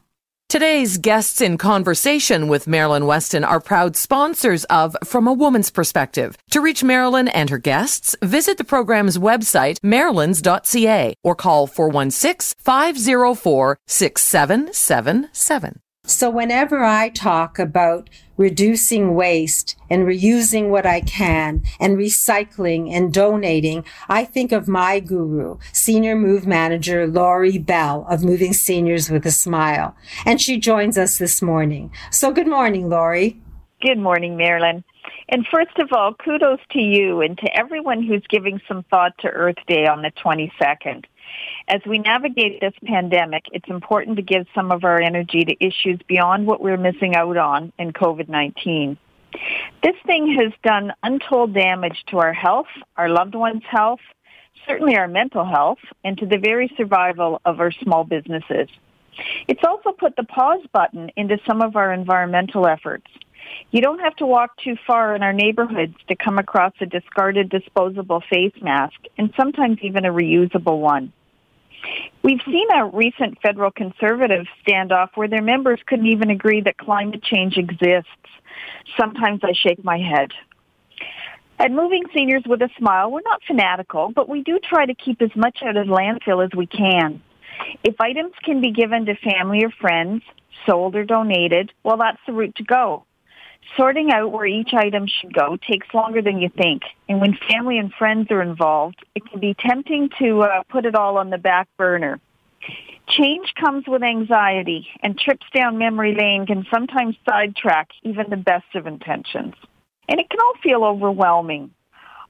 Today's 0.51 0.97
guests 0.97 1.39
in 1.39 1.57
conversation 1.57 2.49
with 2.49 2.67
Marilyn 2.67 3.05
Weston 3.05 3.45
are 3.45 3.61
proud 3.61 3.95
sponsors 3.95 4.65
of 4.65 4.97
From 5.01 5.25
a 5.25 5.31
Woman's 5.31 5.71
Perspective. 5.71 6.37
To 6.49 6.59
reach 6.59 6.83
Marilyn 6.83 7.29
and 7.29 7.49
her 7.49 7.57
guests, 7.57 8.17
visit 8.21 8.57
the 8.57 8.65
program's 8.65 9.17
website, 9.17 9.79
marilyns.ca, 9.79 11.13
or 11.23 11.35
call 11.35 11.67
416 11.67 12.57
504 12.59 13.77
6777. 13.87 15.79
So, 16.11 16.29
whenever 16.29 16.83
I 16.83 17.07
talk 17.07 17.57
about 17.57 18.09
reducing 18.35 19.15
waste 19.15 19.77
and 19.89 20.05
reusing 20.05 20.67
what 20.67 20.85
I 20.85 20.99
can 20.99 21.63
and 21.79 21.97
recycling 21.97 22.91
and 22.91 23.13
donating, 23.13 23.85
I 24.09 24.25
think 24.25 24.51
of 24.51 24.67
my 24.67 24.99
guru, 24.99 25.57
Senior 25.71 26.17
Move 26.17 26.45
Manager 26.45 27.07
Laurie 27.07 27.57
Bell 27.57 28.05
of 28.09 28.25
Moving 28.25 28.51
Seniors 28.51 29.09
with 29.09 29.25
a 29.25 29.31
Smile. 29.31 29.95
And 30.25 30.41
she 30.41 30.59
joins 30.59 30.97
us 30.97 31.17
this 31.17 31.41
morning. 31.41 31.91
So, 32.11 32.33
good 32.33 32.47
morning, 32.47 32.89
Laurie. 32.89 33.39
Good 33.79 33.97
morning, 33.97 34.35
Marilyn. 34.35 34.83
And 35.29 35.47
first 35.49 35.79
of 35.79 35.93
all, 35.93 36.13
kudos 36.13 36.59
to 36.71 36.79
you 36.81 37.21
and 37.21 37.37
to 37.37 37.57
everyone 37.57 38.03
who's 38.03 38.25
giving 38.29 38.59
some 38.67 38.83
thought 38.89 39.17
to 39.19 39.29
Earth 39.29 39.55
Day 39.65 39.87
on 39.87 40.01
the 40.01 40.11
22nd. 40.11 41.05
As 41.67 41.81
we 41.85 41.99
navigate 41.99 42.59
this 42.59 42.73
pandemic, 42.85 43.45
it's 43.51 43.69
important 43.69 44.17
to 44.17 44.21
give 44.21 44.45
some 44.53 44.71
of 44.71 44.83
our 44.83 45.01
energy 45.01 45.45
to 45.45 45.65
issues 45.65 45.99
beyond 46.07 46.45
what 46.45 46.61
we're 46.61 46.77
missing 46.77 47.15
out 47.15 47.37
on 47.37 47.71
in 47.77 47.93
COVID-19. 47.93 48.97
This 49.83 49.95
thing 50.05 50.35
has 50.39 50.51
done 50.63 50.91
untold 51.03 51.53
damage 51.53 52.03
to 52.07 52.17
our 52.17 52.33
health, 52.33 52.67
our 52.97 53.09
loved 53.09 53.35
ones' 53.35 53.63
health, 53.69 54.01
certainly 54.67 54.97
our 54.97 55.07
mental 55.07 55.45
health, 55.45 55.79
and 56.03 56.17
to 56.17 56.25
the 56.25 56.37
very 56.37 56.71
survival 56.77 57.41
of 57.45 57.59
our 57.59 57.71
small 57.71 58.03
businesses. 58.03 58.67
It's 59.47 59.63
also 59.65 59.91
put 59.91 60.15
the 60.15 60.23
pause 60.23 60.65
button 60.73 61.11
into 61.15 61.37
some 61.47 61.61
of 61.61 61.75
our 61.75 61.93
environmental 61.93 62.67
efforts. 62.67 63.07
You 63.71 63.81
don't 63.81 63.99
have 63.99 64.15
to 64.17 64.25
walk 64.25 64.57
too 64.57 64.75
far 64.87 65.15
in 65.15 65.23
our 65.23 65.33
neighborhoods 65.33 65.95
to 66.07 66.15
come 66.15 66.37
across 66.37 66.73
a 66.79 66.85
discarded 66.85 67.49
disposable 67.49 68.21
face 68.29 68.53
mask 68.61 68.99
and 69.17 69.33
sometimes 69.35 69.79
even 69.81 70.05
a 70.05 70.13
reusable 70.13 70.79
one. 70.79 71.11
We've 72.23 72.41
seen 72.45 72.67
a 72.73 72.85
recent 72.85 73.41
federal 73.41 73.71
conservative 73.71 74.45
standoff 74.65 75.09
where 75.15 75.27
their 75.27 75.41
members 75.41 75.79
couldn't 75.85 76.07
even 76.07 76.29
agree 76.29 76.61
that 76.61 76.77
climate 76.77 77.23
change 77.23 77.57
exists. 77.57 78.09
Sometimes 78.99 79.41
I 79.43 79.53
shake 79.53 79.83
my 79.83 79.97
head. 79.97 80.31
At 81.59 81.71
Moving 81.71 82.03
Seniors 82.13 82.43
with 82.47 82.61
a 82.61 82.69
Smile, 82.77 83.11
we're 83.11 83.21
not 83.23 83.43
fanatical, 83.45 84.11
but 84.15 84.27
we 84.27 84.41
do 84.41 84.59
try 84.59 84.85
to 84.85 84.95
keep 84.95 85.21
as 85.21 85.35
much 85.35 85.59
out 85.63 85.77
of 85.77 85.87
landfill 85.87 86.43
as 86.43 86.49
we 86.55 86.65
can. 86.65 87.21
If 87.83 87.99
items 87.99 88.33
can 88.43 88.61
be 88.61 88.71
given 88.71 89.05
to 89.05 89.15
family 89.15 89.63
or 89.63 89.69
friends, 89.69 90.23
sold 90.65 90.95
or 90.95 91.05
donated, 91.05 91.71
well, 91.83 91.97
that's 91.97 92.19
the 92.25 92.33
route 92.33 92.55
to 92.55 92.63
go. 92.63 93.05
Sorting 93.77 94.11
out 94.11 94.31
where 94.31 94.45
each 94.45 94.73
item 94.73 95.07
should 95.07 95.33
go 95.33 95.57
takes 95.69 95.87
longer 95.93 96.21
than 96.21 96.39
you 96.39 96.49
think. 96.49 96.81
And 97.07 97.21
when 97.21 97.37
family 97.49 97.77
and 97.77 97.93
friends 97.93 98.29
are 98.31 98.41
involved, 98.41 98.97
it 99.15 99.23
can 99.29 99.39
be 99.39 99.55
tempting 99.57 100.09
to 100.19 100.41
uh, 100.41 100.63
put 100.69 100.85
it 100.85 100.95
all 100.95 101.17
on 101.17 101.29
the 101.29 101.37
back 101.37 101.67
burner. 101.77 102.19
Change 103.07 103.53
comes 103.59 103.85
with 103.87 104.03
anxiety, 104.03 104.87
and 105.03 105.17
trips 105.17 105.45
down 105.53 105.77
memory 105.77 106.15
lane 106.15 106.45
can 106.45 106.65
sometimes 106.71 107.15
sidetrack 107.27 107.89
even 108.03 108.29
the 108.29 108.37
best 108.37 108.75
of 108.75 108.87
intentions. 108.87 109.53
And 110.07 110.19
it 110.19 110.29
can 110.29 110.39
all 110.39 110.53
feel 110.61 110.83
overwhelming. 110.83 111.71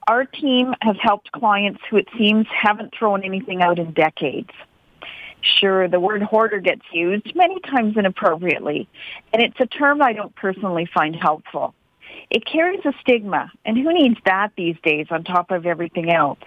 Our 0.08 0.26
team 0.26 0.74
has 0.82 0.96
helped 1.00 1.32
clients 1.32 1.82
who 1.90 1.98
it 1.98 2.08
seems 2.18 2.48
haven't 2.50 2.94
thrown 2.98 3.24
anything 3.24 3.62
out 3.62 3.78
in 3.78 3.94
decades. 3.94 4.50
Sure, 5.42 5.88
the 5.88 6.00
word 6.00 6.22
hoarder 6.22 6.60
gets 6.60 6.84
used 6.94 7.36
many 7.36 7.60
times 7.62 7.98
inappropriately, 7.98 8.88
and 9.34 9.42
it's 9.42 9.60
a 9.60 9.66
term 9.66 10.02
I 10.02 10.14
don't 10.14 10.36
personally 10.36 10.88
find 10.94 11.16
helpful. 11.16 11.74
It 12.30 12.46
carries 12.46 12.86
a 12.86 12.94
stigma, 13.02 13.52
and 13.66 13.78
who 13.78 13.94
needs 13.94 14.18
that 14.26 14.52
these 14.56 14.76
days 14.84 15.08
on 15.10 15.24
top 15.24 15.52
of 15.52 15.66
everything 15.66 16.12
else? 16.12 16.40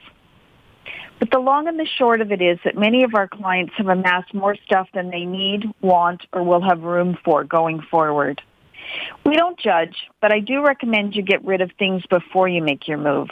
But 1.19 1.31
the 1.31 1.39
long 1.39 1.69
and 1.69 1.79
the 1.79 1.87
short 1.87 2.21
of 2.21 2.33
it 2.33 2.43
is 2.43 2.59
that 2.65 2.77
many 2.77 3.03
of 3.03 3.15
our 3.15 3.29
clients 3.29 3.75
have 3.77 3.89
amassed 3.89 4.35
more 4.35 4.57
stuff 4.65 4.89
than 4.95 5.11
they 5.11 5.25
need, 5.25 5.65
want, 5.81 6.23
or 6.33 6.43
will 6.43 6.61
have 6.61 6.83
room 6.83 7.17
for 7.25 7.45
going 7.45 7.81
forward. 7.91 8.43
We 9.25 9.37
don't 9.37 9.59
judge, 9.59 9.97
but 10.21 10.33
I 10.33 10.41
do 10.41 10.63
recommend 10.63 11.17
you 11.17 11.23
get 11.23 11.45
rid 11.45 11.61
of 11.61 11.71
things 11.79 12.05
before 12.07 12.49
you 12.49 12.63
make 12.63 12.87
your 12.87 12.99
move. 12.99 13.29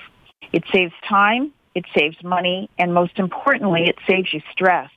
It 0.53 0.65
saves 0.73 0.95
time, 1.09 1.53
it 1.75 1.85
saves 1.97 2.17
money, 2.23 2.71
and 2.79 2.95
most 2.95 3.19
importantly, 3.19 3.85
it 3.89 3.97
saves 4.07 4.33
you 4.33 4.41
stress. 4.51 4.91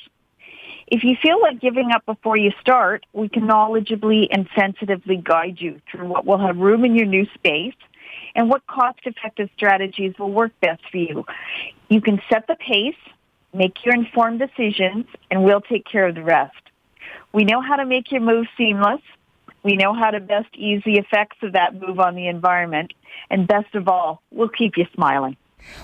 If 0.87 1.03
you 1.03 1.15
feel 1.21 1.41
like 1.41 1.59
giving 1.59 1.91
up 1.91 2.05
before 2.05 2.37
you 2.37 2.51
start, 2.61 3.05
we 3.11 3.27
can 3.27 3.47
knowledgeably 3.47 4.27
and 4.29 4.47
sensitively 4.55 5.17
guide 5.17 5.57
you 5.59 5.81
through 5.89 6.07
what 6.07 6.25
will 6.25 6.37
have 6.37 6.57
room 6.57 6.85
in 6.85 6.95
your 6.95 7.07
new 7.07 7.25
space 7.33 7.73
and 8.35 8.49
what 8.49 8.67
cost-effective 8.67 9.49
strategies 9.55 10.13
will 10.19 10.31
work 10.31 10.51
best 10.59 10.81
for 10.91 10.97
you. 10.97 11.25
You 11.89 12.01
can 12.01 12.21
set 12.29 12.45
the 12.47 12.55
pace, 12.55 12.93
make 13.51 13.83
your 13.83 13.95
informed 13.95 14.39
decisions, 14.39 15.07
and 15.31 15.43
we'll 15.43 15.61
take 15.61 15.85
care 15.85 16.07
of 16.07 16.15
the 16.15 16.23
rest. 16.23 16.53
We 17.33 17.45
know 17.45 17.61
how 17.61 17.77
to 17.77 17.85
make 17.85 18.11
your 18.11 18.21
move 18.21 18.45
seamless. 18.55 19.01
We 19.63 19.75
know 19.75 19.93
how 19.93 20.11
to 20.11 20.19
best 20.19 20.49
ease 20.53 20.83
the 20.85 20.99
effects 20.99 21.37
of 21.41 21.53
that 21.53 21.73
move 21.73 21.99
on 21.99 22.13
the 22.13 22.27
environment. 22.27 22.93
And 23.31 23.47
best 23.47 23.73
of 23.73 23.87
all, 23.87 24.21
we'll 24.29 24.49
keep 24.49 24.77
you 24.77 24.85
smiling. 24.93 25.35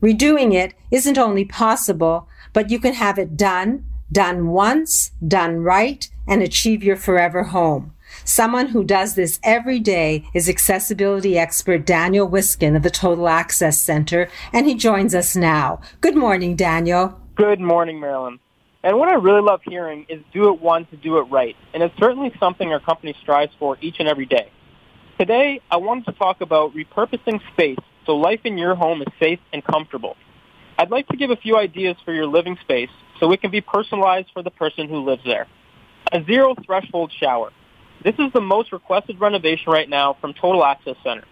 redoing 0.00 0.54
it 0.54 0.74
isn't 0.90 1.18
only 1.18 1.44
possible, 1.44 2.28
but 2.52 2.70
you 2.70 2.78
can 2.78 2.94
have 2.94 3.18
it 3.18 3.36
done, 3.36 3.84
done 4.12 4.48
once, 4.48 5.10
done 5.26 5.58
right, 5.58 6.08
and 6.26 6.42
achieve 6.42 6.84
your 6.84 6.96
forever 6.96 7.44
home. 7.44 7.92
Someone 8.24 8.68
who 8.68 8.84
does 8.84 9.14
this 9.14 9.40
every 9.42 9.80
day 9.80 10.24
is 10.34 10.48
accessibility 10.48 11.36
expert 11.38 11.84
Daniel 11.84 12.28
Wiskin 12.28 12.76
of 12.76 12.82
the 12.82 12.90
Total 12.90 13.28
Access 13.28 13.80
Center, 13.80 14.28
and 14.52 14.66
he 14.66 14.74
joins 14.74 15.14
us 15.14 15.36
now. 15.36 15.80
Good 16.00 16.16
morning, 16.16 16.56
Daniel. 16.56 17.20
Good 17.34 17.60
morning, 17.60 18.00
Marilyn. 18.00 18.38
And 18.82 18.98
what 18.98 19.08
I 19.08 19.14
really 19.14 19.42
love 19.42 19.60
hearing 19.62 20.06
is 20.08 20.22
do 20.32 20.48
it 20.48 20.60
once, 20.60 20.88
to 20.90 20.96
do 20.96 21.18
it 21.18 21.22
right. 21.24 21.54
And 21.74 21.82
it's 21.82 21.96
certainly 21.98 22.32
something 22.40 22.72
our 22.72 22.80
company 22.80 23.14
strives 23.20 23.52
for 23.58 23.76
each 23.80 23.96
and 23.98 24.08
every 24.08 24.24
day. 24.24 24.50
Today, 25.18 25.60
I 25.70 25.76
wanted 25.76 26.06
to 26.06 26.12
talk 26.12 26.40
about 26.40 26.74
repurposing 26.74 27.40
space 27.52 27.78
so 28.06 28.16
life 28.16 28.40
in 28.44 28.56
your 28.56 28.74
home 28.74 29.02
is 29.02 29.08
safe 29.18 29.40
and 29.52 29.62
comfortable. 29.62 30.16
I'd 30.78 30.90
like 30.90 31.06
to 31.08 31.16
give 31.16 31.30
a 31.30 31.36
few 31.36 31.58
ideas 31.58 31.96
for 32.06 32.14
your 32.14 32.26
living 32.26 32.56
space 32.62 32.88
so 33.18 33.30
it 33.32 33.42
can 33.42 33.50
be 33.50 33.60
personalized 33.60 34.28
for 34.32 34.42
the 34.42 34.50
person 34.50 34.88
who 34.88 35.04
lives 35.04 35.22
there. 35.26 35.46
A 36.12 36.24
zero 36.24 36.54
threshold 36.64 37.12
shower. 37.12 37.52
This 38.02 38.14
is 38.18 38.32
the 38.32 38.40
most 38.40 38.72
requested 38.72 39.20
renovation 39.20 39.70
right 39.70 39.88
now 39.88 40.16
from 40.22 40.32
Total 40.32 40.64
Access 40.64 40.96
Center. 41.04 41.24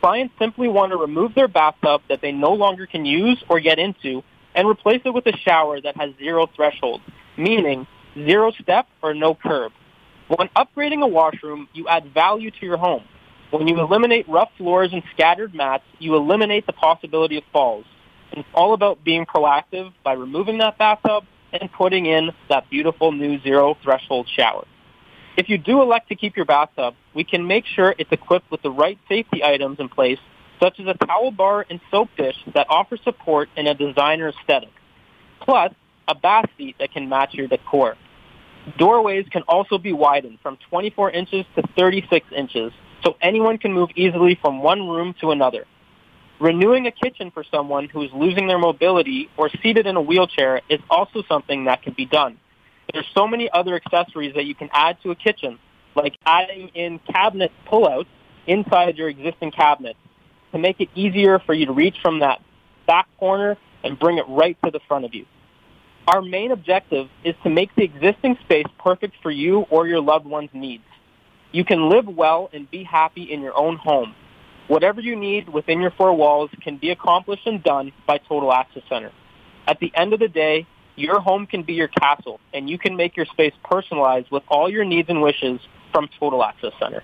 Clients 0.00 0.32
simply 0.38 0.68
want 0.68 0.92
to 0.92 0.96
remove 0.96 1.34
their 1.34 1.48
bathtub 1.48 2.02
that 2.08 2.20
they 2.20 2.30
no 2.30 2.52
longer 2.52 2.86
can 2.86 3.04
use 3.04 3.42
or 3.48 3.58
get 3.58 3.80
into 3.80 4.22
and 4.54 4.68
replace 4.68 5.02
it 5.04 5.12
with 5.12 5.26
a 5.26 5.36
shower 5.36 5.80
that 5.80 5.96
has 5.96 6.10
zero 6.18 6.48
threshold, 6.54 7.00
meaning 7.36 7.86
zero 8.14 8.52
step 8.52 8.86
or 9.02 9.14
no 9.14 9.34
curb. 9.34 9.72
When 10.28 10.48
upgrading 10.56 11.02
a 11.02 11.06
washroom, 11.06 11.68
you 11.72 11.88
add 11.88 12.12
value 12.14 12.50
to 12.50 12.66
your 12.66 12.76
home. 12.76 13.04
When 13.50 13.68
you 13.68 13.78
eliminate 13.78 14.28
rough 14.28 14.50
floors 14.56 14.92
and 14.92 15.02
scattered 15.12 15.54
mats, 15.54 15.84
you 15.98 16.16
eliminate 16.16 16.66
the 16.66 16.72
possibility 16.72 17.36
of 17.36 17.44
falls. 17.52 17.84
And 18.30 18.40
it's 18.40 18.48
all 18.54 18.72
about 18.72 19.04
being 19.04 19.26
proactive 19.26 19.92
by 20.02 20.14
removing 20.14 20.58
that 20.58 20.78
bathtub 20.78 21.24
and 21.52 21.70
putting 21.70 22.06
in 22.06 22.32
that 22.48 22.68
beautiful 22.70 23.12
new 23.12 23.40
zero 23.42 23.76
threshold 23.82 24.28
shower. 24.28 24.64
If 25.36 25.48
you 25.48 25.58
do 25.58 25.82
elect 25.82 26.08
to 26.08 26.16
keep 26.16 26.36
your 26.36 26.46
bathtub, 26.46 26.94
we 27.12 27.24
can 27.24 27.46
make 27.46 27.66
sure 27.66 27.94
it's 27.98 28.10
equipped 28.10 28.50
with 28.50 28.62
the 28.62 28.70
right 28.70 28.98
safety 29.08 29.44
items 29.44 29.78
in 29.78 29.88
place 29.88 30.18
such 30.64 30.80
as 30.80 30.86
a 30.86 31.06
towel 31.06 31.30
bar 31.30 31.66
and 31.68 31.78
soap 31.90 32.08
dish 32.16 32.36
that 32.54 32.66
offer 32.70 32.96
support 33.04 33.50
in 33.54 33.66
a 33.66 33.74
designer 33.74 34.30
aesthetic, 34.30 34.70
plus 35.42 35.70
a 36.08 36.14
bath 36.14 36.46
seat 36.56 36.74
that 36.78 36.90
can 36.90 37.06
match 37.06 37.34
your 37.34 37.46
decor. 37.46 37.96
Doorways 38.78 39.26
can 39.30 39.42
also 39.42 39.76
be 39.76 39.92
widened 39.92 40.38
from 40.42 40.56
24 40.70 41.10
inches 41.10 41.44
to 41.54 41.62
36 41.76 42.26
inches, 42.34 42.72
so 43.04 43.14
anyone 43.20 43.58
can 43.58 43.74
move 43.74 43.90
easily 43.94 44.38
from 44.40 44.62
one 44.62 44.88
room 44.88 45.14
to 45.20 45.32
another. 45.32 45.66
Renewing 46.40 46.86
a 46.86 46.90
kitchen 46.90 47.30
for 47.30 47.44
someone 47.50 47.90
who 47.90 48.02
is 48.02 48.10
losing 48.14 48.46
their 48.46 48.58
mobility 48.58 49.28
or 49.36 49.50
seated 49.62 49.86
in 49.86 49.96
a 49.96 50.00
wheelchair 50.00 50.62
is 50.70 50.80
also 50.88 51.22
something 51.28 51.66
that 51.66 51.82
can 51.82 51.92
be 51.92 52.06
done. 52.06 52.38
There's 52.90 53.06
so 53.14 53.28
many 53.28 53.50
other 53.50 53.74
accessories 53.74 54.34
that 54.34 54.46
you 54.46 54.54
can 54.54 54.70
add 54.72 54.96
to 55.02 55.10
a 55.10 55.14
kitchen, 55.14 55.58
like 55.94 56.16
adding 56.24 56.68
in 56.68 57.00
cabinet 57.00 57.52
pullouts 57.66 58.06
inside 58.46 58.96
your 58.96 59.10
existing 59.10 59.50
cabinet 59.50 59.96
to 60.54 60.60
make 60.60 60.80
it 60.80 60.88
easier 60.94 61.40
for 61.40 61.52
you 61.52 61.66
to 61.66 61.72
reach 61.72 61.96
from 62.00 62.20
that 62.20 62.40
back 62.86 63.08
corner 63.18 63.58
and 63.82 63.98
bring 63.98 64.18
it 64.18 64.24
right 64.28 64.56
to 64.64 64.70
the 64.70 64.80
front 64.86 65.04
of 65.04 65.12
you. 65.12 65.26
Our 66.06 66.22
main 66.22 66.52
objective 66.52 67.08
is 67.24 67.34
to 67.42 67.50
make 67.50 67.74
the 67.74 67.82
existing 67.82 68.38
space 68.44 68.66
perfect 68.78 69.16
for 69.20 69.32
you 69.32 69.60
or 69.68 69.88
your 69.88 70.00
loved 70.00 70.26
one's 70.26 70.50
needs. 70.52 70.84
You 71.50 71.64
can 71.64 71.88
live 71.88 72.06
well 72.06 72.50
and 72.52 72.70
be 72.70 72.84
happy 72.84 73.32
in 73.32 73.40
your 73.40 73.56
own 73.56 73.76
home. 73.76 74.14
Whatever 74.68 75.00
you 75.00 75.16
need 75.16 75.48
within 75.48 75.80
your 75.80 75.90
four 75.90 76.14
walls 76.14 76.50
can 76.62 76.78
be 76.78 76.90
accomplished 76.90 77.46
and 77.46 77.62
done 77.62 77.92
by 78.06 78.18
Total 78.18 78.52
Access 78.52 78.82
Center. 78.88 79.10
At 79.66 79.80
the 79.80 79.90
end 79.94 80.12
of 80.12 80.20
the 80.20 80.28
day, 80.28 80.66
your 80.94 81.20
home 81.20 81.46
can 81.46 81.64
be 81.64 81.74
your 81.74 81.88
castle, 81.88 82.38
and 82.52 82.70
you 82.70 82.78
can 82.78 82.96
make 82.96 83.16
your 83.16 83.26
space 83.26 83.54
personalized 83.64 84.30
with 84.30 84.44
all 84.48 84.70
your 84.70 84.84
needs 84.84 85.08
and 85.08 85.20
wishes 85.20 85.58
from 85.92 86.08
Total 86.20 86.44
Access 86.44 86.72
Center. 86.78 87.02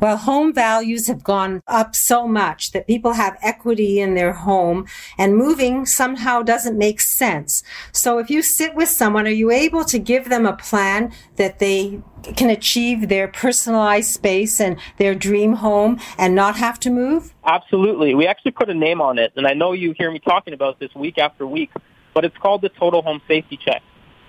Well, 0.00 0.16
home 0.16 0.52
values 0.52 1.06
have 1.06 1.22
gone 1.22 1.62
up 1.68 1.94
so 1.94 2.26
much 2.26 2.72
that 2.72 2.86
people 2.86 3.12
have 3.12 3.38
equity 3.40 4.00
in 4.00 4.14
their 4.14 4.32
home 4.32 4.86
and 5.16 5.36
moving 5.36 5.86
somehow 5.86 6.42
doesn't 6.42 6.76
make 6.76 7.00
sense. 7.00 7.62
So 7.92 8.18
if 8.18 8.28
you 8.28 8.42
sit 8.42 8.74
with 8.74 8.88
someone, 8.88 9.26
are 9.26 9.30
you 9.30 9.50
able 9.50 9.84
to 9.84 9.98
give 9.98 10.28
them 10.28 10.44
a 10.44 10.56
plan 10.56 11.12
that 11.36 11.60
they 11.60 12.00
can 12.36 12.50
achieve 12.50 13.08
their 13.08 13.28
personalized 13.28 14.10
space 14.10 14.60
and 14.60 14.78
their 14.98 15.14
dream 15.14 15.54
home 15.54 16.00
and 16.18 16.34
not 16.34 16.56
have 16.56 16.78
to 16.80 16.90
move? 16.90 17.34
Absolutely. 17.44 18.14
We 18.14 18.26
actually 18.26 18.52
put 18.52 18.70
a 18.70 18.74
name 18.74 19.00
on 19.00 19.18
it, 19.18 19.32
and 19.36 19.46
I 19.46 19.54
know 19.54 19.72
you 19.72 19.94
hear 19.96 20.10
me 20.10 20.18
talking 20.18 20.54
about 20.54 20.78
this 20.78 20.94
week 20.94 21.18
after 21.18 21.46
week, 21.46 21.70
but 22.14 22.24
it's 22.24 22.36
called 22.38 22.62
the 22.62 22.68
Total 22.68 23.02
Home 23.02 23.20
Safety 23.26 23.56
Check. 23.56 23.82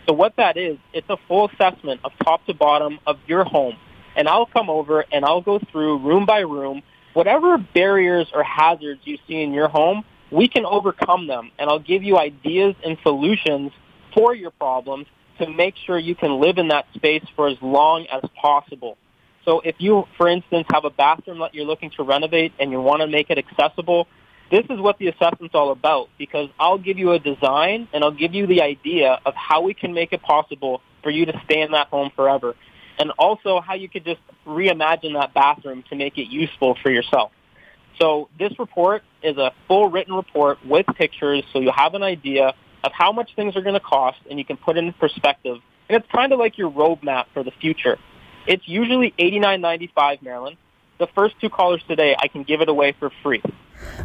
So 0.07 0.13
what 0.13 0.35
that 0.35 0.57
is, 0.57 0.77
it's 0.91 1.09
a 1.09 1.17
full 1.27 1.49
assessment 1.49 2.01
of 2.03 2.11
top 2.23 2.45
to 2.47 2.53
bottom 2.53 2.99
of 3.07 3.17
your 3.27 3.43
home 3.43 3.77
and 4.15 4.27
I'll 4.27 4.45
come 4.45 4.69
over 4.69 5.05
and 5.11 5.25
I'll 5.25 5.41
go 5.41 5.59
through 5.71 5.99
room 5.99 6.25
by 6.25 6.39
room. 6.39 6.81
Whatever 7.13 7.57
barriers 7.57 8.27
or 8.33 8.43
hazards 8.43 9.01
you 9.03 9.17
see 9.27 9.41
in 9.41 9.53
your 9.53 9.67
home, 9.67 10.03
we 10.31 10.47
can 10.47 10.65
overcome 10.65 11.27
them, 11.27 11.51
and 11.59 11.69
I'll 11.69 11.79
give 11.79 12.01
you 12.03 12.17
ideas 12.17 12.75
and 12.83 12.97
solutions 13.03 13.71
for 14.15 14.33
your 14.33 14.51
problems 14.51 15.05
to 15.37 15.49
make 15.49 15.75
sure 15.85 15.97
you 15.97 16.15
can 16.15 16.39
live 16.39 16.57
in 16.57 16.69
that 16.69 16.85
space 16.95 17.23
for 17.35 17.47
as 17.47 17.57
long 17.61 18.07
as 18.11 18.21
possible. 18.39 18.97
So 19.45 19.59
if 19.59 19.75
you, 19.79 20.05
for 20.17 20.27
instance, 20.27 20.65
have 20.71 20.85
a 20.85 20.89
bathroom 20.89 21.39
that 21.39 21.53
you're 21.53 21.65
looking 21.65 21.91
to 21.91 22.03
renovate 22.03 22.53
and 22.59 22.71
you 22.71 22.81
want 22.81 23.01
to 23.01 23.07
make 23.07 23.29
it 23.29 23.37
accessible, 23.37 24.07
this 24.51 24.65
is 24.69 24.79
what 24.79 24.97
the 24.99 25.07
assessment's 25.07 25.55
all 25.55 25.71
about 25.71 26.09
because 26.17 26.49
I'll 26.59 26.77
give 26.77 26.97
you 26.97 27.11
a 27.11 27.19
design 27.19 27.87
and 27.93 28.03
I'll 28.03 28.11
give 28.11 28.33
you 28.33 28.47
the 28.47 28.61
idea 28.61 29.19
of 29.25 29.33
how 29.35 29.61
we 29.61 29.73
can 29.73 29.93
make 29.93 30.13
it 30.13 30.21
possible 30.21 30.81
for 31.01 31.09
you 31.09 31.25
to 31.25 31.41
stay 31.45 31.61
in 31.61 31.71
that 31.71 31.87
home 31.87 32.11
forever 32.15 32.55
and 32.99 33.11
also 33.11 33.61
how 33.61 33.73
you 33.73 33.89
could 33.89 34.05
just 34.05 34.21
reimagine 34.45 35.13
that 35.13 35.33
bathroom 35.33 35.83
to 35.89 35.95
make 35.95 36.17
it 36.17 36.27
useful 36.29 36.77
for 36.81 36.89
yourself. 36.89 37.31
So 37.99 38.29
this 38.37 38.57
report 38.59 39.03
is 39.21 39.37
a 39.37 39.51
full 39.67 39.89
written 39.89 40.13
report 40.13 40.65
with 40.65 40.85
pictures 40.95 41.43
so 41.53 41.59
you 41.59 41.71
have 41.75 41.93
an 41.93 42.03
idea 42.03 42.53
of 42.83 42.91
how 42.91 43.11
much 43.11 43.35
things 43.35 43.55
are 43.55 43.61
going 43.61 43.75
to 43.75 43.79
cost 43.79 44.19
and 44.29 44.39
you 44.39 44.45
can 44.45 44.57
put 44.57 44.77
it 44.77 44.83
in 44.83 44.93
perspective. 44.93 45.57
And 45.89 46.01
it's 46.01 46.11
kind 46.11 46.33
of 46.33 46.39
like 46.39 46.57
your 46.57 46.71
roadmap 46.71 47.25
for 47.33 47.43
the 47.43 47.51
future. 47.51 47.97
It's 48.47 48.67
usually 48.67 49.13
$89.95, 49.19 50.21
Marilyn. 50.21 50.57
The 50.99 51.07
first 51.15 51.35
two 51.39 51.49
callers 51.49 51.81
today, 51.87 52.15
I 52.17 52.27
can 52.27 52.43
give 52.43 52.61
it 52.61 52.69
away 52.69 52.93
for 52.99 53.11
free. 53.21 53.41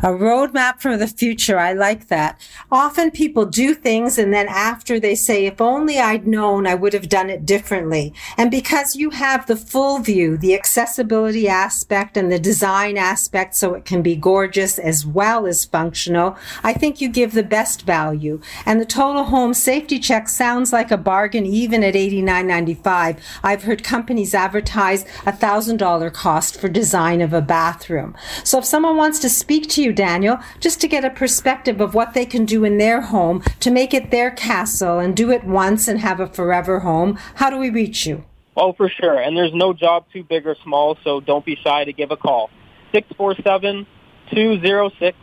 A 0.03 0.09
roadmap 0.09 0.81
for 0.81 0.97
the 0.97 1.09
future. 1.09 1.59
I 1.59 1.73
like 1.73 2.09
that. 2.09 2.41
Often 2.71 3.13
people 3.13 3.47
do 3.47 3.75
things 3.75 4.19
and 4.19 4.33
then 4.33 4.47
after 4.49 5.01
they 5.01 5.15
say, 5.15 5.47
if 5.47 5.61
only 5.61 5.99
I'd 5.99 6.27
known, 6.27 6.67
I 6.67 6.75
would 6.75 6.93
have 6.93 7.09
done 7.09 7.31
it 7.31 7.47
differently. 7.47 8.13
And 8.37 8.51
because 8.51 8.97
you 8.97 9.11
have 9.11 9.47
the 9.47 9.57
full 9.57 9.99
view, 9.99 10.37
the 10.37 10.55
accessibility 10.55 11.49
aspect 11.49 12.17
and 12.17 12.31
the 12.31 12.39
design 12.39 12.97
aspect 12.97 13.57
so 13.57 13.75
it 13.75 13.85
can 13.85 14.03
be 14.03 14.17
gorgeous 14.17 14.79
as 14.79 15.05
well 15.05 15.47
as 15.47 15.65
functional, 15.65 16.37
I 16.63 16.73
think 16.73 17.01
you 17.01 17.09
give 17.09 17.33
the 17.33 17.43
best 17.43 17.83
value. 17.83 18.41
And 18.65 18.81
the 18.81 18.87
total 18.87 19.25
home 19.25 19.55
safety 19.55 19.99
check 19.99 20.29
sounds 20.29 20.73
like 20.73 20.91
a 20.91 20.97
bargain 20.97 21.47
even 21.47 21.83
at 21.83 21.95
$89.95. 21.95 23.19
I've 23.43 23.63
heard 23.63 23.83
companies 23.83 24.35
advertise 24.35 25.03
a 25.27 25.33
$1,000 25.33 26.13
cost 26.13 26.61
for 26.61 26.69
design 26.69 27.21
of 27.21 27.33
a 27.33 27.41
bathroom. 27.41 28.17
So 28.45 28.59
if 28.59 28.65
someone 28.65 28.97
wants 28.97 29.19
to 29.21 29.29
speak 29.69 29.77
to 29.77 29.83
you, 29.83 29.93
Daniel, 29.93 30.39
just 30.61 30.81
to 30.81 30.89
get 30.89 31.05
a 31.05 31.11
perspective 31.11 31.79
of 31.81 31.95
what 31.95 32.15
they 32.15 32.25
can 32.25 32.47
do 32.47 32.65
in 32.65 32.79
their 32.79 33.03
home 33.03 33.43
to 33.61 33.71
make 33.71 33.93
it 33.93 34.11
their 34.11 34.31
castle 34.31 34.99
and 34.99 35.15
do 35.17 35.31
it 35.31 35.45
once 35.45 35.87
and 35.89 36.01
have 36.01 36.21
a 36.21 36.27
forever 36.27 36.81
home. 36.81 37.19
How 37.35 37.51
do 37.51 37.59
we 37.59 37.69
reach 37.71 38.07
you? 38.07 38.25
Oh, 38.57 38.73
for 38.73 38.89
sure. 38.89 39.21
And 39.21 39.37
there's 39.37 39.53
no 39.53 39.75
job 39.75 40.07
too 40.13 40.25
big 40.25 40.47
or 40.47 40.57
small, 40.65 40.97
so 41.05 41.21
don't 41.21 41.45
be 41.45 41.57
shy 41.57 41.85
to 41.85 41.93
give 41.93 42.11
a 42.11 42.17
call. 42.17 42.49
647 42.93 43.87
206 44.31 45.19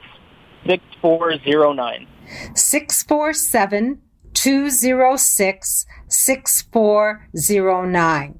6409. 0.68 2.08
647 2.56 4.02
206 4.34 5.86
6409. 6.08 8.40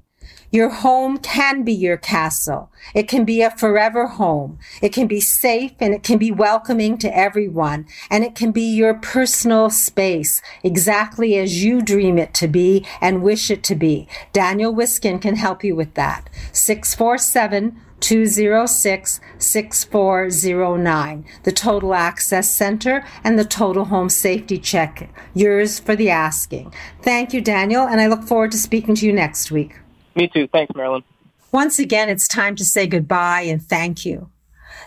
Your 0.56 0.70
home 0.70 1.18
can 1.18 1.64
be 1.64 1.74
your 1.74 1.98
castle. 1.98 2.70
It 2.94 3.08
can 3.08 3.26
be 3.26 3.42
a 3.42 3.50
forever 3.50 4.06
home. 4.06 4.58
It 4.80 4.90
can 4.90 5.06
be 5.06 5.20
safe 5.20 5.72
and 5.80 5.92
it 5.92 6.02
can 6.02 6.16
be 6.16 6.32
welcoming 6.32 6.96
to 6.96 7.14
everyone. 7.14 7.84
And 8.10 8.24
it 8.24 8.34
can 8.34 8.52
be 8.52 8.62
your 8.62 8.94
personal 8.94 9.68
space, 9.68 10.40
exactly 10.62 11.36
as 11.36 11.62
you 11.62 11.82
dream 11.82 12.16
it 12.16 12.32
to 12.32 12.48
be 12.48 12.86
and 13.02 13.22
wish 13.22 13.50
it 13.50 13.62
to 13.64 13.74
be. 13.74 14.08
Daniel 14.32 14.74
Wiskin 14.74 15.18
can 15.18 15.36
help 15.36 15.62
you 15.62 15.76
with 15.76 15.92
that. 15.92 16.30
647 16.52 17.78
206 18.00 19.20
6409. 19.36 21.24
The 21.42 21.52
Total 21.52 21.92
Access 21.92 22.50
Center 22.50 23.04
and 23.22 23.38
the 23.38 23.44
Total 23.44 23.84
Home 23.84 24.08
Safety 24.08 24.56
Check. 24.56 25.10
Yours 25.34 25.78
for 25.78 25.94
the 25.94 26.08
asking. 26.08 26.72
Thank 27.02 27.34
you, 27.34 27.42
Daniel, 27.42 27.86
and 27.86 28.00
I 28.00 28.06
look 28.06 28.22
forward 28.22 28.52
to 28.52 28.58
speaking 28.58 28.94
to 28.94 29.04
you 29.04 29.12
next 29.12 29.50
week. 29.50 29.74
Me 30.16 30.26
too. 30.28 30.48
Thanks, 30.48 30.74
Marilyn. 30.74 31.04
Once 31.52 31.78
again, 31.78 32.08
it's 32.08 32.26
time 32.26 32.56
to 32.56 32.64
say 32.64 32.86
goodbye 32.86 33.42
and 33.42 33.62
thank 33.62 34.04
you. 34.04 34.30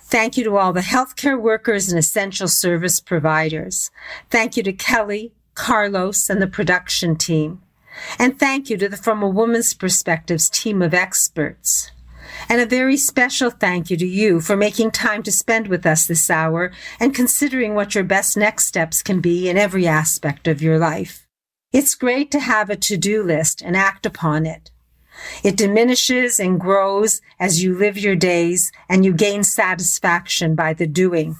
Thank 0.03 0.37
you 0.37 0.43
to 0.43 0.57
all 0.57 0.73
the 0.73 0.81
healthcare 0.81 1.39
workers 1.39 1.89
and 1.89 1.97
essential 1.97 2.47
service 2.47 2.99
providers. 2.99 3.91
Thank 4.29 4.57
you 4.57 4.63
to 4.63 4.73
Kelly, 4.73 5.33
Carlos, 5.53 6.29
and 6.29 6.41
the 6.41 6.47
production 6.47 7.15
team. 7.15 7.61
And 8.17 8.39
thank 8.39 8.69
you 8.69 8.77
to 8.77 8.89
the 8.89 8.97
From 8.97 9.21
a 9.21 9.29
Woman's 9.29 9.73
Perspectives 9.73 10.49
team 10.49 10.81
of 10.81 10.93
experts. 10.93 11.91
And 12.47 12.61
a 12.61 12.65
very 12.65 12.97
special 12.97 13.49
thank 13.49 13.89
you 13.89 13.97
to 13.97 14.07
you 14.07 14.41
for 14.41 14.55
making 14.55 14.91
time 14.91 15.23
to 15.23 15.31
spend 15.31 15.67
with 15.67 15.85
us 15.85 16.07
this 16.07 16.29
hour 16.29 16.71
and 16.99 17.13
considering 17.13 17.75
what 17.75 17.95
your 17.95 18.03
best 18.03 18.37
next 18.37 18.65
steps 18.65 19.01
can 19.03 19.19
be 19.19 19.49
in 19.49 19.57
every 19.57 19.87
aspect 19.87 20.47
of 20.47 20.61
your 20.61 20.79
life. 20.79 21.27
It's 21.71 21.95
great 21.95 22.31
to 22.31 22.39
have 22.39 22.69
a 22.69 22.75
to-do 22.75 23.21
list 23.23 23.61
and 23.61 23.75
act 23.75 24.05
upon 24.05 24.45
it. 24.45 24.71
It 25.43 25.57
diminishes 25.57 26.39
and 26.39 26.59
grows 26.59 27.21
as 27.39 27.63
you 27.63 27.77
live 27.77 27.97
your 27.97 28.15
days 28.15 28.71
and 28.87 29.03
you 29.03 29.13
gain 29.13 29.43
satisfaction 29.43 30.55
by 30.55 30.73
the 30.73 30.87
doing. 30.87 31.37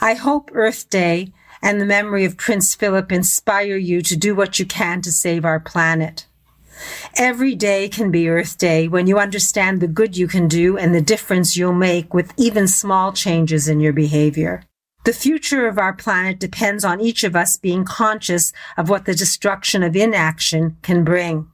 I 0.00 0.14
hope 0.14 0.50
Earth 0.54 0.90
Day 0.90 1.32
and 1.62 1.80
the 1.80 1.86
memory 1.86 2.24
of 2.24 2.36
Prince 2.36 2.74
Philip 2.74 3.10
inspire 3.10 3.76
you 3.76 4.02
to 4.02 4.16
do 4.16 4.34
what 4.34 4.58
you 4.58 4.66
can 4.66 5.00
to 5.02 5.12
save 5.12 5.44
our 5.44 5.60
planet. 5.60 6.26
Every 7.16 7.54
day 7.54 7.88
can 7.88 8.10
be 8.10 8.28
Earth 8.28 8.56
Day 8.58 8.86
when 8.86 9.06
you 9.06 9.18
understand 9.18 9.80
the 9.80 9.88
good 9.88 10.16
you 10.16 10.28
can 10.28 10.46
do 10.46 10.78
and 10.78 10.94
the 10.94 11.00
difference 11.00 11.56
you'll 11.56 11.72
make 11.72 12.14
with 12.14 12.32
even 12.36 12.68
small 12.68 13.12
changes 13.12 13.68
in 13.68 13.80
your 13.80 13.92
behavior. 13.92 14.62
The 15.04 15.12
future 15.12 15.66
of 15.66 15.78
our 15.78 15.92
planet 15.92 16.38
depends 16.38 16.84
on 16.84 17.00
each 17.00 17.24
of 17.24 17.34
us 17.34 17.56
being 17.56 17.84
conscious 17.84 18.52
of 18.76 18.88
what 18.88 19.06
the 19.06 19.14
destruction 19.14 19.82
of 19.82 19.96
inaction 19.96 20.76
can 20.82 21.02
bring. 21.02 21.48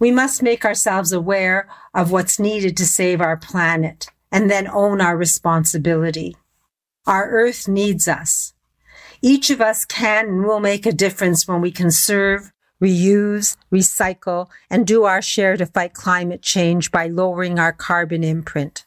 We 0.00 0.10
must 0.10 0.42
make 0.42 0.64
ourselves 0.64 1.12
aware 1.12 1.68
of 1.94 2.10
what's 2.10 2.40
needed 2.40 2.76
to 2.78 2.86
save 2.86 3.20
our 3.20 3.36
planet 3.36 4.08
and 4.32 4.50
then 4.50 4.66
own 4.66 5.00
our 5.00 5.16
responsibility. 5.16 6.36
Our 7.06 7.28
earth 7.28 7.68
needs 7.68 8.08
us. 8.08 8.54
Each 9.20 9.50
of 9.50 9.60
us 9.60 9.84
can 9.84 10.26
and 10.26 10.44
will 10.44 10.60
make 10.60 10.86
a 10.86 10.92
difference 10.92 11.46
when 11.46 11.60
we 11.60 11.70
conserve, 11.70 12.50
reuse, 12.82 13.58
recycle, 13.70 14.48
and 14.70 14.86
do 14.86 15.04
our 15.04 15.20
share 15.20 15.58
to 15.58 15.66
fight 15.66 15.92
climate 15.92 16.40
change 16.40 16.90
by 16.90 17.06
lowering 17.06 17.58
our 17.58 17.72
carbon 17.72 18.24
imprint. 18.24 18.86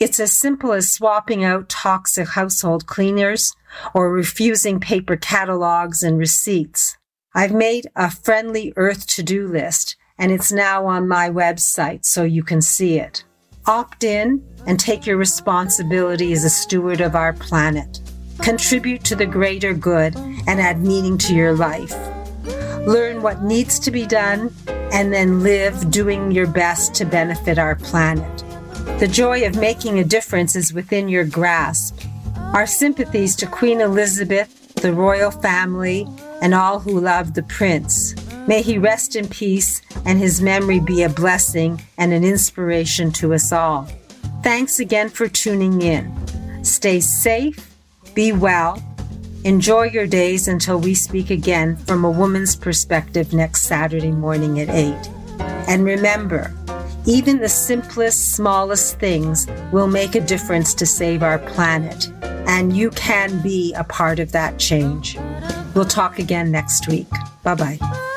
It's 0.00 0.18
as 0.18 0.32
simple 0.32 0.72
as 0.72 0.92
swapping 0.92 1.44
out 1.44 1.68
toxic 1.68 2.28
household 2.28 2.86
cleaners 2.86 3.54
or 3.94 4.10
refusing 4.10 4.80
paper 4.80 5.16
catalogs 5.16 6.02
and 6.02 6.18
receipts. 6.18 6.96
I've 7.32 7.54
made 7.54 7.86
a 7.94 8.10
friendly 8.10 8.72
earth 8.76 9.06
to-do 9.06 9.46
list 9.46 9.96
and 10.18 10.32
it's 10.32 10.52
now 10.52 10.86
on 10.86 11.08
my 11.08 11.30
website 11.30 12.04
so 12.04 12.22
you 12.24 12.42
can 12.42 12.60
see 12.60 12.98
it. 12.98 13.24
Opt 13.66 14.04
in 14.04 14.42
and 14.66 14.80
take 14.80 15.06
your 15.06 15.16
responsibility 15.16 16.32
as 16.32 16.44
a 16.44 16.50
steward 16.50 17.00
of 17.00 17.14
our 17.14 17.32
planet. 17.32 18.00
Contribute 18.40 19.04
to 19.04 19.16
the 19.16 19.26
greater 19.26 19.74
good 19.74 20.16
and 20.16 20.60
add 20.60 20.80
meaning 20.80 21.18
to 21.18 21.34
your 21.34 21.54
life. 21.54 21.94
Learn 22.86 23.22
what 23.22 23.42
needs 23.42 23.78
to 23.80 23.90
be 23.90 24.06
done 24.06 24.54
and 24.92 25.12
then 25.12 25.42
live 25.42 25.90
doing 25.90 26.30
your 26.30 26.46
best 26.46 26.94
to 26.94 27.04
benefit 27.04 27.58
our 27.58 27.74
planet. 27.74 28.44
The 28.98 29.08
joy 29.08 29.46
of 29.46 29.56
making 29.56 29.98
a 29.98 30.04
difference 30.04 30.56
is 30.56 30.72
within 30.72 31.08
your 31.08 31.24
grasp. 31.24 32.00
Our 32.54 32.66
sympathies 32.66 33.36
to 33.36 33.46
Queen 33.46 33.80
Elizabeth, 33.80 34.74
the 34.76 34.92
royal 34.92 35.30
family, 35.30 36.06
and 36.40 36.54
all 36.54 36.78
who 36.78 36.98
love 36.98 37.34
the 37.34 37.42
prince. 37.42 38.14
May 38.48 38.62
he 38.62 38.78
rest 38.78 39.14
in 39.14 39.28
peace 39.28 39.82
and 40.06 40.18
his 40.18 40.40
memory 40.40 40.80
be 40.80 41.02
a 41.02 41.10
blessing 41.10 41.82
and 41.98 42.14
an 42.14 42.24
inspiration 42.24 43.12
to 43.12 43.34
us 43.34 43.52
all. 43.52 43.86
Thanks 44.42 44.80
again 44.80 45.10
for 45.10 45.28
tuning 45.28 45.82
in. 45.82 46.64
Stay 46.64 46.98
safe, 47.00 47.76
be 48.14 48.32
well, 48.32 48.82
enjoy 49.44 49.82
your 49.82 50.06
days 50.06 50.48
until 50.48 50.80
we 50.80 50.94
speak 50.94 51.28
again 51.28 51.76
from 51.76 52.06
a 52.06 52.10
woman's 52.10 52.56
perspective 52.56 53.34
next 53.34 53.64
Saturday 53.64 54.12
morning 54.12 54.60
at 54.60 54.70
8. 54.70 54.94
And 55.68 55.84
remember, 55.84 56.50
even 57.04 57.40
the 57.40 57.50
simplest, 57.50 58.34
smallest 58.34 58.98
things 58.98 59.46
will 59.72 59.88
make 59.88 60.14
a 60.14 60.22
difference 60.22 60.72
to 60.72 60.86
save 60.86 61.22
our 61.22 61.38
planet, 61.38 62.10
and 62.48 62.74
you 62.74 62.88
can 62.92 63.42
be 63.42 63.74
a 63.74 63.84
part 63.84 64.18
of 64.18 64.32
that 64.32 64.58
change. 64.58 65.18
We'll 65.74 65.84
talk 65.84 66.18
again 66.18 66.50
next 66.50 66.88
week. 66.88 67.08
Bye 67.42 67.54
bye. 67.54 68.16